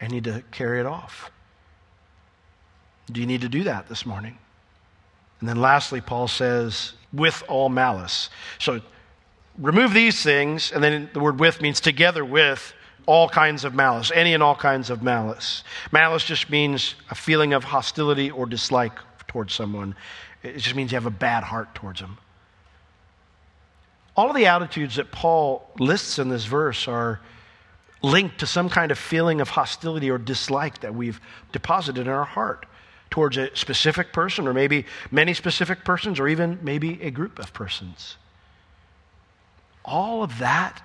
and 0.00 0.12
need 0.12 0.24
to 0.24 0.42
carry 0.50 0.80
it 0.80 0.86
off. 0.86 1.30
Do 3.10 3.20
you 3.20 3.26
need 3.26 3.42
to 3.42 3.48
do 3.48 3.64
that 3.64 3.88
this 3.88 4.04
morning? 4.04 4.38
And 5.40 5.48
then 5.48 5.60
lastly, 5.60 6.00
Paul 6.00 6.28
says, 6.28 6.94
with 7.12 7.42
all 7.48 7.68
malice. 7.68 8.30
So 8.58 8.80
remove 9.58 9.92
these 9.92 10.22
things, 10.22 10.72
and 10.72 10.82
then 10.82 11.10
the 11.12 11.20
word 11.20 11.38
with 11.38 11.60
means 11.60 11.80
together 11.80 12.24
with 12.24 12.72
all 13.06 13.28
kinds 13.28 13.64
of 13.64 13.74
malice, 13.74 14.10
any 14.14 14.34
and 14.34 14.42
all 14.42 14.56
kinds 14.56 14.90
of 14.90 15.02
malice. 15.02 15.62
Malice 15.92 16.24
just 16.24 16.50
means 16.50 16.96
a 17.10 17.14
feeling 17.14 17.52
of 17.52 17.64
hostility 17.64 18.30
or 18.30 18.46
dislike 18.46 18.98
towards 19.28 19.54
someone, 19.54 19.94
it 20.42 20.58
just 20.58 20.74
means 20.74 20.92
you 20.92 20.96
have 20.96 21.06
a 21.06 21.10
bad 21.10 21.42
heart 21.42 21.74
towards 21.74 22.00
them. 22.00 22.18
All 24.16 24.30
of 24.30 24.36
the 24.36 24.46
attitudes 24.46 24.96
that 24.96 25.12
Paul 25.12 25.70
lists 25.78 26.18
in 26.18 26.30
this 26.30 26.46
verse 26.46 26.88
are 26.88 27.20
linked 28.02 28.38
to 28.40 28.46
some 28.46 28.70
kind 28.70 28.90
of 28.90 28.98
feeling 28.98 29.40
of 29.40 29.50
hostility 29.50 30.10
or 30.10 30.16
dislike 30.16 30.80
that 30.80 30.94
we've 30.94 31.20
deposited 31.52 32.00
in 32.00 32.08
our 32.08 32.24
heart 32.24 32.64
towards 33.10 33.36
a 33.36 33.54
specific 33.54 34.12
person, 34.12 34.48
or 34.48 34.54
maybe 34.54 34.86
many 35.10 35.34
specific 35.34 35.84
persons, 35.84 36.18
or 36.18 36.28
even 36.28 36.58
maybe 36.62 37.00
a 37.02 37.10
group 37.10 37.38
of 37.38 37.52
persons. 37.52 38.16
All 39.84 40.22
of 40.22 40.38
that, 40.38 40.82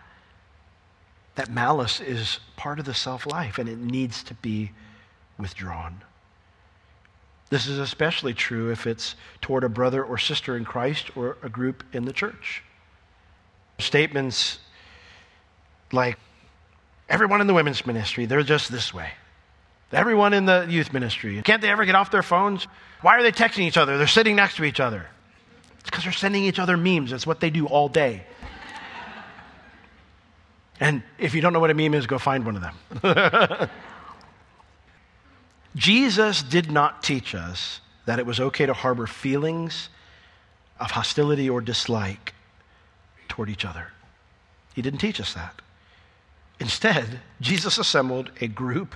that 1.35 1.49
malice 1.49 1.99
is 1.99 2.39
part 2.57 2.79
of 2.79 2.85
the 2.85 2.93
self 2.93 3.25
life, 3.25 3.57
and 3.57 3.67
it 3.67 3.79
needs 3.79 4.23
to 4.23 4.33
be 4.35 4.71
withdrawn. 5.37 6.01
This 7.49 7.67
is 7.67 7.79
especially 7.79 8.33
true 8.33 8.71
if 8.71 8.85
it's 8.85 9.15
toward 9.41 9.63
a 9.63 9.69
brother 9.69 10.03
or 10.03 10.17
sister 10.17 10.55
in 10.55 10.63
Christ 10.63 11.15
or 11.17 11.37
a 11.41 11.49
group 11.49 11.83
in 11.91 12.05
the 12.05 12.13
church. 12.13 12.63
Statements 13.81 14.59
like, 15.91 16.17
Everyone 17.11 17.41
in 17.41 17.47
the 17.47 17.53
women's 17.53 17.85
ministry, 17.85 18.25
they're 18.25 18.41
just 18.41 18.71
this 18.71 18.93
way. 18.93 19.09
Everyone 19.91 20.33
in 20.33 20.45
the 20.45 20.65
youth 20.69 20.93
ministry, 20.93 21.41
can't 21.41 21.61
they 21.61 21.69
ever 21.69 21.83
get 21.83 21.93
off 21.93 22.09
their 22.09 22.23
phones? 22.23 22.67
Why 23.01 23.17
are 23.17 23.21
they 23.21 23.33
texting 23.33 23.63
each 23.63 23.75
other? 23.75 23.97
They're 23.97 24.07
sitting 24.07 24.37
next 24.37 24.55
to 24.55 24.63
each 24.63 24.79
other. 24.79 25.05
It's 25.81 25.89
because 25.89 26.05
they're 26.05 26.13
sending 26.13 26.45
each 26.45 26.57
other 26.57 26.77
memes. 26.77 27.11
That's 27.11 27.27
what 27.27 27.41
they 27.41 27.49
do 27.49 27.67
all 27.67 27.89
day. 27.89 28.23
And 30.79 31.03
if 31.17 31.35
you 31.35 31.41
don't 31.41 31.51
know 31.51 31.59
what 31.59 31.69
a 31.69 31.73
meme 31.73 31.93
is, 31.93 32.07
go 32.07 32.17
find 32.17 32.45
one 32.45 32.55
of 32.55 32.61
them. 33.01 33.69
Jesus 35.75 36.41
did 36.43 36.71
not 36.71 37.03
teach 37.03 37.35
us 37.35 37.81
that 38.05 38.19
it 38.19 38.25
was 38.25 38.39
okay 38.39 38.65
to 38.65 38.73
harbor 38.73 39.05
feelings 39.05 39.89
of 40.79 40.91
hostility 40.91 41.49
or 41.49 41.59
dislike 41.59 42.33
toward 43.31 43.49
each 43.49 43.63
other. 43.63 43.87
He 44.75 44.81
didn't 44.81 44.99
teach 44.99 45.21
us 45.21 45.33
that. 45.33 45.61
Instead, 46.59 47.21
Jesus 47.39 47.77
assembled 47.77 48.29
a 48.41 48.47
group 48.47 48.95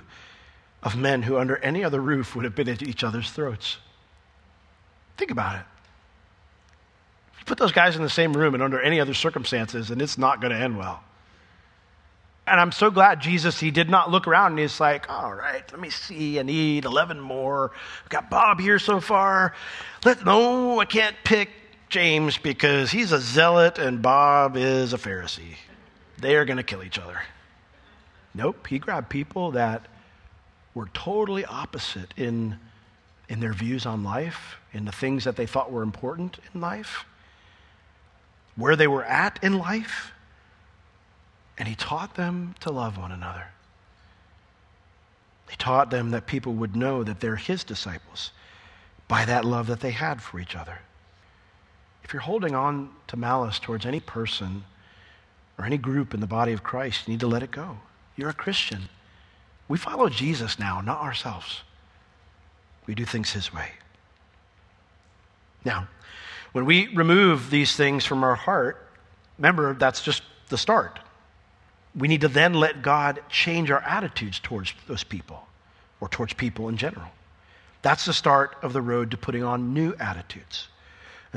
of 0.82 0.94
men 0.94 1.22
who, 1.22 1.38
under 1.38 1.56
any 1.56 1.82
other 1.82 2.00
roof, 2.00 2.36
would 2.36 2.44
have 2.44 2.54
been 2.54 2.68
at 2.68 2.82
each 2.82 3.02
other's 3.02 3.30
throats. 3.30 3.78
Think 5.16 5.30
about 5.30 5.56
it. 5.56 5.64
You 7.38 7.44
put 7.46 7.56
those 7.56 7.72
guys 7.72 7.96
in 7.96 8.02
the 8.02 8.10
same 8.10 8.34
room 8.34 8.52
and 8.52 8.62
under 8.62 8.78
any 8.78 9.00
other 9.00 9.14
circumstances, 9.14 9.90
and 9.90 10.02
it's 10.02 10.18
not 10.18 10.42
going 10.42 10.52
to 10.52 10.58
end 10.58 10.76
well. 10.76 11.02
And 12.46 12.60
I'm 12.60 12.72
so 12.72 12.90
glad 12.90 13.20
Jesus, 13.20 13.58
he 13.58 13.70
did 13.70 13.88
not 13.88 14.10
look 14.10 14.28
around 14.28 14.52
and 14.52 14.60
he's 14.60 14.78
like, 14.78 15.10
all 15.10 15.34
right, 15.34 15.64
let 15.72 15.80
me 15.80 15.90
see. 15.90 16.38
I 16.38 16.42
need 16.42 16.84
11 16.84 17.18
more. 17.18 17.72
I've 18.04 18.10
got 18.10 18.30
Bob 18.30 18.60
here 18.60 18.78
so 18.78 19.00
far. 19.00 19.54
Let, 20.04 20.24
no, 20.24 20.78
I 20.78 20.84
can't 20.84 21.16
pick 21.24 21.48
James 21.88 22.36
because 22.38 22.90
he's 22.90 23.12
a 23.12 23.20
zealot 23.20 23.78
and 23.78 24.02
Bob 24.02 24.56
is 24.56 24.92
a 24.92 24.98
Pharisee. 24.98 25.56
They 26.18 26.36
are 26.36 26.44
going 26.44 26.56
to 26.56 26.62
kill 26.62 26.82
each 26.82 26.98
other. 26.98 27.20
Nope, 28.34 28.66
he 28.66 28.78
grabbed 28.78 29.08
people 29.08 29.52
that 29.52 29.86
were 30.74 30.88
totally 30.92 31.44
opposite 31.44 32.12
in, 32.16 32.58
in 33.28 33.40
their 33.40 33.52
views 33.52 33.86
on 33.86 34.04
life, 34.04 34.56
in 34.72 34.84
the 34.84 34.92
things 34.92 35.24
that 35.24 35.36
they 35.36 35.46
thought 35.46 35.72
were 35.72 35.82
important 35.82 36.38
in 36.52 36.60
life, 36.60 37.06
where 38.56 38.76
they 38.76 38.86
were 38.86 39.04
at 39.04 39.38
in 39.42 39.56
life. 39.56 40.12
And 41.56 41.66
he 41.66 41.74
taught 41.74 42.14
them 42.14 42.54
to 42.60 42.70
love 42.70 42.98
one 42.98 43.12
another. 43.12 43.46
He 45.48 45.56
taught 45.56 45.90
them 45.90 46.10
that 46.10 46.26
people 46.26 46.52
would 46.54 46.76
know 46.76 47.02
that 47.04 47.20
they're 47.20 47.36
his 47.36 47.64
disciples 47.64 48.32
by 49.08 49.24
that 49.24 49.44
love 49.44 49.68
that 49.68 49.80
they 49.80 49.92
had 49.92 50.20
for 50.20 50.38
each 50.40 50.56
other. 50.56 50.80
If 52.06 52.12
you're 52.12 52.22
holding 52.22 52.54
on 52.54 52.90
to 53.08 53.16
malice 53.16 53.58
towards 53.58 53.84
any 53.84 53.98
person 53.98 54.62
or 55.58 55.64
any 55.64 55.76
group 55.76 56.14
in 56.14 56.20
the 56.20 56.28
body 56.28 56.52
of 56.52 56.62
Christ, 56.62 57.08
you 57.08 57.14
need 57.14 57.20
to 57.20 57.26
let 57.26 57.42
it 57.42 57.50
go. 57.50 57.78
You're 58.14 58.28
a 58.28 58.32
Christian. 58.32 58.82
We 59.66 59.76
follow 59.76 60.08
Jesus 60.08 60.56
now, 60.56 60.80
not 60.80 61.00
ourselves. 61.00 61.62
We 62.86 62.94
do 62.94 63.04
things 63.04 63.32
his 63.32 63.52
way. 63.52 63.72
Now, 65.64 65.88
when 66.52 66.64
we 66.64 66.94
remove 66.94 67.50
these 67.50 67.74
things 67.74 68.04
from 68.04 68.22
our 68.22 68.36
heart, 68.36 68.86
remember 69.36 69.74
that's 69.74 70.00
just 70.00 70.22
the 70.48 70.56
start. 70.56 71.00
We 71.96 72.06
need 72.06 72.20
to 72.20 72.28
then 72.28 72.54
let 72.54 72.82
God 72.82 73.20
change 73.28 73.68
our 73.68 73.82
attitudes 73.82 74.38
towards 74.38 74.74
those 74.86 75.02
people 75.02 75.48
or 76.00 76.08
towards 76.08 76.34
people 76.34 76.68
in 76.68 76.76
general. 76.76 77.08
That's 77.82 78.04
the 78.04 78.12
start 78.12 78.54
of 78.62 78.72
the 78.72 78.80
road 78.80 79.10
to 79.10 79.16
putting 79.16 79.42
on 79.42 79.74
new 79.74 79.92
attitudes. 79.98 80.68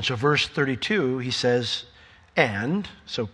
And 0.00 0.04
so, 0.06 0.16
verse 0.16 0.46
32, 0.46 1.18
he 1.18 1.30
says, 1.30 1.84
and, 2.34 2.88
so 3.04 3.28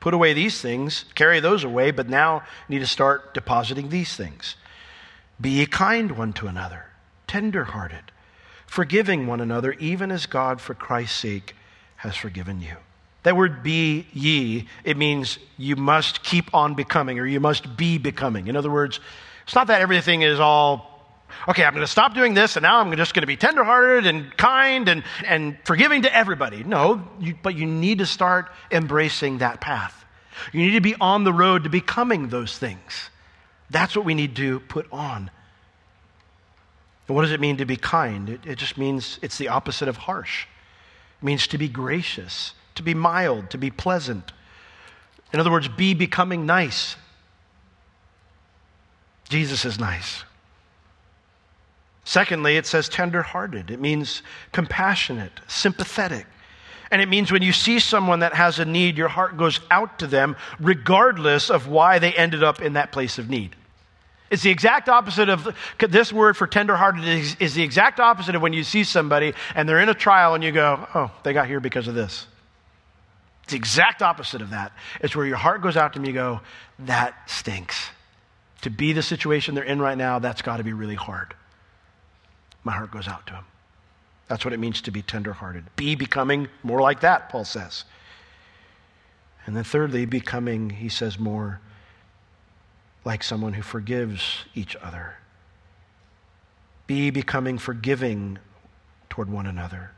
put 0.00 0.12
away 0.12 0.34
these 0.34 0.60
things, 0.60 1.06
carry 1.14 1.40
those 1.40 1.64
away, 1.64 1.92
but 1.92 2.10
now 2.10 2.42
you 2.68 2.74
need 2.74 2.80
to 2.80 2.86
start 2.86 3.32
depositing 3.32 3.88
these 3.88 4.14
things. 4.14 4.56
Be 5.40 5.48
ye 5.48 5.64
kind 5.64 6.18
one 6.18 6.34
to 6.34 6.46
another, 6.46 6.84
tender 7.26 7.64
hearted, 7.64 8.12
forgiving 8.66 9.26
one 9.26 9.40
another, 9.40 9.72
even 9.78 10.10
as 10.10 10.26
God, 10.26 10.60
for 10.60 10.74
Christ's 10.74 11.18
sake, 11.18 11.56
has 11.96 12.16
forgiven 12.16 12.60
you. 12.60 12.76
That 13.22 13.34
word 13.34 13.62
be 13.62 14.06
ye, 14.12 14.66
it 14.84 14.98
means 14.98 15.38
you 15.56 15.74
must 15.74 16.22
keep 16.22 16.54
on 16.54 16.74
becoming, 16.74 17.18
or 17.18 17.24
you 17.24 17.40
must 17.40 17.78
be 17.78 17.96
becoming. 17.96 18.48
In 18.48 18.56
other 18.56 18.70
words, 18.70 19.00
it's 19.44 19.54
not 19.54 19.68
that 19.68 19.80
everything 19.80 20.20
is 20.20 20.38
all 20.38 20.89
okay, 21.48 21.64
I'm 21.64 21.72
going 21.72 21.84
to 21.84 21.90
stop 21.90 22.14
doing 22.14 22.34
this 22.34 22.56
and 22.56 22.62
now 22.62 22.80
I'm 22.80 22.94
just 22.96 23.14
going 23.14 23.22
to 23.22 23.26
be 23.26 23.36
tenderhearted 23.36 24.06
and 24.06 24.36
kind 24.36 24.88
and, 24.88 25.04
and 25.26 25.56
forgiving 25.64 26.02
to 26.02 26.14
everybody. 26.14 26.64
No, 26.64 27.02
you, 27.18 27.36
but 27.42 27.56
you 27.56 27.66
need 27.66 27.98
to 27.98 28.06
start 28.06 28.50
embracing 28.70 29.38
that 29.38 29.60
path. 29.60 30.04
You 30.52 30.60
need 30.60 30.72
to 30.72 30.80
be 30.80 30.94
on 31.00 31.24
the 31.24 31.32
road 31.32 31.64
to 31.64 31.70
becoming 31.70 32.28
those 32.28 32.58
things. 32.58 33.10
That's 33.70 33.96
what 33.96 34.04
we 34.04 34.14
need 34.14 34.36
to 34.36 34.60
put 34.60 34.86
on. 34.92 35.30
And 37.08 37.16
what 37.16 37.22
does 37.22 37.32
it 37.32 37.40
mean 37.40 37.56
to 37.56 37.64
be 37.64 37.76
kind? 37.76 38.28
It, 38.30 38.46
it 38.46 38.58
just 38.58 38.78
means 38.78 39.18
it's 39.22 39.38
the 39.38 39.48
opposite 39.48 39.88
of 39.88 39.96
harsh. 39.96 40.46
It 41.20 41.24
means 41.24 41.46
to 41.48 41.58
be 41.58 41.68
gracious, 41.68 42.54
to 42.76 42.82
be 42.82 42.94
mild, 42.94 43.50
to 43.50 43.58
be 43.58 43.70
pleasant. 43.70 44.32
In 45.32 45.40
other 45.40 45.50
words, 45.50 45.68
be 45.68 45.94
becoming 45.94 46.46
nice. 46.46 46.96
Jesus 49.28 49.64
is 49.64 49.78
nice. 49.78 50.24
Secondly, 52.04 52.56
it 52.56 52.66
says 52.66 52.88
tender-hearted. 52.88 53.70
It 53.70 53.80
means 53.80 54.22
compassionate, 54.52 55.32
sympathetic. 55.48 56.26
And 56.90 57.00
it 57.00 57.08
means 57.08 57.30
when 57.30 57.42
you 57.42 57.52
see 57.52 57.78
someone 57.78 58.20
that 58.20 58.34
has 58.34 58.58
a 58.58 58.64
need, 58.64 58.98
your 58.98 59.08
heart 59.08 59.36
goes 59.36 59.60
out 59.70 60.00
to 60.00 60.06
them 60.06 60.36
regardless 60.58 61.50
of 61.50 61.68
why 61.68 61.98
they 61.98 62.12
ended 62.12 62.42
up 62.42 62.60
in 62.60 62.72
that 62.72 62.90
place 62.90 63.18
of 63.18 63.30
need. 63.30 63.54
It's 64.28 64.42
the 64.42 64.50
exact 64.50 64.88
opposite 64.88 65.28
of 65.28 65.56
this 65.78 66.12
word 66.12 66.36
for 66.36 66.46
tenderhearted 66.46 67.04
is, 67.04 67.36
is 67.40 67.54
the 67.54 67.62
exact 67.62 67.98
opposite 67.98 68.34
of 68.34 68.42
when 68.42 68.52
you 68.52 68.62
see 68.62 68.84
somebody 68.84 69.34
and 69.54 69.68
they're 69.68 69.80
in 69.80 69.88
a 69.88 69.94
trial 69.94 70.34
and 70.34 70.42
you 70.42 70.52
go, 70.52 70.86
oh, 70.94 71.10
they 71.24 71.32
got 71.32 71.48
here 71.48 71.60
because 71.60 71.88
of 71.88 71.94
this. 71.94 72.26
It's 73.42 73.52
the 73.52 73.56
exact 73.56 74.02
opposite 74.02 74.40
of 74.40 74.50
that. 74.50 74.72
It's 75.00 75.16
where 75.16 75.26
your 75.26 75.36
heart 75.36 75.62
goes 75.62 75.76
out 75.76 75.92
to 75.92 75.98
them 75.98 76.04
and 76.04 76.14
you 76.14 76.20
go, 76.20 76.40
that 76.80 77.28
stinks. 77.28 77.90
To 78.62 78.70
be 78.70 78.92
the 78.92 79.02
situation 79.02 79.54
they're 79.54 79.64
in 79.64 79.80
right 79.80 79.98
now, 79.98 80.20
that's 80.20 80.42
got 80.42 80.58
to 80.58 80.64
be 80.64 80.72
really 80.72 80.94
hard 80.94 81.34
my 82.64 82.72
heart 82.72 82.90
goes 82.90 83.08
out 83.08 83.26
to 83.26 83.34
him. 83.34 83.44
That's 84.28 84.44
what 84.44 84.54
it 84.54 84.60
means 84.60 84.80
to 84.82 84.90
be 84.90 85.02
tenderhearted. 85.02 85.64
Be 85.76 85.94
becoming 85.94 86.48
more 86.62 86.80
like 86.80 87.00
that, 87.00 87.28
Paul 87.28 87.44
says. 87.44 87.84
And 89.46 89.56
then, 89.56 89.64
thirdly, 89.64 90.04
becoming, 90.04 90.70
he 90.70 90.88
says, 90.88 91.18
more 91.18 91.60
like 93.04 93.22
someone 93.22 93.54
who 93.54 93.62
forgives 93.62 94.44
each 94.54 94.76
other. 94.76 95.14
Be 96.86 97.10
becoming 97.10 97.58
forgiving 97.58 98.38
toward 99.08 99.30
one 99.30 99.46
another. 99.46 99.92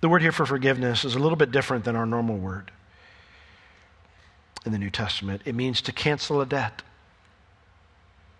The 0.00 0.08
word 0.08 0.20
here 0.20 0.32
for 0.32 0.44
forgiveness 0.44 1.04
is 1.04 1.14
a 1.14 1.18
little 1.18 1.36
bit 1.36 1.50
different 1.50 1.84
than 1.84 1.96
our 1.96 2.04
normal 2.04 2.36
word 2.36 2.70
in 4.66 4.72
the 4.72 4.78
New 4.78 4.90
Testament. 4.90 5.42
It 5.44 5.54
means 5.54 5.80
to 5.82 5.92
cancel 5.92 6.40
a 6.40 6.46
debt 6.46 6.82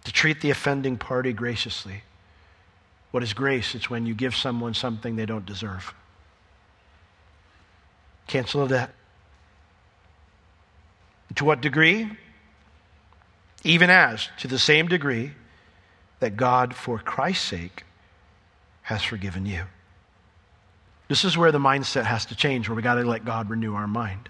to 0.04 0.12
treat 0.12 0.40
the 0.40 0.50
offending 0.50 0.96
party 0.96 1.32
graciously. 1.32 2.02
What 3.10 3.22
is 3.22 3.32
grace? 3.32 3.74
It's 3.74 3.88
when 3.88 4.06
you 4.06 4.14
give 4.14 4.34
someone 4.34 4.74
something 4.74 5.16
they 5.16 5.26
don't 5.26 5.46
deserve. 5.46 5.94
Cancel 8.26 8.64
a 8.64 8.68
debt. 8.68 8.94
To 11.36 11.44
what 11.44 11.60
degree? 11.60 12.10
Even 13.64 13.90
as, 13.90 14.28
to 14.38 14.48
the 14.48 14.58
same 14.58 14.88
degree, 14.88 15.32
that 16.20 16.36
God, 16.36 16.74
for 16.74 16.98
Christ's 16.98 17.44
sake, 17.44 17.84
has 18.82 19.02
forgiven 19.02 19.46
you. 19.46 19.64
This 21.08 21.24
is 21.24 21.36
where 21.36 21.52
the 21.52 21.58
mindset 21.58 22.04
has 22.04 22.26
to 22.26 22.36
change, 22.36 22.68
where 22.68 22.76
we 22.76 22.82
got 22.82 22.94
to 22.94 23.04
let 23.04 23.24
God 23.24 23.48
renew 23.50 23.74
our 23.74 23.86
mind. 23.86 24.28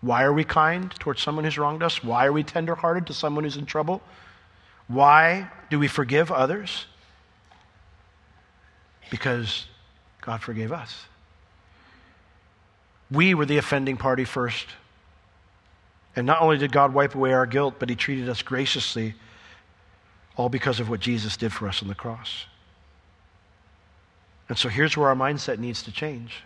Why 0.00 0.24
are 0.24 0.32
we 0.32 0.44
kind 0.44 0.90
towards 0.98 1.22
someone 1.22 1.44
who's 1.44 1.58
wronged 1.58 1.82
us? 1.82 2.02
Why 2.02 2.26
are 2.26 2.32
we 2.32 2.42
tenderhearted 2.42 3.06
to 3.06 3.14
someone 3.14 3.44
who's 3.44 3.56
in 3.56 3.66
trouble? 3.66 4.02
Why 4.88 5.50
do 5.70 5.78
we 5.78 5.88
forgive 5.88 6.30
others? 6.30 6.86
Because 9.10 9.66
God 10.20 10.42
forgave 10.42 10.72
us. 10.72 11.06
We 13.10 13.34
were 13.34 13.46
the 13.46 13.58
offending 13.58 13.96
party 13.96 14.24
first. 14.24 14.66
And 16.14 16.26
not 16.26 16.40
only 16.40 16.58
did 16.58 16.72
God 16.72 16.94
wipe 16.94 17.14
away 17.14 17.32
our 17.32 17.46
guilt, 17.46 17.74
but 17.78 17.88
He 17.88 17.94
treated 17.94 18.28
us 18.28 18.42
graciously, 18.42 19.14
all 20.36 20.48
because 20.48 20.80
of 20.80 20.88
what 20.88 21.00
Jesus 21.00 21.36
did 21.36 21.52
for 21.52 21.68
us 21.68 21.82
on 21.82 21.88
the 21.88 21.94
cross. 21.94 22.46
And 24.48 24.56
so 24.56 24.68
here's 24.68 24.96
where 24.96 25.08
our 25.08 25.14
mindset 25.14 25.58
needs 25.58 25.82
to 25.82 25.92
change. 25.92 26.42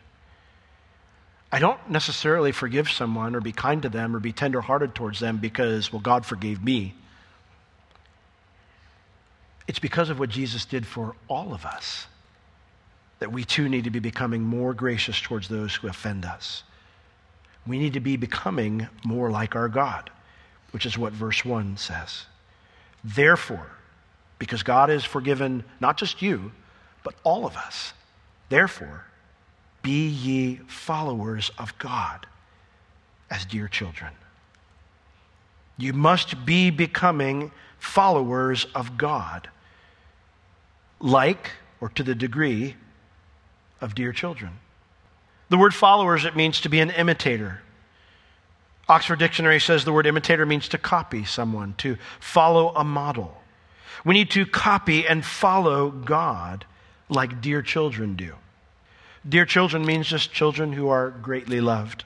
I 1.53 1.59
don't 1.59 1.91
necessarily 1.91 2.53
forgive 2.53 2.91
someone 2.91 3.35
or 3.35 3.41
be 3.41 3.53
kind 3.53 3.83
to 3.83 3.89
them 3.89 4.15
or 4.15 4.21
be 4.21 4.33
tenderhearted 4.33 4.95
towards 4.95 5.21
them 5.21 5.39
because, 5.39 5.93
well, 5.93 6.01
God 6.01 6.25
forgave 6.25 6.63
me. 6.63 6.95
It's 9.71 9.79
because 9.79 10.11
of 10.11 10.19
what 10.19 10.31
Jesus 10.31 10.65
did 10.65 10.85
for 10.85 11.15
all 11.29 11.55
of 11.55 11.65
us 11.65 12.09
that 13.21 13.31
we 13.31 13.45
too 13.45 13.69
need 13.69 13.85
to 13.85 13.91
be 13.91 14.01
becoming 14.01 14.43
more 14.43 14.75
gracious 14.75 15.21
towards 15.21 15.47
those 15.47 15.77
who 15.77 15.87
offend 15.87 16.25
us. 16.25 16.65
We 17.69 17.79
need 17.79 17.93
to 17.93 18.01
be 18.01 18.17
becoming 18.17 18.89
more 19.05 19.31
like 19.31 19.55
our 19.55 19.69
God, 19.69 20.11
which 20.73 20.87
is 20.87 20.99
what 20.99 21.13
verse 21.13 21.45
1 21.45 21.77
says. 21.77 22.27
Therefore, 23.05 23.69
because 24.41 24.65
God 24.65 24.89
has 24.89 25.05
forgiven 25.05 25.63
not 25.79 25.97
just 25.97 26.21
you, 26.21 26.51
but 27.05 27.15
all 27.23 27.47
of 27.47 27.57
us, 27.57 27.93
therefore, 28.49 29.05
be 29.83 30.09
ye 30.09 30.57
followers 30.67 31.53
of 31.59 31.79
God 31.79 32.27
as 33.31 33.45
dear 33.45 33.69
children. 33.69 34.11
You 35.79 35.93
must 35.93 36.45
be 36.45 36.71
becoming 36.71 37.53
followers 37.79 38.67
of 38.75 38.99
God 38.99 39.49
like 41.01 41.53
or 41.81 41.89
to 41.91 42.03
the 42.03 42.15
degree 42.15 42.77
of 43.81 43.95
dear 43.95 44.13
children. 44.13 44.53
The 45.49 45.59
word 45.59 45.75
followers, 45.75 46.25
it 46.25 46.37
means 46.37 46.61
to 46.61 46.69
be 46.69 46.81
an 46.81 46.91
imitator. 46.91 47.61
Oxford 48.89 49.19
Dictionary 49.19 49.61
says 49.61 49.85
the 49.85 49.93
word 49.93 50.07
imitator 50.07 50.47
means 50.47 50.69
to 50.69 50.79
copy 50.79 51.25
someone, 51.25 51.75
to 51.79 51.97
follow 52.21 52.73
a 52.75 52.85
model. 52.85 53.37
We 54.05 54.15
need 54.15 54.31
to 54.31 54.47
copy 54.47 55.07
and 55.07 55.25
follow 55.25 55.91
God 55.91 56.65
like 57.09 57.41
dear 57.41 57.63
children 57.63 58.15
do. 58.15 58.35
Dear 59.29 59.45
children 59.45 59.85
means 59.85 60.09
just 60.09 60.33
children 60.33 60.73
who 60.73 60.89
are 60.89 61.11
greatly 61.11 61.61
loved. 61.61 62.05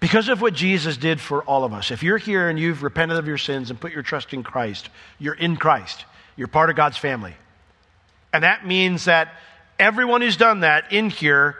Because 0.00 0.28
of 0.28 0.40
what 0.40 0.54
Jesus 0.54 0.96
did 0.96 1.20
for 1.20 1.42
all 1.44 1.64
of 1.64 1.72
us, 1.72 1.90
if 1.90 2.02
you're 2.02 2.18
here 2.18 2.48
and 2.48 2.58
you've 2.58 2.82
repented 2.82 3.16
of 3.16 3.26
your 3.26 3.38
sins 3.38 3.70
and 3.70 3.80
put 3.80 3.92
your 3.92 4.02
trust 4.02 4.34
in 4.34 4.42
Christ, 4.42 4.90
you're 5.18 5.34
in 5.34 5.56
Christ. 5.56 6.04
You're 6.36 6.48
part 6.48 6.70
of 6.70 6.76
God's 6.76 6.96
family. 6.96 7.34
And 8.32 8.44
that 8.44 8.66
means 8.66 9.04
that 9.04 9.34
everyone 9.78 10.20
who's 10.20 10.36
done 10.36 10.60
that 10.60 10.92
in 10.92 11.10
here, 11.10 11.56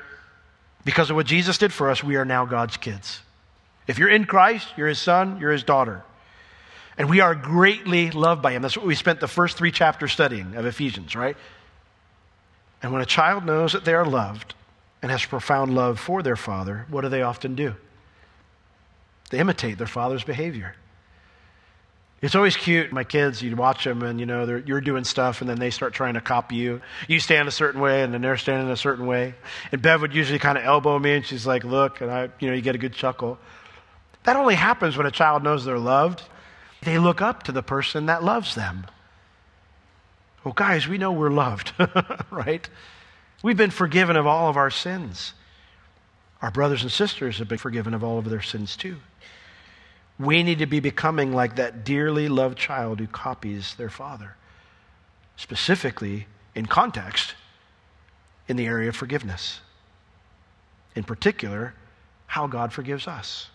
because 0.84 1.10
of 1.10 1.16
what 1.16 1.26
Jesus 1.26 1.58
did 1.58 1.72
for 1.72 1.90
us, 1.90 2.02
we 2.02 2.16
are 2.16 2.24
now 2.24 2.44
God's 2.44 2.76
kids. 2.76 3.20
If 3.86 3.98
you're 3.98 4.08
in 4.10 4.24
Christ, 4.24 4.66
you're 4.76 4.88
his 4.88 4.98
son, 4.98 5.38
you're 5.40 5.52
his 5.52 5.62
daughter. 5.62 6.02
And 6.96 7.08
we 7.08 7.20
are 7.20 7.34
greatly 7.34 8.10
loved 8.10 8.42
by 8.42 8.52
him. 8.52 8.62
That's 8.62 8.76
what 8.76 8.86
we 8.86 8.94
spent 8.94 9.20
the 9.20 9.28
first 9.28 9.56
three 9.56 9.72
chapters 9.72 10.12
studying 10.12 10.54
of 10.56 10.66
Ephesians, 10.66 11.14
right? 11.14 11.36
And 12.82 12.92
when 12.92 13.02
a 13.02 13.06
child 13.06 13.44
knows 13.44 13.72
that 13.72 13.84
they 13.84 13.94
are 13.94 14.04
loved 14.04 14.54
and 15.02 15.10
has 15.10 15.24
profound 15.24 15.74
love 15.74 15.98
for 15.98 16.22
their 16.22 16.36
father, 16.36 16.86
what 16.88 17.00
do 17.00 17.08
they 17.08 17.22
often 17.22 17.54
do? 17.54 17.74
They 19.30 19.38
imitate 19.38 19.78
their 19.78 19.86
father's 19.86 20.24
behavior. 20.24 20.76
It's 22.24 22.34
always 22.34 22.56
cute. 22.56 22.90
My 22.90 23.04
kids, 23.04 23.42
you 23.42 23.54
watch 23.54 23.84
them 23.84 24.02
and 24.02 24.18
you 24.18 24.24
know, 24.24 24.62
you're 24.64 24.80
doing 24.80 25.04
stuff 25.04 25.42
and 25.42 25.50
then 25.50 25.58
they 25.58 25.68
start 25.68 25.92
trying 25.92 26.14
to 26.14 26.22
copy 26.22 26.56
you. 26.56 26.80
You 27.06 27.20
stand 27.20 27.48
a 27.48 27.50
certain 27.50 27.82
way 27.82 28.02
and 28.02 28.14
then 28.14 28.22
they're 28.22 28.38
standing 28.38 28.70
a 28.70 28.78
certain 28.78 29.04
way. 29.04 29.34
And 29.72 29.82
Bev 29.82 30.00
would 30.00 30.14
usually 30.14 30.38
kind 30.38 30.56
of 30.56 30.64
elbow 30.64 30.98
me 30.98 31.16
and 31.16 31.26
she's 31.26 31.46
like, 31.46 31.64
look, 31.64 32.00
and 32.00 32.10
I, 32.10 32.30
you 32.40 32.48
know, 32.48 32.54
you 32.54 32.62
get 32.62 32.74
a 32.74 32.78
good 32.78 32.94
chuckle. 32.94 33.38
That 34.22 34.36
only 34.36 34.54
happens 34.54 34.96
when 34.96 35.04
a 35.04 35.10
child 35.10 35.42
knows 35.42 35.66
they're 35.66 35.78
loved. 35.78 36.22
They 36.80 36.98
look 36.98 37.20
up 37.20 37.42
to 37.42 37.52
the 37.52 37.62
person 37.62 38.06
that 38.06 38.24
loves 38.24 38.54
them. 38.54 38.86
Well, 40.44 40.54
guys, 40.54 40.88
we 40.88 40.96
know 40.96 41.12
we're 41.12 41.28
loved, 41.28 41.74
right? 42.30 42.66
We've 43.42 43.58
been 43.58 43.70
forgiven 43.70 44.16
of 44.16 44.26
all 44.26 44.48
of 44.48 44.56
our 44.56 44.70
sins. 44.70 45.34
Our 46.40 46.50
brothers 46.50 46.80
and 46.80 46.90
sisters 46.90 47.36
have 47.36 47.48
been 47.48 47.58
forgiven 47.58 47.92
of 47.92 48.02
all 48.02 48.16
of 48.16 48.30
their 48.30 48.40
sins 48.40 48.78
too. 48.78 48.96
We 50.18 50.42
need 50.42 50.58
to 50.60 50.66
be 50.66 50.80
becoming 50.80 51.32
like 51.32 51.56
that 51.56 51.84
dearly 51.84 52.28
loved 52.28 52.56
child 52.56 53.00
who 53.00 53.06
copies 53.06 53.74
their 53.74 53.90
father, 53.90 54.36
specifically 55.36 56.26
in 56.54 56.66
context 56.66 57.34
in 58.46 58.56
the 58.56 58.66
area 58.66 58.88
of 58.88 58.96
forgiveness. 58.96 59.60
In 60.94 61.02
particular, 61.02 61.74
how 62.26 62.46
God 62.46 62.72
forgives 62.72 63.08
us. 63.08 63.48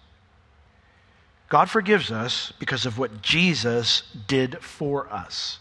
God 1.47 1.69
forgives 1.69 2.11
us 2.11 2.53
because 2.59 2.85
of 2.85 2.99
what 2.99 3.21
Jesus 3.21 4.03
did 4.27 4.61
for 4.61 5.11
us, 5.11 5.59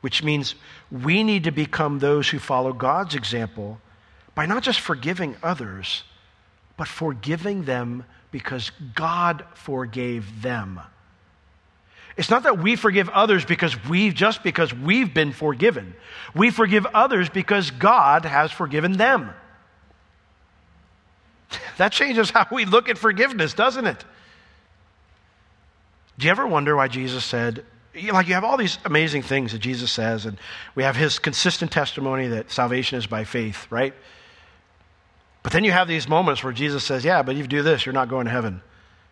which 0.00 0.22
means 0.22 0.54
we 0.90 1.24
need 1.24 1.44
to 1.44 1.50
become 1.50 1.98
those 1.98 2.28
who 2.28 2.38
follow 2.38 2.72
God's 2.72 3.14
example 3.14 3.80
by 4.34 4.46
not 4.46 4.62
just 4.62 4.80
forgiving 4.80 5.36
others, 5.42 6.04
but 6.76 6.88
forgiving 6.88 7.64
them 7.64 8.04
because 8.32 8.72
God 8.94 9.44
forgave 9.54 10.42
them. 10.42 10.80
It's 12.16 12.30
not 12.30 12.42
that 12.42 12.58
we 12.58 12.76
forgive 12.76 13.08
others 13.08 13.44
because 13.44 13.84
we 13.84 14.10
just 14.10 14.42
because 14.42 14.74
we've 14.74 15.14
been 15.14 15.32
forgiven. 15.32 15.94
We 16.34 16.50
forgive 16.50 16.84
others 16.86 17.28
because 17.28 17.70
God 17.70 18.24
has 18.24 18.50
forgiven 18.50 18.94
them. 18.94 19.30
That 21.78 21.92
changes 21.92 22.30
how 22.30 22.46
we 22.50 22.64
look 22.64 22.88
at 22.88 22.98
forgiveness, 22.98 23.54
doesn't 23.54 23.86
it? 23.86 24.04
Do 26.18 26.26
you 26.26 26.30
ever 26.30 26.46
wonder 26.46 26.76
why 26.76 26.88
Jesus 26.88 27.24
said, 27.24 27.64
like 28.12 28.28
you 28.28 28.34
have 28.34 28.44
all 28.44 28.56
these 28.56 28.78
amazing 28.84 29.22
things 29.22 29.52
that 29.52 29.58
Jesus 29.58 29.90
says, 29.90 30.26
and 30.26 30.38
we 30.74 30.82
have 30.82 30.96
his 30.96 31.18
consistent 31.18 31.72
testimony 31.72 32.28
that 32.28 32.50
salvation 32.50 32.98
is 32.98 33.06
by 33.06 33.24
faith, 33.24 33.66
right? 33.70 33.94
But 35.42 35.52
then 35.52 35.64
you 35.64 35.72
have 35.72 35.88
these 35.88 36.08
moments 36.08 36.44
where 36.44 36.52
Jesus 36.52 36.84
says, 36.84 37.04
Yeah, 37.04 37.22
but 37.22 37.34
if 37.34 37.38
you 37.38 37.46
do 37.46 37.62
this, 37.62 37.84
you're 37.84 37.92
not 37.92 38.08
going 38.08 38.26
to 38.26 38.30
heaven. 38.30 38.62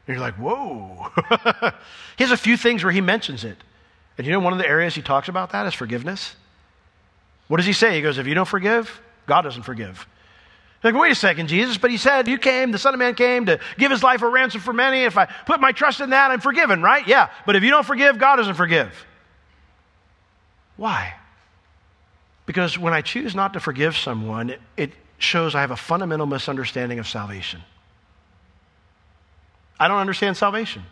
And 0.06 0.16
you're 0.16 0.20
like, 0.20 0.34
Whoa. 0.34 1.10
he 2.16 2.24
has 2.24 2.30
a 2.30 2.36
few 2.36 2.56
things 2.56 2.84
where 2.84 2.92
he 2.92 3.00
mentions 3.00 3.44
it. 3.44 3.56
And 4.16 4.26
you 4.26 4.32
know, 4.32 4.40
one 4.40 4.52
of 4.52 4.58
the 4.58 4.68
areas 4.68 4.94
he 4.94 5.02
talks 5.02 5.28
about 5.28 5.50
that 5.50 5.66
is 5.66 5.74
forgiveness. 5.74 6.34
What 7.48 7.56
does 7.56 7.66
he 7.66 7.72
say? 7.72 7.96
He 7.96 8.02
goes, 8.02 8.18
If 8.18 8.26
you 8.26 8.34
don't 8.34 8.48
forgive, 8.48 9.00
God 9.26 9.42
doesn't 9.42 9.62
forgive. 9.62 10.06
Like, 10.82 10.94
wait 10.94 11.12
a 11.12 11.14
second, 11.14 11.48
Jesus, 11.48 11.76
but 11.76 11.90
he 11.90 11.98
said, 11.98 12.26
You 12.26 12.38
came, 12.38 12.70
the 12.70 12.78
Son 12.78 12.94
of 12.94 12.98
Man 12.98 13.14
came 13.14 13.46
to 13.46 13.58
give 13.76 13.90
his 13.90 14.02
life 14.02 14.22
a 14.22 14.28
ransom 14.28 14.60
for 14.60 14.72
many. 14.72 15.02
If 15.02 15.18
I 15.18 15.26
put 15.26 15.60
my 15.60 15.72
trust 15.72 16.00
in 16.00 16.10
that, 16.10 16.30
I'm 16.30 16.40
forgiven, 16.40 16.80
right? 16.80 17.06
Yeah. 17.06 17.28
But 17.44 17.56
if 17.56 17.62
you 17.62 17.70
don't 17.70 17.84
forgive, 17.84 18.18
God 18.18 18.36
doesn't 18.36 18.54
forgive. 18.54 19.06
Why? 20.76 21.14
Because 22.46 22.78
when 22.78 22.94
I 22.94 23.02
choose 23.02 23.34
not 23.34 23.52
to 23.52 23.60
forgive 23.60 23.96
someone, 23.96 24.50
it, 24.50 24.60
it 24.76 24.92
shows 25.22 25.54
I 25.54 25.60
have 25.60 25.70
a 25.70 25.76
fundamental 25.76 26.26
misunderstanding 26.26 26.98
of 26.98 27.06
salvation. 27.06 27.62
I 29.78 29.88
don't 29.88 29.98
understand 29.98 30.36
salvation. 30.36 30.82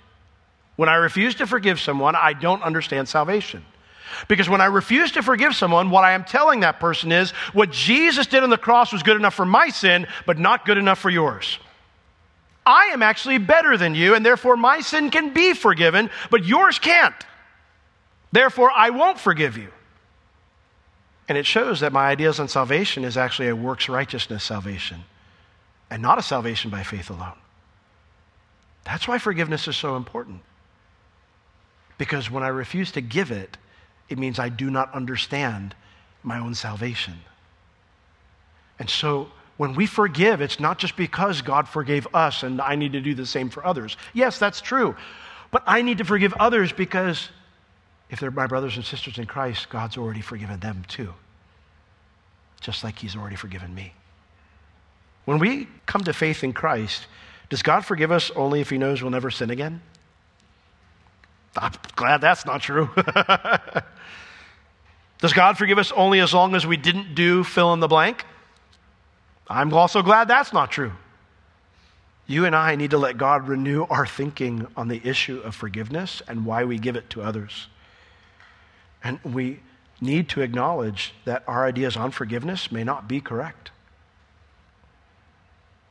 When 0.77 0.88
I 0.88 0.95
refuse 0.95 1.35
to 1.37 1.47
forgive 1.47 1.81
someone, 1.81 2.14
I 2.14 2.33
don't 2.33 2.62
understand 2.62 3.09
salvation. 3.09 3.64
Because 4.29 4.49
when 4.49 4.61
I 4.61 4.67
refuse 4.67 5.12
to 5.12 5.23
forgive 5.23 5.55
someone, 5.55 5.91
what 5.91 6.05
I 6.05 6.12
am 6.12 6.25
telling 6.25 6.61
that 6.61 6.81
person 6.81 7.12
is 7.12 7.31
what 7.53 7.71
Jesus 7.71 8.27
did 8.27 8.43
on 8.43 8.51
the 8.51 8.57
cross 8.57 8.93
was 8.93 9.03
good 9.03 9.17
enough 9.17 9.35
for 9.35 9.45
my 9.45 9.69
sin, 9.69 10.07
but 10.25 10.38
not 10.38 10.64
good 10.64 10.79
enough 10.79 10.99
for 10.99 11.11
yours. 11.11 11.59
I 12.64 12.87
am 12.93 13.03
actually 13.03 13.38
better 13.38 13.77
than 13.77 13.95
you, 13.95 14.14
and 14.14 14.25
therefore 14.25 14.57
my 14.57 14.81
sin 14.81 15.11
can 15.11 15.33
be 15.33 15.55
forgiven, 15.55 16.11
but 16.31 16.45
yours 16.45 16.79
can't. 16.79 17.14
Therefore, 18.31 18.71
I 18.71 18.91
won't 18.91 19.19
forgive 19.19 19.57
you. 19.57 19.69
And 21.29 21.37
it 21.37 21.45
shows 21.45 21.81
that 21.81 21.93
my 21.93 22.09
ideas 22.09 22.41
on 22.41 22.49
salvation 22.49 23.05
is 23.05 23.17
actually 23.17 23.49
a 23.49 23.57
works 23.57 23.88
righteousness 23.88 24.43
salvation 24.43 25.05
and 25.91 26.03
not 26.03 26.19
a 26.19 26.23
salvation 26.23 26.71
by 26.71 26.83
faith 26.83 27.11
alone. 27.11 27.37
That's 28.85 29.07
why 29.07 29.19
forgiveness 29.19 29.69
is 29.69 29.77
so 29.77 29.97
important. 29.97 30.41
Because 31.99 32.31
when 32.31 32.43
I 32.43 32.49
refuse 32.49 32.93
to 32.93 33.03
give 33.03 33.31
it, 33.31 33.59
it 34.09 34.19
means 34.19 34.38
I 34.38 34.49
do 34.49 34.71
not 34.71 34.93
understand 34.95 35.75
my 36.23 36.38
own 36.38 36.55
salvation. 36.55 37.14
And 38.79 38.88
so 38.88 39.29
when 39.59 39.75
we 39.75 39.87
forgive, 39.87 40.41
it's 40.41 40.61
not 40.61 40.79
just 40.79 40.97
because 40.97 41.43
God 41.43 41.69
forgave 41.69 42.07
us 42.14 42.43
and 42.43 42.61
I 42.61 42.77
need 42.77 42.93
to 42.93 43.01
do 43.01 43.14
the 43.14 43.27
same 43.27 43.51
for 43.51 43.67
others. 43.67 43.97
Yes, 44.14 44.38
that's 44.38 44.61
true. 44.61 44.97
But 45.51 45.62
I 45.67 45.83
need 45.83 45.99
to 45.99 46.05
forgive 46.05 46.33
others 46.35 46.73
because 46.73 47.29
if 48.11 48.21
they're 48.21 48.31
my 48.31 48.47
brothers 48.47 48.77
and 48.77 48.85
sisters 48.85 49.18
in 49.18 49.27
Christ, 49.27 49.68
God's 49.68 49.97
already 49.97 50.21
forgiven 50.21 50.61
them 50.61 50.85
too, 50.88 51.12
just 52.61 52.85
like 52.85 52.99
He's 52.99 53.16
already 53.16 53.37
forgiven 53.37 53.75
me. 53.75 53.92
When 55.25 55.38
we 55.38 55.68
come 55.87 56.03
to 56.05 56.12
faith 56.12 56.42
in 56.42 56.53
Christ, 56.53 57.07
does 57.51 57.62
God 57.62 57.85
forgive 57.85 58.11
us 58.11 58.31
only 58.35 58.61
if 58.61 58.71
He 58.71 58.79
knows 58.79 59.03
we'll 59.03 59.11
never 59.11 59.31
sin 59.31 59.51
again? 59.51 59.83
I'm 61.57 61.73
glad 61.97 62.21
that's 62.21 62.47
not 62.47 62.61
true. 62.61 62.88
Does 65.18 65.33
God 65.33 65.59
forgive 65.59 65.79
us 65.79 65.90
only 65.92 66.21
as 66.21 66.33
long 66.33 66.55
as 66.55 66.66
we 66.66 66.77
didn't 66.77 67.14
do 67.14 67.42
fill 67.42 67.73
in 67.73 67.81
the 67.81 67.88
blank? 67.88 68.25
I'm 69.49 69.73
also 69.73 70.03
glad 70.03 70.29
that's 70.29 70.53
not 70.53 70.71
true. 70.71 70.92
You 72.27 72.44
and 72.44 72.55
I 72.55 72.77
need 72.77 72.90
to 72.90 72.99
let 72.99 73.16
God 73.16 73.49
renew 73.49 73.85
our 73.85 74.07
thinking 74.07 74.66
on 74.77 74.88
the 74.88 75.01
issue 75.03 75.40
of 75.40 75.55
forgiveness 75.55 76.23
and 76.29 76.44
why 76.44 76.64
we 76.64 76.79
give 76.79 76.94
it 76.94 77.11
to 77.11 77.23
others. 77.23 77.68
And 79.02 79.18
we 79.24 79.61
need 80.00 80.28
to 80.30 80.42
acknowledge 80.42 81.14
that 81.24 81.42
our 81.46 81.66
ideas 81.66 81.96
on 81.96 82.11
forgiveness 82.11 82.70
may 82.70 82.84
not 82.84 83.08
be 83.08 83.20
correct. 83.20 83.70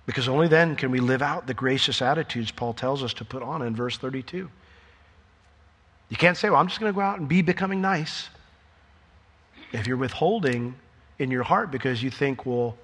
Because 0.06 0.30
only 0.30 0.48
then 0.48 0.76
can 0.76 0.90
we 0.90 1.00
live 1.00 1.22
out 1.22 1.48
the 1.48 1.54
gracious 1.54 2.02
attitudes 2.02 2.50
Paul 2.52 2.74
tells 2.74 3.04
us 3.04 3.14
to 3.16 3.26
put 3.26 3.44
on 3.44 3.62
in 3.62 3.76
verse 3.76 3.98
32. 3.98 4.50
You 6.10 6.18
can't 6.18 6.38
say, 6.38 6.50
well, 6.50 6.60
I'm 6.60 6.68
just 6.68 6.80
going 6.80 6.92
to 6.92 6.96
go 6.96 7.02
out 7.02 7.20
and 7.20 7.28
be 7.28 7.42
becoming 7.42 7.82
nice. 7.82 8.30
If 9.74 9.86
you're 9.86 9.98
withholding 9.98 10.76
in 11.20 11.30
your 11.30 11.44
heart 11.44 11.72
because 11.72 12.02
you 12.02 12.10
think, 12.10 12.46
well, 12.46 12.78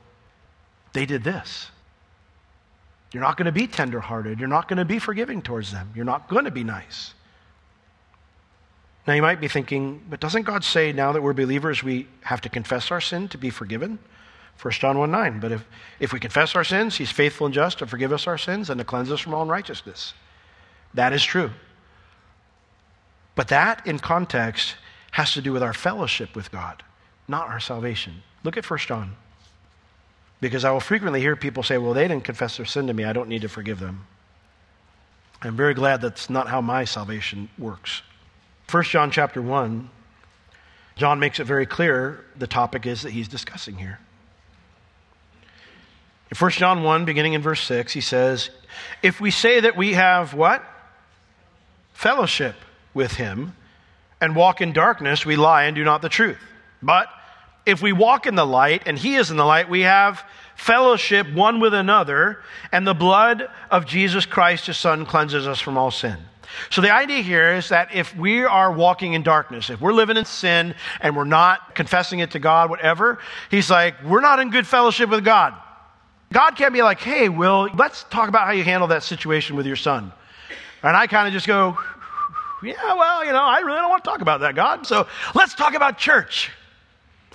they 0.91 1.05
did 1.05 1.23
this. 1.23 1.71
You're 3.13 3.23
not 3.23 3.37
going 3.37 3.45
to 3.45 3.53
be 3.53 3.67
tenderhearted. 3.67 4.39
You're 4.39 4.49
not 4.49 4.67
going 4.67 4.77
to 4.77 4.85
be 4.85 4.99
forgiving 4.99 5.41
towards 5.41 5.71
them. 5.71 5.91
You're 5.95 6.03
not 6.03 6.27
going 6.27 6.45
to 6.45 6.51
be 6.51 6.63
nice. 6.63 7.13
Now, 9.05 9.13
you 9.13 9.21
might 9.21 9.41
be 9.41 9.49
thinking, 9.49 10.01
but 10.09 10.19
doesn't 10.21 10.43
God 10.43 10.63
say 10.63 10.93
now 10.93 11.11
that 11.11 11.21
we're 11.21 11.33
believers, 11.33 11.83
we 11.83 12.07
have 12.21 12.39
to 12.41 12.49
confess 12.49 12.89
our 12.89 13.01
sin 13.01 13.27
to 13.29 13.37
be 13.37 13.49
forgiven? 13.49 13.99
1 14.61 14.71
John 14.73 14.97
1 14.97 15.11
9. 15.11 15.39
But 15.39 15.51
if, 15.51 15.65
if 15.99 16.13
we 16.13 16.19
confess 16.19 16.55
our 16.55 16.63
sins, 16.63 16.95
he's 16.95 17.11
faithful 17.11 17.45
and 17.45 17.53
just 17.53 17.79
to 17.79 17.87
forgive 17.87 18.13
us 18.13 18.27
our 18.27 18.37
sins 18.37 18.69
and 18.69 18.77
to 18.79 18.85
cleanse 18.85 19.11
us 19.11 19.19
from 19.19 19.33
all 19.33 19.43
unrighteousness. 19.43 20.13
That 20.93 21.11
is 21.11 21.23
true. 21.23 21.51
But 23.35 23.49
that, 23.49 23.85
in 23.85 23.99
context, 23.99 24.75
has 25.11 25.33
to 25.33 25.41
do 25.41 25.51
with 25.51 25.63
our 25.63 25.73
fellowship 25.73 26.35
with 26.35 26.51
God, 26.51 26.83
not 27.27 27.47
our 27.47 27.59
salvation. 27.59 28.23
Look 28.43 28.57
at 28.57 28.69
1 28.69 28.79
John. 28.79 29.15
Because 30.39 30.65
I 30.65 30.71
will 30.71 30.79
frequently 30.79 31.19
hear 31.19 31.35
people 31.35 31.63
say, 31.63 31.77
well, 31.77 31.93
they 31.93 32.07
didn't 32.07 32.25
confess 32.25 32.57
their 32.57 32.65
sin 32.65 32.87
to 32.87 32.93
me. 32.93 33.05
I 33.05 33.13
don't 33.13 33.29
need 33.29 33.41
to 33.41 33.49
forgive 33.49 33.79
them. 33.79 34.05
I'm 35.41 35.55
very 35.55 35.73
glad 35.73 36.01
that's 36.01 36.29
not 36.29 36.47
how 36.47 36.61
my 36.61 36.85
salvation 36.85 37.49
works. 37.57 38.01
1 38.69 38.83
John 38.83 39.11
chapter 39.11 39.41
1, 39.41 39.89
John 40.95 41.19
makes 41.19 41.39
it 41.39 41.45
very 41.45 41.65
clear 41.65 42.23
the 42.37 42.47
topic 42.47 42.85
is 42.85 43.01
that 43.01 43.11
he's 43.11 43.27
discussing 43.27 43.75
here. 43.75 43.99
In 46.31 46.37
1 46.37 46.51
John 46.51 46.83
1, 46.83 47.05
beginning 47.05 47.33
in 47.33 47.41
verse 47.41 47.61
6, 47.61 47.93
he 47.93 48.01
says, 48.01 48.49
If 49.01 49.21
we 49.21 49.31
say 49.31 49.59
that 49.59 49.77
we 49.77 49.93
have 49.93 50.33
what? 50.33 50.63
Fellowship 51.93 52.55
with 52.93 53.13
him 53.13 53.55
and 54.19 54.35
walk 54.35 54.61
in 54.61 54.73
darkness, 54.73 55.25
we 55.25 55.35
lie 55.35 55.63
and 55.65 55.75
do 55.75 55.83
not 55.83 56.01
the 56.01 56.09
truth. 56.09 56.39
But 56.81 57.07
if 57.65 57.81
we 57.81 57.91
walk 57.91 58.25
in 58.25 58.35
the 58.35 58.45
light 58.45 58.83
and 58.85 58.97
he 58.97 59.15
is 59.15 59.31
in 59.31 59.37
the 59.37 59.45
light, 59.45 59.69
we 59.69 59.81
have 59.81 60.23
fellowship 60.55 61.31
one 61.31 61.59
with 61.59 61.73
another, 61.73 62.39
and 62.71 62.85
the 62.85 62.93
blood 62.93 63.47
of 63.69 63.85
Jesus 63.85 64.25
Christ, 64.25 64.67
his 64.67 64.77
son, 64.77 65.05
cleanses 65.05 65.47
us 65.47 65.59
from 65.59 65.77
all 65.77 65.91
sin. 65.91 66.17
So 66.69 66.81
the 66.81 66.93
idea 66.93 67.21
here 67.21 67.53
is 67.53 67.69
that 67.69 67.93
if 67.93 68.15
we 68.15 68.43
are 68.43 68.71
walking 68.71 69.13
in 69.13 69.23
darkness, 69.23 69.69
if 69.69 69.81
we're 69.81 69.93
living 69.93 70.17
in 70.17 70.25
sin 70.25 70.75
and 71.01 71.15
we're 71.15 71.23
not 71.23 71.75
confessing 71.75 72.19
it 72.19 72.31
to 72.31 72.39
God, 72.39 72.69
whatever, 72.69 73.19
he's 73.49 73.69
like, 73.69 74.03
we're 74.03 74.21
not 74.21 74.39
in 74.39 74.49
good 74.49 74.67
fellowship 74.67 75.09
with 75.09 75.23
God. 75.23 75.53
God 76.31 76.51
can't 76.51 76.73
be 76.73 76.81
like, 76.81 76.99
hey, 76.99 77.29
Will, 77.29 77.69
let's 77.75 78.03
talk 78.05 78.29
about 78.29 78.45
how 78.47 78.53
you 78.53 78.63
handle 78.63 78.87
that 78.87 79.03
situation 79.03 79.55
with 79.55 79.65
your 79.65 79.75
son. 79.75 80.11
And 80.81 80.97
I 80.97 81.07
kind 81.07 81.27
of 81.27 81.33
just 81.33 81.47
go, 81.47 81.77
yeah, 82.63 82.95
well, 82.95 83.23
you 83.25 83.31
know, 83.31 83.43
I 83.43 83.59
really 83.59 83.77
don't 83.77 83.89
want 83.89 84.03
to 84.03 84.09
talk 84.09 84.21
about 84.21 84.41
that, 84.41 84.55
God. 84.55 84.87
So 84.87 85.07
let's 85.35 85.53
talk 85.53 85.75
about 85.75 85.97
church. 85.97 86.51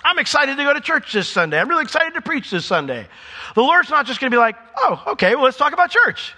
I'm 0.03 0.19
excited 0.19 0.57
to 0.57 0.63
go 0.63 0.73
to 0.73 0.81
church 0.81 1.11
this 1.13 1.27
Sunday. 1.27 1.59
I'm 1.59 1.69
really 1.69 1.83
excited 1.83 2.13
to 2.13 2.21
preach 2.21 2.51
this 2.51 2.65
Sunday. 2.65 3.07
The 3.55 3.61
Lord's 3.61 3.89
not 3.89 4.05
just 4.05 4.19
going 4.19 4.31
to 4.31 4.35
be 4.35 4.39
like, 4.39 4.55
oh, 4.77 5.03
okay, 5.07 5.35
well, 5.35 5.45
let's 5.45 5.57
talk 5.57 5.73
about 5.73 5.91
church. 5.91 6.33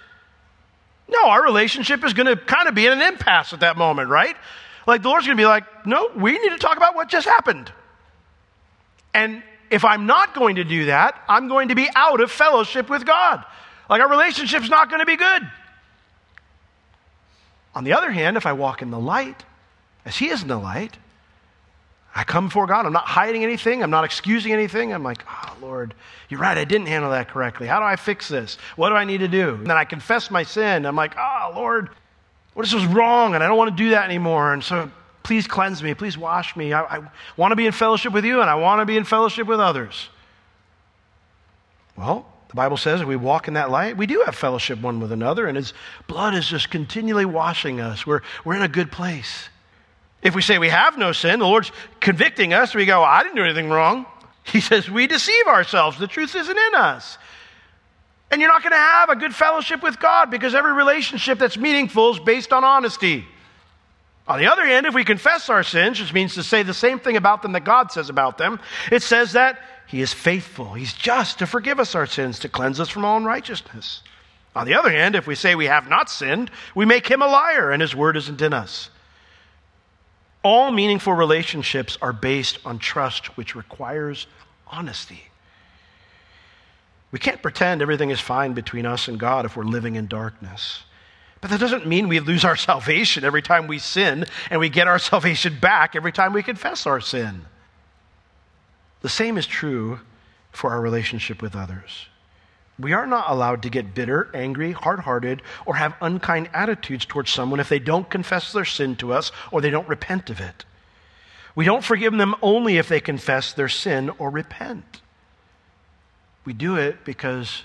No, 1.12 1.28
our 1.28 1.42
relationship 1.42 2.04
is 2.04 2.14
going 2.14 2.26
to 2.26 2.36
kind 2.36 2.68
of 2.68 2.74
be 2.74 2.86
in 2.86 2.92
an 2.92 3.02
impasse 3.02 3.52
at 3.52 3.60
that 3.60 3.76
moment, 3.76 4.08
right? 4.08 4.36
Like 4.86 5.02
the 5.02 5.08
Lord's 5.08 5.26
going 5.26 5.36
to 5.36 5.40
be 5.40 5.46
like, 5.46 5.86
no, 5.86 6.10
we 6.16 6.32
need 6.32 6.50
to 6.50 6.58
talk 6.58 6.76
about 6.76 6.94
what 6.94 7.08
just 7.08 7.26
happened. 7.26 7.70
And 9.14 9.42
if 9.70 9.84
I'm 9.84 10.06
not 10.06 10.34
going 10.34 10.56
to 10.56 10.64
do 10.64 10.86
that, 10.86 11.20
I'm 11.28 11.48
going 11.48 11.68
to 11.68 11.74
be 11.74 11.88
out 11.94 12.20
of 12.20 12.30
fellowship 12.30 12.88
with 12.88 13.04
God. 13.04 13.44
Like 13.88 14.00
our 14.00 14.08
relationship's 14.08 14.68
not 14.68 14.88
going 14.88 15.00
to 15.00 15.06
be 15.06 15.16
good. 15.16 15.42
On 17.74 17.84
the 17.84 17.92
other 17.92 18.10
hand, 18.10 18.36
if 18.36 18.46
I 18.46 18.52
walk 18.52 18.82
in 18.82 18.90
the 18.90 18.98
light, 18.98 19.44
as 20.04 20.16
He 20.16 20.28
is 20.28 20.42
in 20.42 20.48
the 20.48 20.58
light, 20.58 20.96
I 22.14 22.24
come 22.24 22.48
before 22.48 22.66
God. 22.66 22.84
I'm 22.84 22.92
not 22.92 23.06
hiding 23.06 23.42
anything. 23.42 23.82
I'm 23.82 23.90
not 23.90 24.04
excusing 24.04 24.52
anything. 24.52 24.92
I'm 24.92 25.02
like, 25.02 25.24
oh, 25.28 25.56
Lord, 25.62 25.94
you're 26.28 26.40
right. 26.40 26.58
I 26.58 26.64
didn't 26.64 26.88
handle 26.88 27.10
that 27.10 27.28
correctly. 27.28 27.66
How 27.66 27.78
do 27.78 27.86
I 27.86 27.96
fix 27.96 28.28
this? 28.28 28.58
What 28.76 28.90
do 28.90 28.96
I 28.96 29.04
need 29.04 29.18
to 29.18 29.28
do? 29.28 29.54
And 29.54 29.66
then 29.66 29.76
I 29.76 29.84
confess 29.84 30.30
my 30.30 30.42
sin. 30.42 30.84
I'm 30.84 30.96
like, 30.96 31.14
oh, 31.16 31.52
Lord, 31.54 31.88
what 32.52 32.64
this 32.64 32.74
was 32.74 32.84
wrong, 32.84 33.34
and 33.34 33.42
I 33.42 33.48
don't 33.48 33.56
want 33.56 33.70
to 33.70 33.82
do 33.82 33.90
that 33.90 34.04
anymore. 34.04 34.52
And 34.52 34.62
so 34.62 34.90
please 35.22 35.46
cleanse 35.46 35.82
me. 35.82 35.94
Please 35.94 36.18
wash 36.18 36.54
me. 36.54 36.74
I, 36.74 36.98
I 36.98 37.10
want 37.38 37.52
to 37.52 37.56
be 37.56 37.64
in 37.64 37.72
fellowship 37.72 38.12
with 38.12 38.26
you, 38.26 38.42
and 38.42 38.50
I 38.50 38.56
want 38.56 38.80
to 38.80 38.86
be 38.86 38.98
in 38.98 39.04
fellowship 39.04 39.46
with 39.46 39.60
others. 39.60 40.10
Well, 41.96 42.26
the 42.48 42.56
Bible 42.56 42.76
says 42.76 43.00
if 43.00 43.06
we 43.06 43.16
walk 43.16 43.48
in 43.48 43.54
that 43.54 43.70
light, 43.70 43.96
we 43.96 44.06
do 44.06 44.22
have 44.26 44.34
fellowship 44.34 44.80
one 44.82 45.00
with 45.00 45.12
another, 45.12 45.46
and 45.46 45.56
His 45.56 45.72
blood 46.08 46.34
is 46.34 46.46
just 46.46 46.70
continually 46.70 47.24
washing 47.24 47.80
us. 47.80 48.06
We're, 48.06 48.20
we're 48.44 48.56
in 48.56 48.62
a 48.62 48.68
good 48.68 48.92
place. 48.92 49.48
If 50.22 50.34
we 50.34 50.42
say 50.42 50.58
we 50.58 50.68
have 50.68 50.96
no 50.96 51.12
sin, 51.12 51.40
the 51.40 51.46
Lord's 51.46 51.72
convicting 52.00 52.54
us, 52.54 52.74
we 52.74 52.86
go, 52.86 53.02
I 53.02 53.22
didn't 53.22 53.36
do 53.36 53.44
anything 53.44 53.68
wrong. 53.68 54.06
He 54.44 54.60
says 54.60 54.90
we 54.90 55.06
deceive 55.06 55.46
ourselves. 55.46 55.98
The 55.98 56.06
truth 56.06 56.34
isn't 56.34 56.58
in 56.58 56.74
us. 56.74 57.18
And 58.30 58.40
you're 58.40 58.50
not 58.50 58.62
going 58.62 58.72
to 58.72 58.78
have 58.78 59.10
a 59.10 59.16
good 59.16 59.34
fellowship 59.34 59.82
with 59.82 60.00
God 60.00 60.30
because 60.30 60.54
every 60.54 60.72
relationship 60.72 61.38
that's 61.38 61.58
meaningful 61.58 62.12
is 62.12 62.18
based 62.18 62.52
on 62.52 62.64
honesty. 62.64 63.26
On 64.26 64.38
the 64.38 64.46
other 64.46 64.64
hand, 64.64 64.86
if 64.86 64.94
we 64.94 65.04
confess 65.04 65.50
our 65.50 65.62
sins, 65.62 66.00
which 66.00 66.14
means 66.14 66.34
to 66.34 66.42
say 66.42 66.62
the 66.62 66.72
same 66.72 66.98
thing 66.98 67.16
about 67.16 67.42
them 67.42 67.52
that 67.52 67.64
God 67.64 67.92
says 67.92 68.08
about 68.08 68.38
them, 68.38 68.60
it 68.90 69.02
says 69.02 69.32
that 69.32 69.60
He 69.86 70.00
is 70.00 70.12
faithful. 70.12 70.72
He's 70.72 70.94
just 70.94 71.40
to 71.40 71.46
forgive 71.46 71.80
us 71.80 71.94
our 71.94 72.06
sins, 72.06 72.38
to 72.40 72.48
cleanse 72.48 72.80
us 72.80 72.88
from 72.88 73.04
all 73.04 73.16
unrighteousness. 73.16 74.02
On 74.54 74.66
the 74.66 74.74
other 74.74 74.90
hand, 74.90 75.16
if 75.16 75.26
we 75.26 75.34
say 75.34 75.54
we 75.54 75.66
have 75.66 75.88
not 75.88 76.08
sinned, 76.08 76.50
we 76.74 76.86
make 76.86 77.06
Him 77.06 77.20
a 77.20 77.26
liar 77.26 77.70
and 77.70 77.82
His 77.82 77.94
word 77.94 78.16
isn't 78.16 78.40
in 78.40 78.52
us. 78.52 78.88
All 80.42 80.72
meaningful 80.72 81.12
relationships 81.12 81.96
are 82.02 82.12
based 82.12 82.58
on 82.64 82.78
trust, 82.78 83.36
which 83.36 83.54
requires 83.54 84.26
honesty. 84.66 85.24
We 87.12 87.18
can't 87.18 87.42
pretend 87.42 87.82
everything 87.82 88.10
is 88.10 88.20
fine 88.20 88.54
between 88.54 88.86
us 88.86 89.06
and 89.06 89.20
God 89.20 89.44
if 89.44 89.56
we're 89.56 89.64
living 89.64 89.94
in 89.94 90.08
darkness. 90.08 90.82
But 91.40 91.50
that 91.50 91.60
doesn't 91.60 91.86
mean 91.86 92.08
we 92.08 92.20
lose 92.20 92.44
our 92.44 92.56
salvation 92.70 93.24
every 93.24 93.42
time 93.42 93.66
we 93.66 93.78
sin 93.78 94.24
and 94.50 94.58
we 94.58 94.68
get 94.68 94.88
our 94.88 94.98
salvation 95.10 95.58
back 95.60 95.94
every 95.94 96.12
time 96.12 96.32
we 96.32 96.42
confess 96.42 96.86
our 96.86 97.00
sin. 97.00 97.42
The 99.02 99.08
same 99.08 99.36
is 99.36 99.46
true 99.46 100.00
for 100.52 100.70
our 100.70 100.80
relationship 100.80 101.42
with 101.42 101.54
others. 101.54 102.06
We 102.82 102.92
are 102.94 103.06
not 103.06 103.30
allowed 103.30 103.62
to 103.62 103.70
get 103.70 103.94
bitter, 103.94 104.28
angry, 104.34 104.72
hard 104.72 105.00
hearted, 105.00 105.40
or 105.64 105.76
have 105.76 105.94
unkind 106.00 106.50
attitudes 106.52 107.06
towards 107.06 107.30
someone 107.30 107.60
if 107.60 107.68
they 107.68 107.78
don't 107.78 108.10
confess 108.10 108.52
their 108.52 108.64
sin 108.64 108.96
to 108.96 109.12
us 109.12 109.30
or 109.52 109.60
they 109.60 109.70
don't 109.70 109.88
repent 109.88 110.30
of 110.30 110.40
it. 110.40 110.64
We 111.54 111.64
don't 111.64 111.84
forgive 111.84 112.16
them 112.16 112.34
only 112.42 112.78
if 112.78 112.88
they 112.88 113.00
confess 113.00 113.52
their 113.52 113.68
sin 113.68 114.10
or 114.18 114.30
repent. 114.30 115.00
We 116.44 116.54
do 116.54 116.76
it 116.76 117.04
because 117.04 117.62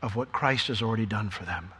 of 0.00 0.16
what 0.16 0.32
Christ 0.32 0.68
has 0.68 0.80
already 0.80 1.04
done 1.04 1.28
for 1.28 1.44
them. 1.44 1.72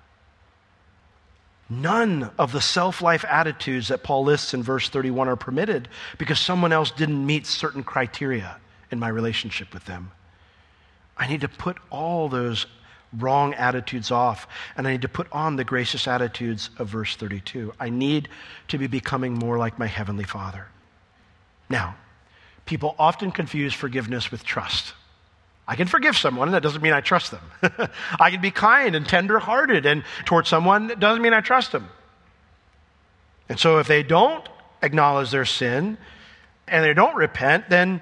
None 1.70 2.30
of 2.38 2.52
the 2.52 2.60
self 2.60 3.00
life 3.00 3.24
attitudes 3.24 3.88
that 3.88 4.02
Paul 4.02 4.24
lists 4.24 4.52
in 4.52 4.62
verse 4.62 4.90
31 4.90 5.28
are 5.28 5.36
permitted 5.36 5.88
because 6.18 6.38
someone 6.38 6.72
else 6.72 6.90
didn't 6.90 7.24
meet 7.24 7.46
certain 7.46 7.82
criteria 7.82 8.58
in 8.90 8.98
my 8.98 9.08
relationship 9.08 9.72
with 9.72 9.86
them. 9.86 10.10
I 11.18 11.26
need 11.26 11.40
to 11.40 11.48
put 11.48 11.76
all 11.90 12.28
those 12.28 12.66
wrong 13.16 13.54
attitudes 13.54 14.10
off, 14.10 14.46
and 14.76 14.86
I 14.86 14.92
need 14.92 15.02
to 15.02 15.08
put 15.08 15.26
on 15.32 15.56
the 15.56 15.64
gracious 15.64 16.06
attitudes 16.06 16.70
of 16.78 16.88
verse 16.88 17.16
32. 17.16 17.72
I 17.80 17.88
need 17.90 18.28
to 18.68 18.78
be 18.78 18.86
becoming 18.86 19.34
more 19.34 19.58
like 19.58 19.78
my 19.78 19.86
Heavenly 19.86 20.24
Father. 20.24 20.68
Now, 21.68 21.96
people 22.66 22.94
often 22.98 23.32
confuse 23.32 23.74
forgiveness 23.74 24.30
with 24.30 24.44
trust. 24.44 24.94
I 25.66 25.76
can 25.76 25.86
forgive 25.86 26.16
someone, 26.16 26.48
and 26.48 26.54
that 26.54 26.62
doesn't 26.62 26.82
mean 26.82 26.94
I 26.94 27.00
trust 27.00 27.30
them. 27.30 27.90
I 28.20 28.30
can 28.30 28.40
be 28.40 28.50
kind 28.50 28.94
and 28.94 29.06
tender 29.06 29.38
hearted 29.38 29.84
and 29.84 30.02
towards 30.24 30.48
someone, 30.48 30.86
that 30.86 31.00
doesn't 31.00 31.22
mean 31.22 31.34
I 31.34 31.40
trust 31.40 31.72
them. 31.72 31.88
And 33.48 33.58
so 33.58 33.78
if 33.78 33.88
they 33.88 34.02
don't 34.02 34.46
acknowledge 34.82 35.30
their 35.30 35.44
sin 35.44 35.98
and 36.66 36.84
they 36.84 36.94
don't 36.94 37.16
repent, 37.16 37.68
then 37.68 38.00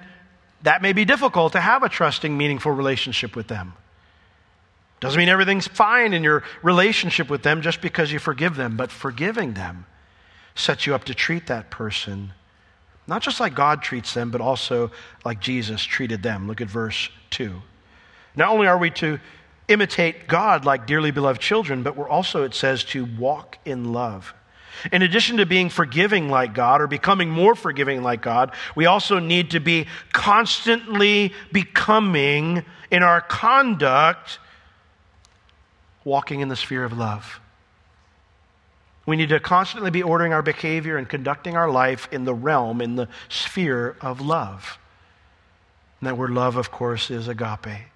that 0.63 0.81
may 0.81 0.93
be 0.93 1.05
difficult 1.05 1.53
to 1.53 1.59
have 1.59 1.83
a 1.83 1.89
trusting, 1.89 2.37
meaningful 2.37 2.71
relationship 2.71 3.35
with 3.35 3.47
them. 3.47 3.73
Doesn't 4.99 5.17
mean 5.17 5.29
everything's 5.29 5.67
fine 5.67 6.13
in 6.13 6.23
your 6.23 6.43
relationship 6.63 7.29
with 7.29 7.43
them 7.43 7.61
just 7.61 7.81
because 7.81 8.11
you 8.11 8.19
forgive 8.19 8.55
them, 8.55 8.75
but 8.77 8.91
forgiving 8.91 9.53
them 9.53 9.85
sets 10.55 10.87
you 10.87 10.95
up 10.95 11.03
to 11.03 11.13
treat 11.13 11.47
that 11.47 11.69
person 11.69 12.33
not 13.07 13.21
just 13.21 13.39
like 13.39 13.55
God 13.55 13.81
treats 13.81 14.13
them, 14.13 14.29
but 14.31 14.41
also 14.41 14.91
like 15.23 15.39
Jesus 15.39 15.81
treated 15.81 16.21
them. 16.21 16.47
Look 16.47 16.59
at 16.59 16.67
verse 16.67 17.09
2. 17.31 17.61
Not 18.35 18.49
only 18.49 18.67
are 18.67 18.77
we 18.77 18.91
to 18.91 19.19
imitate 19.69 20.27
God 20.27 20.65
like 20.65 20.85
dearly 20.85 21.11
beloved 21.11 21.41
children, 21.41 21.83
but 21.83 21.95
we're 21.95 22.09
also, 22.09 22.43
it 22.43 22.53
says, 22.53 22.83
to 22.85 23.05
walk 23.17 23.57
in 23.65 23.93
love. 23.93 24.33
In 24.91 25.01
addition 25.01 25.37
to 25.37 25.45
being 25.45 25.69
forgiving 25.69 26.29
like 26.29 26.53
God 26.53 26.81
or 26.81 26.87
becoming 26.87 27.29
more 27.29 27.55
forgiving 27.55 28.03
like 28.03 28.21
God, 28.21 28.53
we 28.75 28.85
also 28.85 29.19
need 29.19 29.51
to 29.51 29.59
be 29.59 29.87
constantly 30.13 31.33
becoming 31.51 32.63
in 32.91 33.03
our 33.03 33.21
conduct 33.21 34.39
walking 36.03 36.39
in 36.39 36.47
the 36.47 36.55
sphere 36.55 36.83
of 36.83 36.97
love. 36.97 37.39
We 39.05 39.15
need 39.15 39.29
to 39.29 39.39
constantly 39.39 39.89
be 39.89 40.03
ordering 40.03 40.33
our 40.33 40.41
behavior 40.41 40.97
and 40.97 41.07
conducting 41.07 41.55
our 41.55 41.69
life 41.69 42.09
in 42.11 42.25
the 42.25 42.33
realm, 42.33 42.81
in 42.81 42.95
the 42.95 43.07
sphere 43.29 43.95
of 44.01 44.19
love. 44.19 44.77
And 45.99 46.07
that 46.07 46.17
word 46.17 46.31
love, 46.31 46.57
of 46.57 46.71
course, 46.71 47.09
is 47.09 47.27
agape, 47.27 47.87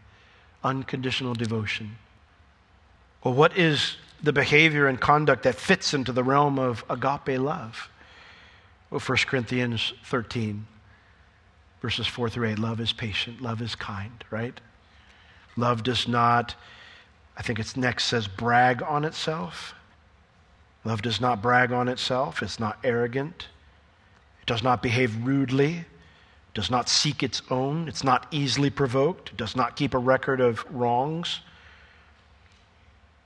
unconditional 0.63 1.33
devotion. 1.33 1.97
Well, 3.23 3.33
what 3.33 3.57
is 3.57 3.97
the 4.23 4.33
behavior 4.33 4.87
and 4.87 4.99
conduct 4.99 5.43
that 5.43 5.55
fits 5.55 5.93
into 5.93 6.11
the 6.11 6.23
realm 6.23 6.59
of 6.59 6.83
agape 6.89 7.39
love. 7.39 7.89
Well, 8.89 8.99
1 8.99 9.17
Corinthians 9.25 9.93
13, 10.05 10.67
verses 11.81 12.07
4 12.07 12.29
through 12.29 12.49
8. 12.49 12.59
Love 12.59 12.79
is 12.79 12.93
patient, 12.93 13.41
love 13.41 13.61
is 13.61 13.75
kind, 13.75 14.23
right? 14.29 14.59
Love 15.57 15.83
does 15.83 16.07
not, 16.07 16.55
I 17.37 17.41
think 17.41 17.59
it's 17.59 17.75
next 17.75 18.05
says, 18.05 18.27
brag 18.27 18.83
on 18.83 19.05
itself. 19.05 19.73
Love 20.83 21.01
does 21.01 21.21
not 21.21 21.41
brag 21.41 21.71
on 21.71 21.87
itself, 21.87 22.41
it's 22.41 22.59
not 22.59 22.77
arrogant, 22.83 23.47
it 24.41 24.47
does 24.47 24.63
not 24.63 24.81
behave 24.81 25.15
rudely, 25.23 25.85
does 26.53 26.71
not 26.71 26.89
seek 26.89 27.23
its 27.23 27.41
own, 27.49 27.87
it's 27.87 28.03
not 28.03 28.27
easily 28.31 28.69
provoked, 28.69 29.35
does 29.37 29.55
not 29.55 29.75
keep 29.75 29.93
a 29.93 29.99
record 29.99 30.41
of 30.41 30.65
wrongs 30.69 31.41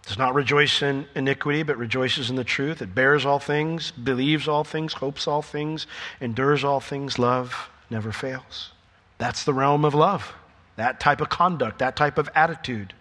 does 0.06 0.18
not 0.18 0.36
rejoice 0.36 0.82
in 0.82 1.08
iniquity, 1.16 1.64
but 1.64 1.78
rejoices 1.78 2.30
in 2.30 2.36
the 2.36 2.44
truth. 2.44 2.82
It 2.82 2.94
bears 2.94 3.26
all 3.26 3.40
things, 3.40 3.92
believes 3.92 4.48
all 4.48 4.64
things, 4.64 4.94
hopes 4.94 5.28
all 5.28 5.42
things, 5.42 5.88
endures 6.22 6.64
all 6.64 6.80
things. 6.80 7.18
Love 7.18 7.70
never 7.90 8.12
fails. 8.12 8.72
That's 9.18 9.44
the 9.44 9.54
realm 9.54 9.84
of 9.84 9.96
love, 9.96 10.34
that 10.76 11.00
type 11.00 11.22
of 11.22 11.30
conduct, 11.30 11.80
that 11.80 11.96
type 11.96 12.18
of 12.18 12.30
attitude. 12.36 12.94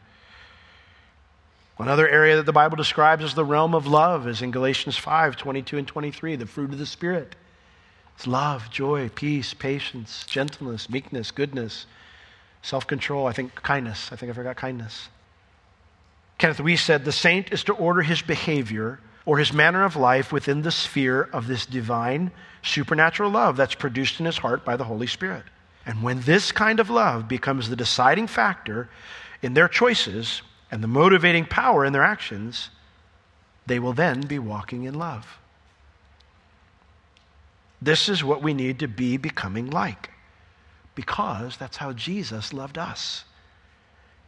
Another 1.79 2.09
area 2.09 2.37
that 2.37 2.47
the 2.47 2.53
Bible 2.53 2.77
describes 2.77 3.25
as 3.25 3.35
the 3.35 3.45
realm 3.45 3.75
of 3.75 3.87
love 3.87 4.29
is 4.29 4.41
in 4.41 4.51
Galatians 4.51 4.97
5 4.97 5.37
22 5.37 5.79
and 5.79 5.89
23, 5.89 6.37
the 6.37 6.47
fruit 6.47 6.73
of 6.73 6.79
the 6.79 6.87
Spirit. 6.87 7.35
It's 8.15 8.27
love, 8.27 8.71
joy, 8.71 9.09
peace, 9.09 9.55
patience, 9.55 10.25
gentleness, 10.25 10.89
meekness, 10.89 11.33
goodness, 11.33 11.87
self 12.63 12.87
control. 12.87 13.27
I 13.27 13.33
think 13.33 13.55
kindness. 13.57 14.11
I 14.13 14.17
think 14.17 14.31
I 14.31 14.35
forgot 14.35 14.57
kindness. 14.57 15.09
Kenneth 16.39 16.59
Wuest 16.59 16.85
said 16.85 17.05
the 17.05 17.13
saint 17.13 17.53
is 17.53 17.65
to 17.65 17.73
order 17.73 18.03
his 18.03 18.23
behavior 18.23 19.01
or 19.27 19.39
his 19.39 19.53
manner 19.53 19.85
of 19.85 19.97
life 19.97 20.33
within 20.33 20.63
the 20.63 20.71
sphere 20.71 21.23
of 21.33 21.47
this 21.47 21.65
divine 21.65 22.31
supernatural 22.63 23.31
love 23.31 23.57
that's 23.57 23.75
produced 23.75 24.21
in 24.21 24.27
his 24.27 24.39
heart 24.39 24.65
by 24.65 24.77
the 24.77 24.85
Holy 24.85 25.07
Spirit. 25.07 25.45
And 25.87 26.03
when 26.03 26.21
this 26.23 26.53
kind 26.53 26.81
of 26.81 26.91
love 26.91 27.29
becomes 27.29 27.69
the 27.69 27.77
deciding 27.77 28.27
factor 28.27 28.89
in 29.43 29.55
their 29.55 29.69
choices 29.69 30.43
and 30.71 30.83
the 30.83 30.89
motivating 30.89 31.45
power 31.45 31.85
in 31.85 31.93
their 31.93 32.03
actions, 32.03 32.71
they 33.67 33.79
will 33.79 33.93
then 33.93 34.23
be 34.23 34.39
walking 34.39 34.85
in 34.85 34.95
love. 34.95 35.39
This 37.81 38.09
is 38.09 38.25
what 38.25 38.43
we 38.43 38.55
need 38.55 38.79
to 38.79 38.89
be 38.89 39.19
becoming 39.19 39.69
like, 39.69 40.11
because 40.95 41.57
that's 41.59 41.77
how 41.77 41.93
Jesus 41.93 42.53
loved 42.53 42.79
us. 42.79 43.25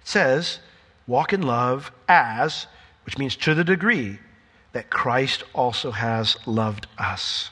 It 0.02 0.08
says, 0.08 0.58
walk 1.06 1.32
in 1.32 1.42
love 1.42 1.92
as, 2.08 2.66
which 3.04 3.18
means 3.18 3.36
to 3.36 3.54
the 3.54 3.64
degree 3.64 4.18
that 4.72 4.90
Christ 4.90 5.44
also 5.54 5.90
has 5.90 6.36
loved 6.46 6.86
us. 6.98 7.50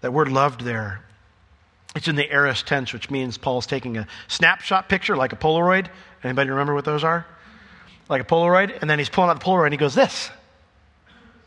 That 0.00 0.12
word 0.12 0.28
loved 0.28 0.62
there, 0.62 1.02
it's 1.94 2.08
in 2.08 2.16
the 2.16 2.30
aorist 2.30 2.66
tense, 2.66 2.92
which 2.92 3.10
means 3.10 3.36
Paul's 3.36 3.66
taking 3.66 3.98
a 3.98 4.06
snapshot 4.28 4.88
picture 4.88 5.16
like 5.16 5.32
a 5.32 5.36
Polaroid. 5.36 5.88
Anybody 6.24 6.50
remember 6.50 6.74
what 6.74 6.84
those 6.84 7.04
are? 7.04 7.26
Like 8.08 8.22
a 8.22 8.24
Polaroid, 8.24 8.78
and 8.80 8.88
then 8.88 8.98
he's 8.98 9.08
pulling 9.08 9.30
out 9.30 9.38
the 9.38 9.44
Polaroid 9.44 9.66
and 9.66 9.74
he 9.74 9.78
goes, 9.78 9.94
This. 9.94 10.30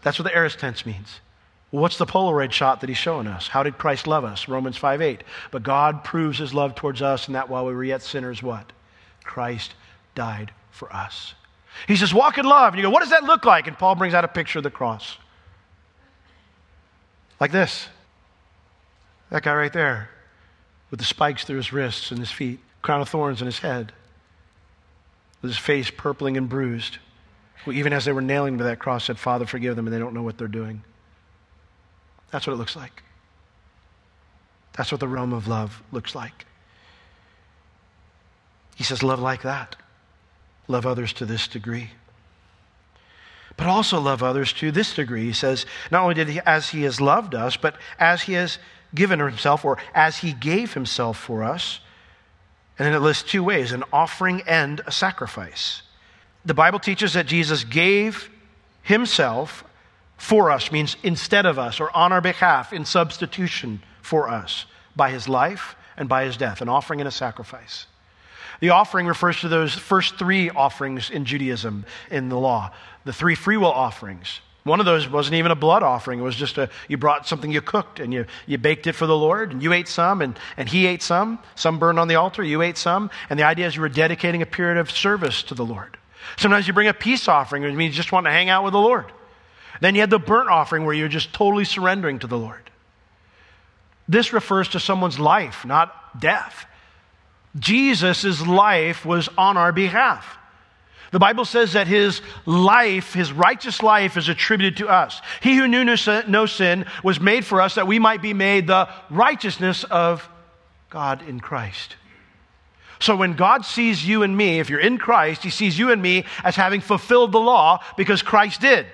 That's 0.03 0.19
what 0.19 0.23
the 0.23 0.35
aorist 0.35 0.59
tense 0.59 0.85
means. 0.85 1.19
What's 1.71 1.97
the 1.97 2.05
Polaroid 2.05 2.51
shot 2.51 2.81
that 2.81 2.89
he's 2.89 2.97
showing 2.97 3.25
us? 3.25 3.47
How 3.47 3.63
did 3.63 3.77
Christ 3.77 4.05
love 4.05 4.23
us? 4.23 4.47
Romans 4.47 4.77
5 4.77 5.01
8. 5.01 5.23
But 5.51 5.63
God 5.63 6.03
proves 6.03 6.37
his 6.37 6.53
love 6.53 6.75
towards 6.75 7.01
us, 7.01 7.27
and 7.27 7.35
that 7.35 7.49
while 7.49 7.65
we 7.65 7.73
were 7.73 7.83
yet 7.83 8.03
sinners, 8.03 8.43
what? 8.43 8.71
Christ 9.23 9.73
died 10.15 10.51
for 10.71 10.91
us. 10.93 11.33
He 11.87 11.95
says, 11.95 12.13
Walk 12.13 12.37
in 12.37 12.45
love. 12.45 12.73
And 12.73 12.77
you 12.77 12.83
go, 12.83 12.89
What 12.89 13.01
does 13.01 13.11
that 13.11 13.23
look 13.23 13.45
like? 13.45 13.67
And 13.67 13.77
Paul 13.77 13.95
brings 13.95 14.13
out 14.13 14.25
a 14.25 14.29
picture 14.29 14.59
of 14.59 14.63
the 14.63 14.71
cross. 14.71 15.17
Like 17.39 17.51
this. 17.51 17.87
That 19.29 19.43
guy 19.43 19.53
right 19.53 19.73
there 19.73 20.09
with 20.89 20.99
the 20.99 21.05
spikes 21.05 21.43
through 21.43 21.57
his 21.57 21.73
wrists 21.73 22.11
and 22.11 22.19
his 22.19 22.31
feet, 22.31 22.59
crown 22.81 23.01
of 23.01 23.09
thorns 23.09 23.41
on 23.41 23.47
his 23.47 23.59
head, 23.59 23.91
with 25.41 25.51
his 25.51 25.57
face 25.57 25.89
purpling 25.89 26.37
and 26.37 26.47
bruised, 26.47 26.99
who, 27.63 27.71
even 27.71 27.91
as 27.91 28.05
they 28.05 28.11
were 28.11 28.21
nailing 28.21 28.53
him 28.53 28.57
to 28.59 28.63
that 28.65 28.79
cross, 28.79 29.05
said, 29.05 29.17
Father, 29.17 29.45
forgive 29.45 29.75
them, 29.75 29.87
and 29.87 29.93
they 29.93 29.99
don't 29.99 30.13
know 30.13 30.23
what 30.23 30.37
they're 30.37 30.47
doing. 30.47 30.83
That's 32.31 32.47
what 32.47 32.53
it 32.53 32.57
looks 32.57 32.75
like. 32.75 33.03
That's 34.73 34.91
what 34.91 34.99
the 34.99 35.07
realm 35.07 35.33
of 35.33 35.47
love 35.47 35.81
looks 35.91 36.15
like. 36.15 36.45
He 38.75 38.83
says, 38.83 39.01
Love 39.01 39.19
like 39.19 39.43
that. 39.43 39.75
Love 40.67 40.85
others 40.85 41.13
to 41.13 41.25
this 41.25 41.47
degree. 41.47 41.91
But 43.57 43.67
also 43.67 43.99
love 43.99 44.21
others 44.21 44.51
to 44.53 44.71
this 44.71 44.93
degree. 44.93 45.25
He 45.25 45.33
says, 45.33 45.65
not 45.91 46.01
only 46.01 46.15
did 46.15 46.27
he, 46.27 46.39
as 46.41 46.69
he 46.69 46.83
has 46.83 46.99
loved 46.99 47.35
us, 47.35 47.55
but 47.55 47.75
as 47.99 48.23
he 48.23 48.33
has 48.33 48.57
given 48.93 49.19
himself, 49.19 49.63
or 49.63 49.77
as 49.93 50.17
he 50.17 50.33
gave 50.33 50.73
himself 50.73 51.17
for 51.17 51.43
us. 51.43 51.79
And 52.77 52.85
then 52.85 52.93
it 52.93 52.99
lists 52.99 53.29
two 53.29 53.43
ways 53.43 53.71
an 53.71 53.83
offering 53.93 54.41
and 54.47 54.81
a 54.85 54.91
sacrifice. 54.91 55.81
The 56.43 56.53
Bible 56.53 56.79
teaches 56.79 57.13
that 57.13 57.25
Jesus 57.25 57.63
gave 57.63 58.29
himself 58.81 59.63
for 60.17 60.51
us, 60.51 60.71
means 60.71 60.95
instead 61.03 61.45
of 61.45 61.57
us, 61.59 61.79
or 61.79 61.95
on 61.95 62.11
our 62.11 62.21
behalf, 62.21 62.71
in 62.71 62.85
substitution 62.85 63.81
for 64.01 64.29
us, 64.29 64.65
by 64.95 65.09
his 65.11 65.27
life 65.27 65.75
and 65.97 66.07
by 66.07 66.25
his 66.25 66.37
death, 66.37 66.61
an 66.61 66.69
offering 66.69 67.01
and 67.01 67.07
a 67.07 67.11
sacrifice. 67.11 67.85
The 68.59 68.69
offering 68.69 69.07
refers 69.07 69.41
to 69.41 69.47
those 69.47 69.73
first 69.73 70.17
three 70.17 70.49
offerings 70.49 71.09
in 71.09 71.25
Judaism 71.25 71.85
in 72.09 72.29
the 72.29 72.39
law, 72.39 72.71
the 73.03 73.13
three 73.13 73.35
freewill 73.35 73.71
offerings. 73.71 74.39
One 74.63 74.79
of 74.79 74.87
those 74.87 75.07
wasn't 75.07 75.35
even 75.35 75.51
a 75.51 75.55
blood 75.55 75.83
offering. 75.83 76.19
It 76.19 76.23
was 76.23 76.35
just 76.35 76.57
a, 76.57 76.69
you 76.87 76.97
brought 76.97 77.27
something 77.27 77.51
you 77.51 77.61
cooked 77.61 77.99
and 77.99 78.11
you, 78.11 78.25
you 78.47 78.57
baked 78.57 78.87
it 78.87 78.93
for 78.93 79.05
the 79.05 79.15
Lord, 79.15 79.51
and 79.51 79.61
you 79.61 79.73
ate 79.73 79.87
some, 79.87 80.23
and, 80.23 80.39
and 80.57 80.67
he 80.67 80.87
ate 80.87 81.03
some. 81.03 81.37
Some 81.53 81.77
burned 81.77 81.99
on 81.99 82.07
the 82.07 82.15
altar, 82.15 82.41
you 82.41 82.63
ate 82.63 82.77
some. 82.77 83.11
And 83.29 83.37
the 83.37 83.43
idea 83.43 83.67
is 83.67 83.75
you 83.75 83.83
were 83.83 83.89
dedicating 83.89 84.41
a 84.41 84.47
period 84.47 84.79
of 84.79 84.89
service 84.89 85.43
to 85.43 85.53
the 85.53 85.63
Lord. 85.63 85.97
Sometimes 86.37 86.67
you 86.67 86.73
bring 86.73 86.87
a 86.87 86.93
peace 86.95 87.27
offering, 87.27 87.61
which 87.61 87.75
means 87.75 87.93
you 87.93 87.97
just 87.97 88.11
want 88.11 88.25
to 88.25 88.31
hang 88.31 88.49
out 88.49 88.63
with 88.63 88.73
the 88.73 88.79
Lord. 88.79 89.11
Then 89.81 89.93
you 89.93 90.01
had 90.01 90.09
the 90.09 90.17
burnt 90.17 90.49
offering 90.49 90.83
where 90.83 90.95
you're 90.95 91.07
just 91.09 91.31
totally 91.31 91.65
surrendering 91.65 92.17
to 92.19 92.27
the 92.27 92.37
Lord. 92.37 92.71
This 94.07 94.33
refers 94.33 94.69
to 94.69 94.79
someone's 94.79 95.19
life, 95.19 95.63
not 95.63 96.19
death. 96.19 96.65
Jesus' 97.57 98.45
life 98.45 99.05
was 99.05 99.29
on 99.37 99.57
our 99.57 99.71
behalf. 99.71 100.37
The 101.11 101.19
Bible 101.19 101.45
says 101.45 101.73
that 101.73 101.87
his 101.87 102.21
life, 102.45 103.13
his 103.13 103.31
righteous 103.31 103.81
life, 103.81 104.17
is 104.17 104.27
attributed 104.27 104.77
to 104.77 104.89
us. 104.89 105.21
He 105.41 105.55
who 105.55 105.67
knew 105.67 105.85
no 105.85 106.45
sin 106.45 106.85
was 107.03 107.19
made 107.19 107.45
for 107.45 107.61
us 107.61 107.75
that 107.75 107.87
we 107.87 107.99
might 107.99 108.21
be 108.21 108.33
made 108.33 108.67
the 108.67 108.89
righteousness 109.09 109.85
of 109.85 110.27
God 110.89 111.27
in 111.27 111.39
Christ. 111.39 111.95
So 112.99 113.15
when 113.15 113.33
God 113.33 113.65
sees 113.65 114.05
you 114.05 114.23
and 114.23 114.35
me, 114.35 114.59
if 114.59 114.69
you're 114.69 114.79
in 114.79 114.97
Christ, 114.97 115.43
he 115.43 115.49
sees 115.49 115.77
you 115.77 115.91
and 115.91 116.01
me 116.01 116.25
as 116.43 116.55
having 116.55 116.81
fulfilled 116.81 117.31
the 117.31 117.39
law 117.39 117.81
because 117.97 118.21
Christ 118.21 118.61
did. 118.61 118.85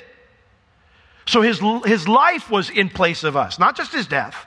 So 1.25 1.41
his, 1.41 1.59
his 1.85 2.07
life 2.07 2.49
was 2.49 2.69
in 2.69 2.89
place 2.89 3.23
of 3.23 3.37
us, 3.37 3.57
not 3.57 3.75
just 3.77 3.93
his 3.93 4.07
death. 4.07 4.45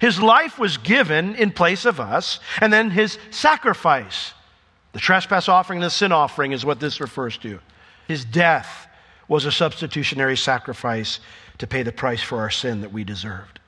His 0.00 0.20
life 0.20 0.58
was 0.58 0.76
given 0.76 1.34
in 1.34 1.50
place 1.50 1.84
of 1.84 2.00
us, 2.00 2.40
and 2.60 2.72
then 2.72 2.90
his 2.90 3.18
sacrifice. 3.30 4.32
The 4.92 5.00
trespass 5.00 5.48
offering 5.48 5.78
and 5.78 5.84
the 5.84 5.90
sin 5.90 6.12
offering 6.12 6.52
is 6.52 6.64
what 6.64 6.80
this 6.80 7.00
refers 7.00 7.36
to. 7.38 7.60
His 8.08 8.24
death 8.24 8.88
was 9.28 9.44
a 9.44 9.52
substitutionary 9.52 10.36
sacrifice 10.36 11.20
to 11.58 11.66
pay 11.66 11.82
the 11.82 11.92
price 11.92 12.22
for 12.22 12.38
our 12.38 12.50
sin 12.50 12.80
that 12.80 12.92
we 12.92 13.04
deserved. 13.04 13.60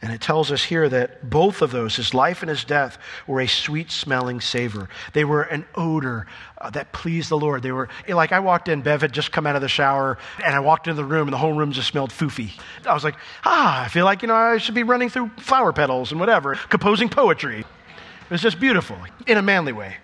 And 0.00 0.12
it 0.12 0.20
tells 0.20 0.52
us 0.52 0.62
here 0.62 0.88
that 0.88 1.28
both 1.28 1.60
of 1.60 1.72
those, 1.72 1.96
his 1.96 2.14
life 2.14 2.42
and 2.42 2.48
his 2.48 2.62
death, 2.62 2.98
were 3.26 3.40
a 3.40 3.48
sweet 3.48 3.90
smelling 3.90 4.40
savor. 4.40 4.88
They 5.12 5.24
were 5.24 5.42
an 5.42 5.64
odor 5.74 6.28
uh, 6.58 6.70
that 6.70 6.92
pleased 6.92 7.30
the 7.30 7.36
Lord. 7.36 7.64
They 7.64 7.72
were 7.72 7.88
like 8.08 8.30
I 8.30 8.38
walked 8.38 8.68
in, 8.68 8.82
Bev 8.82 9.00
had 9.00 9.12
just 9.12 9.32
come 9.32 9.44
out 9.44 9.56
of 9.56 9.62
the 9.62 9.68
shower, 9.68 10.16
and 10.44 10.54
I 10.54 10.60
walked 10.60 10.86
into 10.86 11.02
the 11.02 11.04
room, 11.04 11.26
and 11.26 11.32
the 11.32 11.38
whole 11.38 11.52
room 11.52 11.72
just 11.72 11.88
smelled 11.88 12.10
foofy. 12.10 12.52
I 12.86 12.94
was 12.94 13.02
like, 13.02 13.16
ah, 13.44 13.84
I 13.84 13.88
feel 13.88 14.04
like, 14.04 14.22
you 14.22 14.28
know, 14.28 14.34
I 14.34 14.58
should 14.58 14.76
be 14.76 14.84
running 14.84 15.08
through 15.08 15.32
flower 15.38 15.72
petals 15.72 16.12
and 16.12 16.20
whatever, 16.20 16.54
composing 16.54 17.08
poetry. 17.08 17.60
It 17.60 18.30
was 18.30 18.40
just 18.40 18.60
beautiful 18.60 18.98
in 19.26 19.36
a 19.36 19.42
manly 19.42 19.72
way. 19.72 19.96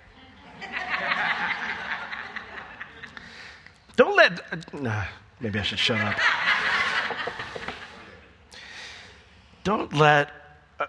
Don't 3.97 4.17
let, 4.17 4.41
uh, 4.73 5.05
maybe 5.39 5.61
I 5.61 5.63
should 5.63 5.79
shut 5.79 6.01
up. 6.01 6.19
Don't 9.65 9.93
let 9.95 10.31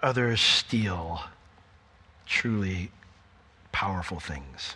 others 0.04 0.42
steal 0.42 1.22
truly 2.26 2.92
powerful 3.72 4.20
things. 4.20 4.76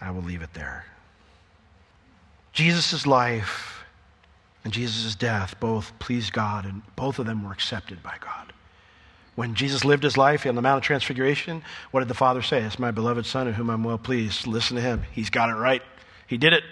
I 0.00 0.10
will 0.10 0.22
leave 0.22 0.42
it 0.42 0.54
there. 0.54 0.86
Jesus' 2.52 3.06
life 3.06 3.84
and 4.64 4.72
Jesus' 4.72 5.14
death 5.14 5.58
both 5.60 5.98
pleased 5.98 6.32
God, 6.32 6.64
and 6.64 6.82
both 6.96 7.18
of 7.18 7.26
them 7.26 7.44
were 7.44 7.52
accepted 7.52 8.02
by 8.02 8.16
God. 8.20 8.52
When 9.34 9.54
Jesus 9.54 9.84
lived 9.84 10.02
his 10.02 10.18
life 10.18 10.44
on 10.44 10.54
the 10.54 10.62
Mount 10.62 10.78
of 10.78 10.82
Transfiguration, 10.82 11.62
what 11.90 12.00
did 12.00 12.08
the 12.08 12.14
Father 12.14 12.42
say? 12.42 12.62
It's 12.62 12.78
my 12.78 12.90
beloved 12.90 13.24
Son 13.24 13.46
in 13.48 13.54
whom 13.54 13.70
I'm 13.70 13.84
well 13.84 13.96
pleased. 13.96 14.46
Listen 14.46 14.76
to 14.76 14.82
him. 14.82 15.04
He's 15.12 15.30
got 15.30 15.48
it 15.48 15.54
right. 15.54 15.82
He 16.26 16.36
did 16.36 16.52
it. 16.52 16.64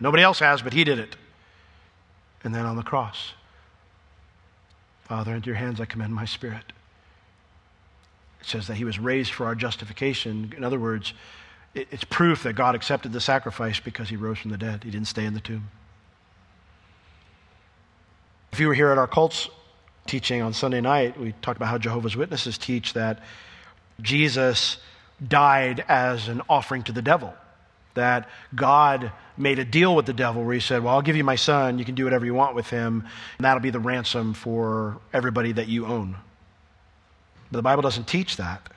Nobody 0.00 0.22
else 0.22 0.40
has, 0.40 0.62
but 0.62 0.72
he 0.72 0.82
did 0.82 0.98
it. 0.98 1.16
And 2.42 2.54
then 2.54 2.66
on 2.66 2.76
the 2.76 2.82
cross, 2.82 3.34
Father, 5.04 5.34
into 5.34 5.46
your 5.46 5.56
hands 5.56 5.80
I 5.80 5.84
commend 5.84 6.14
my 6.14 6.24
spirit. 6.24 6.72
It 8.40 8.46
says 8.46 8.66
that 8.66 8.74
he 8.74 8.84
was 8.84 8.98
raised 8.98 9.32
for 9.32 9.46
our 9.46 9.54
justification. 9.54 10.52
In 10.56 10.64
other 10.64 10.78
words, 10.78 11.14
it's 11.74 12.04
proof 12.04 12.42
that 12.44 12.54
God 12.54 12.74
accepted 12.74 13.12
the 13.12 13.20
sacrifice 13.20 13.80
because 13.80 14.08
he 14.08 14.16
rose 14.16 14.38
from 14.38 14.50
the 14.50 14.58
dead. 14.58 14.84
He 14.84 14.90
didn't 14.90 15.08
stay 15.08 15.24
in 15.24 15.34
the 15.34 15.40
tomb. 15.40 15.68
If 18.52 18.60
you 18.60 18.68
were 18.68 18.74
here 18.74 18.90
at 18.90 18.98
our 18.98 19.08
cults 19.08 19.48
teaching 20.06 20.40
on 20.40 20.52
Sunday 20.52 20.80
night, 20.80 21.18
we 21.18 21.32
talked 21.42 21.56
about 21.56 21.68
how 21.68 21.78
Jehovah's 21.78 22.16
Witnesses 22.16 22.56
teach 22.56 22.92
that 22.92 23.20
Jesus 24.00 24.76
died 25.26 25.84
as 25.88 26.28
an 26.28 26.42
offering 26.48 26.82
to 26.84 26.92
the 26.92 27.02
devil. 27.02 27.34
That 27.94 28.28
God 28.54 29.12
made 29.36 29.58
a 29.58 29.64
deal 29.64 29.94
with 29.94 30.06
the 30.06 30.12
devil 30.12 30.44
where 30.44 30.54
he 30.54 30.60
said, 30.60 30.82
Well, 30.82 30.94
I'll 30.94 31.02
give 31.02 31.16
you 31.16 31.24
my 31.24 31.36
son. 31.36 31.78
You 31.78 31.84
can 31.84 31.94
do 31.94 32.04
whatever 32.04 32.24
you 32.24 32.34
want 32.34 32.54
with 32.54 32.68
him. 32.70 33.06
And 33.38 33.44
that'll 33.44 33.60
be 33.60 33.70
the 33.70 33.80
ransom 33.80 34.34
for 34.34 34.98
everybody 35.12 35.52
that 35.52 35.68
you 35.68 35.86
own. 35.86 36.16
But 37.50 37.58
the 37.58 37.62
Bible 37.62 37.82
doesn't 37.82 38.08
teach 38.08 38.36
that. 38.36 38.68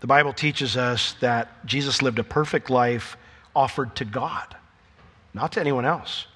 The 0.00 0.06
Bible 0.06 0.32
teaches 0.32 0.76
us 0.76 1.14
that 1.20 1.64
Jesus 1.66 2.02
lived 2.02 2.18
a 2.18 2.24
perfect 2.24 2.68
life 2.68 3.16
offered 3.54 3.96
to 3.96 4.04
God, 4.04 4.56
not 5.32 5.52
to 5.52 5.60
anyone 5.60 5.86
else. 5.86 6.26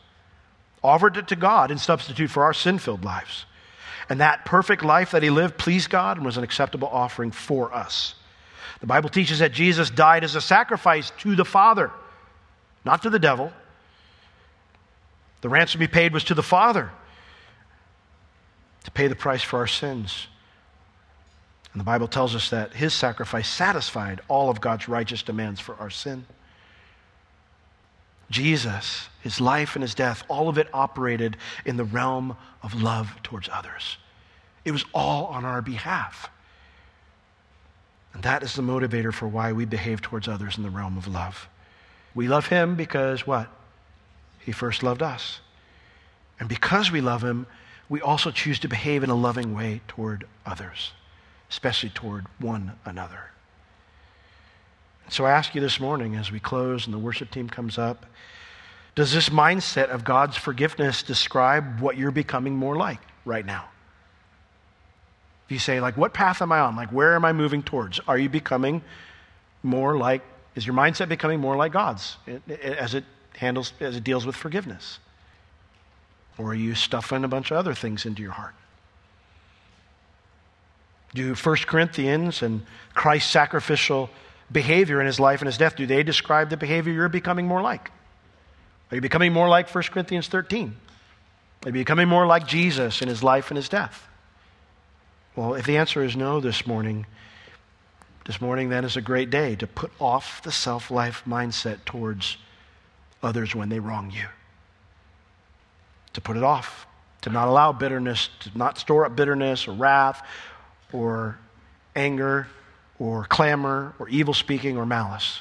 Offered 0.82 1.18
it 1.18 1.28
to 1.28 1.36
God 1.36 1.70
in 1.70 1.78
substitute 1.78 2.30
for 2.30 2.44
our 2.44 2.54
sin 2.54 2.78
filled 2.78 3.04
lives. 3.04 3.44
And 4.08 4.20
that 4.20 4.44
perfect 4.44 4.82
life 4.82 5.10
that 5.10 5.22
he 5.22 5.30
lived 5.30 5.58
pleased 5.58 5.90
God 5.90 6.16
and 6.16 6.24
was 6.24 6.36
an 6.36 6.44
acceptable 6.44 6.88
offering 6.88 7.30
for 7.30 7.72
us. 7.74 8.14
The 8.80 8.86
Bible 8.86 9.10
teaches 9.10 9.40
that 9.40 9.52
Jesus 9.52 9.90
died 9.90 10.24
as 10.24 10.34
a 10.34 10.40
sacrifice 10.40 11.12
to 11.18 11.36
the 11.36 11.44
Father 11.44 11.90
not 12.84 13.02
to 13.02 13.10
the 13.10 13.18
devil. 13.18 13.52
The 15.40 15.48
ransom 15.48 15.80
he 15.80 15.86
paid 15.86 16.12
was 16.12 16.24
to 16.24 16.34
the 16.34 16.42
Father 16.42 16.90
to 18.84 18.90
pay 18.90 19.08
the 19.08 19.14
price 19.14 19.42
for 19.42 19.58
our 19.58 19.66
sins. 19.66 20.26
And 21.72 21.80
the 21.80 21.84
Bible 21.84 22.08
tells 22.08 22.34
us 22.34 22.50
that 22.50 22.74
his 22.74 22.94
sacrifice 22.94 23.48
satisfied 23.48 24.20
all 24.28 24.50
of 24.50 24.60
God's 24.60 24.88
righteous 24.88 25.22
demands 25.22 25.60
for 25.60 25.76
our 25.76 25.90
sin. 25.90 26.26
Jesus, 28.30 29.08
his 29.22 29.40
life 29.40 29.76
and 29.76 29.82
his 29.82 29.94
death, 29.94 30.22
all 30.28 30.48
of 30.48 30.56
it 30.56 30.68
operated 30.72 31.36
in 31.64 31.76
the 31.76 31.84
realm 31.84 32.36
of 32.62 32.82
love 32.82 33.12
towards 33.22 33.48
others. 33.52 33.98
It 34.64 34.72
was 34.72 34.84
all 34.94 35.26
on 35.26 35.44
our 35.44 35.62
behalf. 35.62 36.30
And 38.12 38.22
that 38.22 38.42
is 38.42 38.54
the 38.54 38.62
motivator 38.62 39.12
for 39.12 39.28
why 39.28 39.52
we 39.52 39.64
behave 39.64 40.02
towards 40.02 40.28
others 40.28 40.56
in 40.56 40.62
the 40.62 40.70
realm 40.70 40.98
of 40.98 41.06
love. 41.06 41.48
We 42.14 42.28
love 42.28 42.46
him 42.46 42.74
because 42.74 43.26
what? 43.26 43.48
He 44.40 44.52
first 44.52 44.82
loved 44.82 45.02
us. 45.02 45.40
And 46.38 46.48
because 46.48 46.90
we 46.90 47.00
love 47.00 47.22
him, 47.22 47.46
we 47.88 48.00
also 48.00 48.30
choose 48.30 48.58
to 48.60 48.68
behave 48.68 49.02
in 49.02 49.10
a 49.10 49.14
loving 49.14 49.54
way 49.54 49.80
toward 49.86 50.26
others, 50.46 50.92
especially 51.50 51.90
toward 51.90 52.26
one 52.38 52.72
another. 52.84 53.30
So 55.08 55.24
I 55.24 55.32
ask 55.32 55.54
you 55.54 55.60
this 55.60 55.80
morning 55.80 56.16
as 56.16 56.32
we 56.32 56.40
close 56.40 56.86
and 56.86 56.94
the 56.94 56.98
worship 56.98 57.30
team 57.30 57.48
comes 57.48 57.78
up 57.78 58.06
does 58.94 59.12
this 59.12 59.28
mindset 59.28 59.88
of 59.88 60.04
God's 60.04 60.36
forgiveness 60.36 61.02
describe 61.02 61.80
what 61.80 61.96
you're 61.96 62.10
becoming 62.10 62.56
more 62.56 62.76
like 62.76 63.00
right 63.24 63.46
now? 63.46 63.68
If 65.50 65.54
you 65.54 65.58
say, 65.58 65.80
like, 65.80 65.96
what 65.96 66.14
path 66.14 66.42
am 66.42 66.52
I 66.52 66.60
on? 66.60 66.76
Like, 66.76 66.92
where 66.92 67.16
am 67.16 67.24
I 67.24 67.32
moving 67.32 67.64
towards? 67.64 67.98
Are 68.06 68.16
you 68.16 68.28
becoming 68.28 68.82
more 69.64 69.96
like, 69.96 70.22
is 70.54 70.64
your 70.64 70.76
mindset 70.76 71.08
becoming 71.08 71.40
more 71.40 71.56
like 71.56 71.72
God's 71.72 72.16
as 72.62 72.94
it 72.94 73.02
handles, 73.34 73.72
as 73.80 73.96
it 73.96 74.04
deals 74.04 74.24
with 74.24 74.36
forgiveness? 74.36 75.00
Or 76.38 76.50
are 76.50 76.54
you 76.54 76.76
stuffing 76.76 77.24
a 77.24 77.28
bunch 77.28 77.50
of 77.50 77.56
other 77.56 77.74
things 77.74 78.06
into 78.06 78.22
your 78.22 78.30
heart? 78.30 78.54
Do 81.14 81.34
1 81.34 81.56
Corinthians 81.66 82.42
and 82.42 82.64
Christ's 82.94 83.32
sacrificial 83.32 84.08
behavior 84.52 85.00
in 85.00 85.06
his 85.08 85.18
life 85.18 85.40
and 85.40 85.48
his 85.48 85.58
death, 85.58 85.74
do 85.74 85.84
they 85.84 86.04
describe 86.04 86.50
the 86.50 86.56
behavior 86.56 86.92
you're 86.92 87.08
becoming 87.08 87.48
more 87.48 87.60
like? 87.60 87.90
Are 88.92 88.94
you 88.94 89.00
becoming 89.00 89.32
more 89.32 89.48
like 89.48 89.68
1 89.68 89.82
Corinthians 89.90 90.28
13? 90.28 90.76
Are 91.64 91.68
you 91.70 91.72
becoming 91.72 92.06
more 92.06 92.24
like 92.24 92.46
Jesus 92.46 93.02
in 93.02 93.08
his 93.08 93.24
life 93.24 93.50
and 93.50 93.56
his 93.56 93.68
death? 93.68 94.06
Well, 95.40 95.54
if 95.54 95.64
the 95.64 95.78
answer 95.78 96.04
is 96.04 96.16
no 96.16 96.38
this 96.38 96.66
morning, 96.66 97.06
this 98.26 98.42
morning 98.42 98.68
then 98.68 98.84
is 98.84 98.98
a 98.98 99.00
great 99.00 99.30
day 99.30 99.56
to 99.56 99.66
put 99.66 99.90
off 99.98 100.42
the 100.42 100.52
self 100.52 100.90
life 100.90 101.22
mindset 101.26 101.86
towards 101.86 102.36
others 103.22 103.54
when 103.54 103.70
they 103.70 103.80
wrong 103.80 104.10
you. 104.10 104.26
To 106.12 106.20
put 106.20 106.36
it 106.36 106.42
off, 106.42 106.86
to 107.22 107.30
not 107.30 107.48
allow 107.48 107.72
bitterness, 107.72 108.28
to 108.40 108.50
not 108.54 108.76
store 108.76 109.06
up 109.06 109.16
bitterness 109.16 109.66
or 109.66 109.72
wrath 109.72 110.22
or 110.92 111.38
anger 111.96 112.46
or 112.98 113.24
clamor 113.24 113.94
or 113.98 114.10
evil 114.10 114.34
speaking 114.34 114.76
or 114.76 114.84
malice 114.84 115.40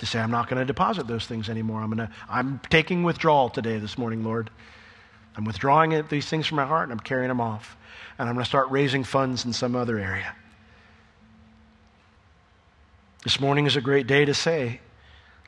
to 0.00 0.04
say, 0.04 0.20
I'm 0.20 0.30
not 0.30 0.50
going 0.50 0.60
to 0.60 0.66
deposit 0.66 1.06
those 1.06 1.24
things 1.24 1.48
anymore. 1.48 1.80
I'm, 1.80 1.96
to, 1.96 2.10
I'm 2.28 2.60
taking 2.68 3.04
withdrawal 3.04 3.48
today, 3.48 3.78
this 3.78 3.96
morning, 3.96 4.22
Lord. 4.22 4.50
I'm 5.36 5.44
withdrawing 5.44 5.92
it, 5.92 6.08
these 6.08 6.28
things 6.28 6.46
from 6.46 6.56
my 6.56 6.66
heart 6.66 6.84
and 6.84 6.92
I'm 6.92 7.00
carrying 7.00 7.28
them 7.28 7.40
off. 7.40 7.76
And 8.18 8.28
I'm 8.28 8.34
going 8.34 8.44
to 8.44 8.48
start 8.48 8.70
raising 8.70 9.04
funds 9.04 9.44
in 9.44 9.52
some 9.52 9.74
other 9.74 9.98
area. 9.98 10.34
This 13.24 13.40
morning 13.40 13.66
is 13.66 13.76
a 13.76 13.80
great 13.80 14.06
day 14.06 14.24
to 14.24 14.34
say, 14.34 14.80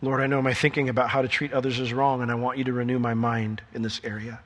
Lord, 0.01 0.20
I 0.20 0.26
know 0.26 0.41
my 0.41 0.55
thinking 0.55 0.89
about 0.89 1.11
how 1.11 1.22
to 1.22 1.28
treat 1.28 1.53
others 1.53 1.80
is 1.80 1.93
wrong, 1.93 2.22
and 2.22 2.30
I 2.30 2.35
want 2.35 2.59
you 2.59 2.64
to 2.64 2.72
renew 2.72 2.99
my 2.99 3.14
mind 3.14 3.62
in 3.72 3.82
this 3.82 4.01
area. 4.05 4.41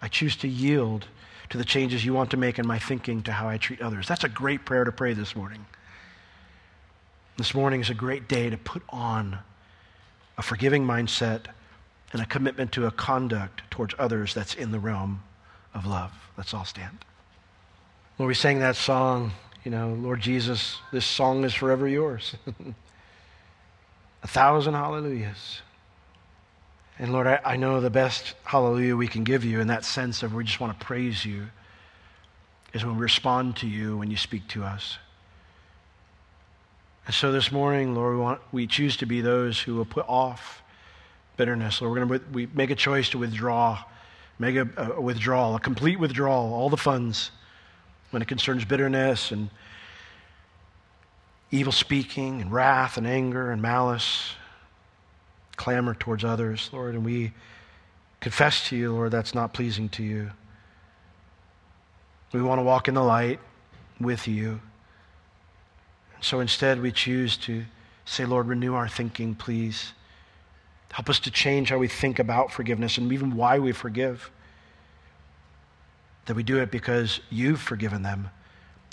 I 0.00 0.08
choose 0.08 0.36
to 0.36 0.48
yield 0.48 1.06
to 1.50 1.58
the 1.58 1.64
changes 1.64 2.04
you 2.04 2.12
want 2.12 2.30
to 2.30 2.36
make 2.36 2.58
in 2.58 2.66
my 2.66 2.78
thinking 2.78 3.22
to 3.24 3.32
how 3.32 3.48
I 3.48 3.58
treat 3.58 3.80
others. 3.80 4.08
That's 4.08 4.24
a 4.24 4.28
great 4.28 4.64
prayer 4.64 4.84
to 4.84 4.92
pray 4.92 5.12
this 5.12 5.36
morning. 5.36 5.66
This 7.36 7.54
morning 7.54 7.80
is 7.80 7.90
a 7.90 7.94
great 7.94 8.28
day 8.28 8.50
to 8.50 8.56
put 8.56 8.82
on 8.88 9.38
a 10.38 10.42
forgiving 10.42 10.84
mindset 10.84 11.46
and 12.16 12.24
a 12.24 12.26
commitment 12.26 12.72
to 12.72 12.86
a 12.86 12.90
conduct 12.90 13.60
towards 13.70 13.94
others 13.98 14.32
that's 14.32 14.54
in 14.54 14.72
the 14.72 14.78
realm 14.78 15.22
of 15.74 15.84
love. 15.84 16.10
Let's 16.38 16.54
all 16.54 16.64
stand. 16.64 17.04
When 18.16 18.26
we 18.26 18.32
sang 18.32 18.60
that 18.60 18.76
song, 18.76 19.32
you 19.64 19.70
know, 19.70 19.90
Lord 19.90 20.22
Jesus, 20.22 20.78
this 20.92 21.04
song 21.04 21.44
is 21.44 21.52
forever 21.52 21.86
yours. 21.86 22.34
a 24.22 24.26
thousand 24.26 24.72
hallelujahs. 24.72 25.60
And 26.98 27.12
Lord, 27.12 27.26
I, 27.26 27.38
I, 27.44 27.56
know 27.56 27.82
the 27.82 27.90
best 27.90 28.32
hallelujah 28.44 28.96
we 28.96 29.08
can 29.08 29.22
give 29.22 29.44
you 29.44 29.60
in 29.60 29.66
that 29.66 29.84
sense 29.84 30.22
of 30.22 30.32
we 30.32 30.42
just 30.42 30.58
want 30.58 30.80
to 30.80 30.86
praise 30.86 31.22
you 31.22 31.48
is 32.72 32.82
when 32.82 32.96
we 32.96 33.02
respond 33.02 33.56
to 33.56 33.66
you 33.66 33.98
when 33.98 34.10
you 34.10 34.16
speak 34.16 34.48
to 34.48 34.64
us. 34.64 34.96
And 37.04 37.14
so 37.14 37.30
this 37.30 37.52
morning, 37.52 37.94
Lord, 37.94 38.14
we, 38.14 38.22
want, 38.22 38.40
we 38.52 38.66
choose 38.66 38.96
to 38.96 39.06
be 39.06 39.20
those 39.20 39.60
who 39.60 39.74
will 39.74 39.84
put 39.84 40.08
off 40.08 40.62
bitterness. 41.36 41.80
Lord, 41.80 41.92
we're 41.92 42.06
going 42.06 42.20
to 42.20 42.26
we 42.32 42.46
make 42.54 42.70
a 42.70 42.74
choice 42.74 43.08
to 43.10 43.18
withdraw, 43.18 43.82
make 44.38 44.56
a, 44.56 44.68
a 44.76 45.00
withdrawal, 45.00 45.56
a 45.56 45.60
complete 45.60 45.98
withdrawal, 45.98 46.52
all 46.52 46.70
the 46.70 46.76
funds 46.76 47.30
when 48.10 48.22
it 48.22 48.28
concerns 48.28 48.64
bitterness 48.64 49.30
and 49.30 49.50
evil 51.50 51.72
speaking 51.72 52.40
and 52.40 52.52
wrath 52.52 52.96
and 52.96 53.06
anger 53.06 53.50
and 53.50 53.60
malice, 53.62 54.32
clamor 55.56 55.94
towards 55.94 56.24
others, 56.24 56.70
Lord. 56.72 56.94
And 56.94 57.04
we 57.04 57.32
confess 58.20 58.68
to 58.68 58.76
you, 58.76 58.92
Lord, 58.92 59.12
that's 59.12 59.34
not 59.34 59.52
pleasing 59.52 59.88
to 59.90 60.02
you. 60.02 60.30
We 62.32 62.42
want 62.42 62.58
to 62.58 62.62
walk 62.62 62.88
in 62.88 62.94
the 62.94 63.02
light 63.02 63.40
with 64.00 64.28
you. 64.28 64.60
So 66.20 66.40
instead, 66.40 66.80
we 66.80 66.92
choose 66.92 67.36
to 67.38 67.64
say, 68.04 68.24
Lord, 68.24 68.48
renew 68.48 68.74
our 68.74 68.88
thinking, 68.88 69.34
please. 69.34 69.92
Help 70.92 71.10
us 71.10 71.20
to 71.20 71.30
change 71.30 71.70
how 71.70 71.78
we 71.78 71.88
think 71.88 72.18
about 72.18 72.52
forgiveness 72.52 72.98
and 72.98 73.12
even 73.12 73.36
why 73.36 73.58
we 73.58 73.72
forgive. 73.72 74.30
That 76.26 76.34
we 76.34 76.42
do 76.42 76.58
it 76.58 76.70
because 76.70 77.20
you've 77.30 77.60
forgiven 77.60 78.02
them, 78.02 78.30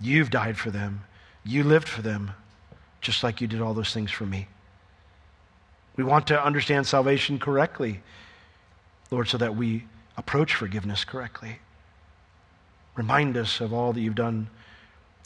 you've 0.02 0.30
died 0.30 0.58
for 0.58 0.70
them, 0.70 1.04
you 1.44 1.64
lived 1.64 1.88
for 1.88 2.02
them, 2.02 2.32
just 3.02 3.24
like 3.24 3.42
you 3.42 3.48
did 3.48 3.62
all 3.62 3.74
those 3.74 3.94
things 3.94 4.12
for 4.12 4.26
me. 4.26 4.48
We 5.96 6.04
want 6.04 6.28
to 6.28 6.44
understand 6.44 6.88
salvation 6.88 7.40
correctly, 7.40 8.02
Lord, 9.12 9.28
so 9.28 9.38
that 9.38 9.56
we 9.56 9.86
approach 10.18 10.56
forgiveness 10.56 11.04
correctly. 11.06 11.60
Remind 12.96 13.38
us 13.38 13.60
of 13.60 13.74
all 13.74 13.94
that 13.94 14.02
you've 14.02 14.16
done 14.16 14.50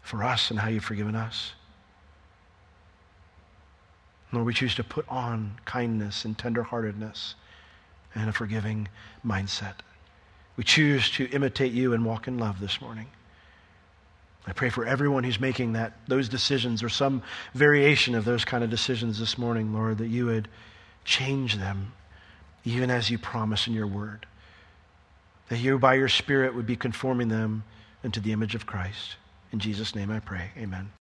for 0.02 0.24
us 0.24 0.50
and 0.50 0.60
how 0.60 0.70
you've 0.70 0.86
forgiven 0.86 1.16
us. 1.16 1.54
Lord, 4.32 4.46
we 4.46 4.54
choose 4.54 4.76
to 4.76 4.84
put 4.84 5.08
on 5.08 5.60
kindness 5.66 6.26
and 6.26 6.38
tenderheartedness 6.38 7.36
and 8.14 8.30
a 8.30 8.34
forgiving 8.34 8.90
mindset. 9.26 9.76
We 10.58 10.64
choose 10.64 11.10
to 11.12 11.30
imitate 11.30 11.72
you 11.72 11.94
and 11.94 12.04
walk 12.04 12.28
in 12.28 12.38
love 12.38 12.60
this 12.60 12.82
morning. 12.82 13.08
I 14.48 14.54
pray 14.54 14.70
for 14.70 14.86
everyone 14.86 15.24
who's 15.24 15.40
making 15.40 15.74
that 15.74 15.94
those 16.08 16.30
decisions 16.30 16.82
or 16.82 16.90
some 16.90 17.22
variation 17.54 18.16
of 18.16 18.26
those 18.26 18.46
kind 18.46 18.64
of 18.64 18.70
decisions 18.70 19.20
this 19.20 19.38
morning, 19.38 19.74
Lord, 19.74 19.98
that 20.00 20.08
you 20.08 20.26
would 20.26 20.48
change 21.04 21.58
them 21.58 21.94
even 22.64 22.90
as 22.90 23.10
you 23.10 23.18
promise 23.18 23.68
in 23.68 23.74
your 23.74 23.88
word. 23.88 24.26
That 25.50 25.60
you 25.60 25.78
by 25.80 25.96
your 25.96 26.10
spirit 26.10 26.56
would 26.56 26.66
be 26.66 26.76
conforming 26.76 27.28
them 27.28 27.64
into 28.04 28.20
the 28.20 28.32
image 28.32 28.56
of 28.56 28.66
Christ. 28.66 29.16
In 29.52 29.60
Jesus' 29.60 29.96
name 29.96 30.12
I 30.12 30.20
pray. 30.20 30.52
Amen. 30.58 30.97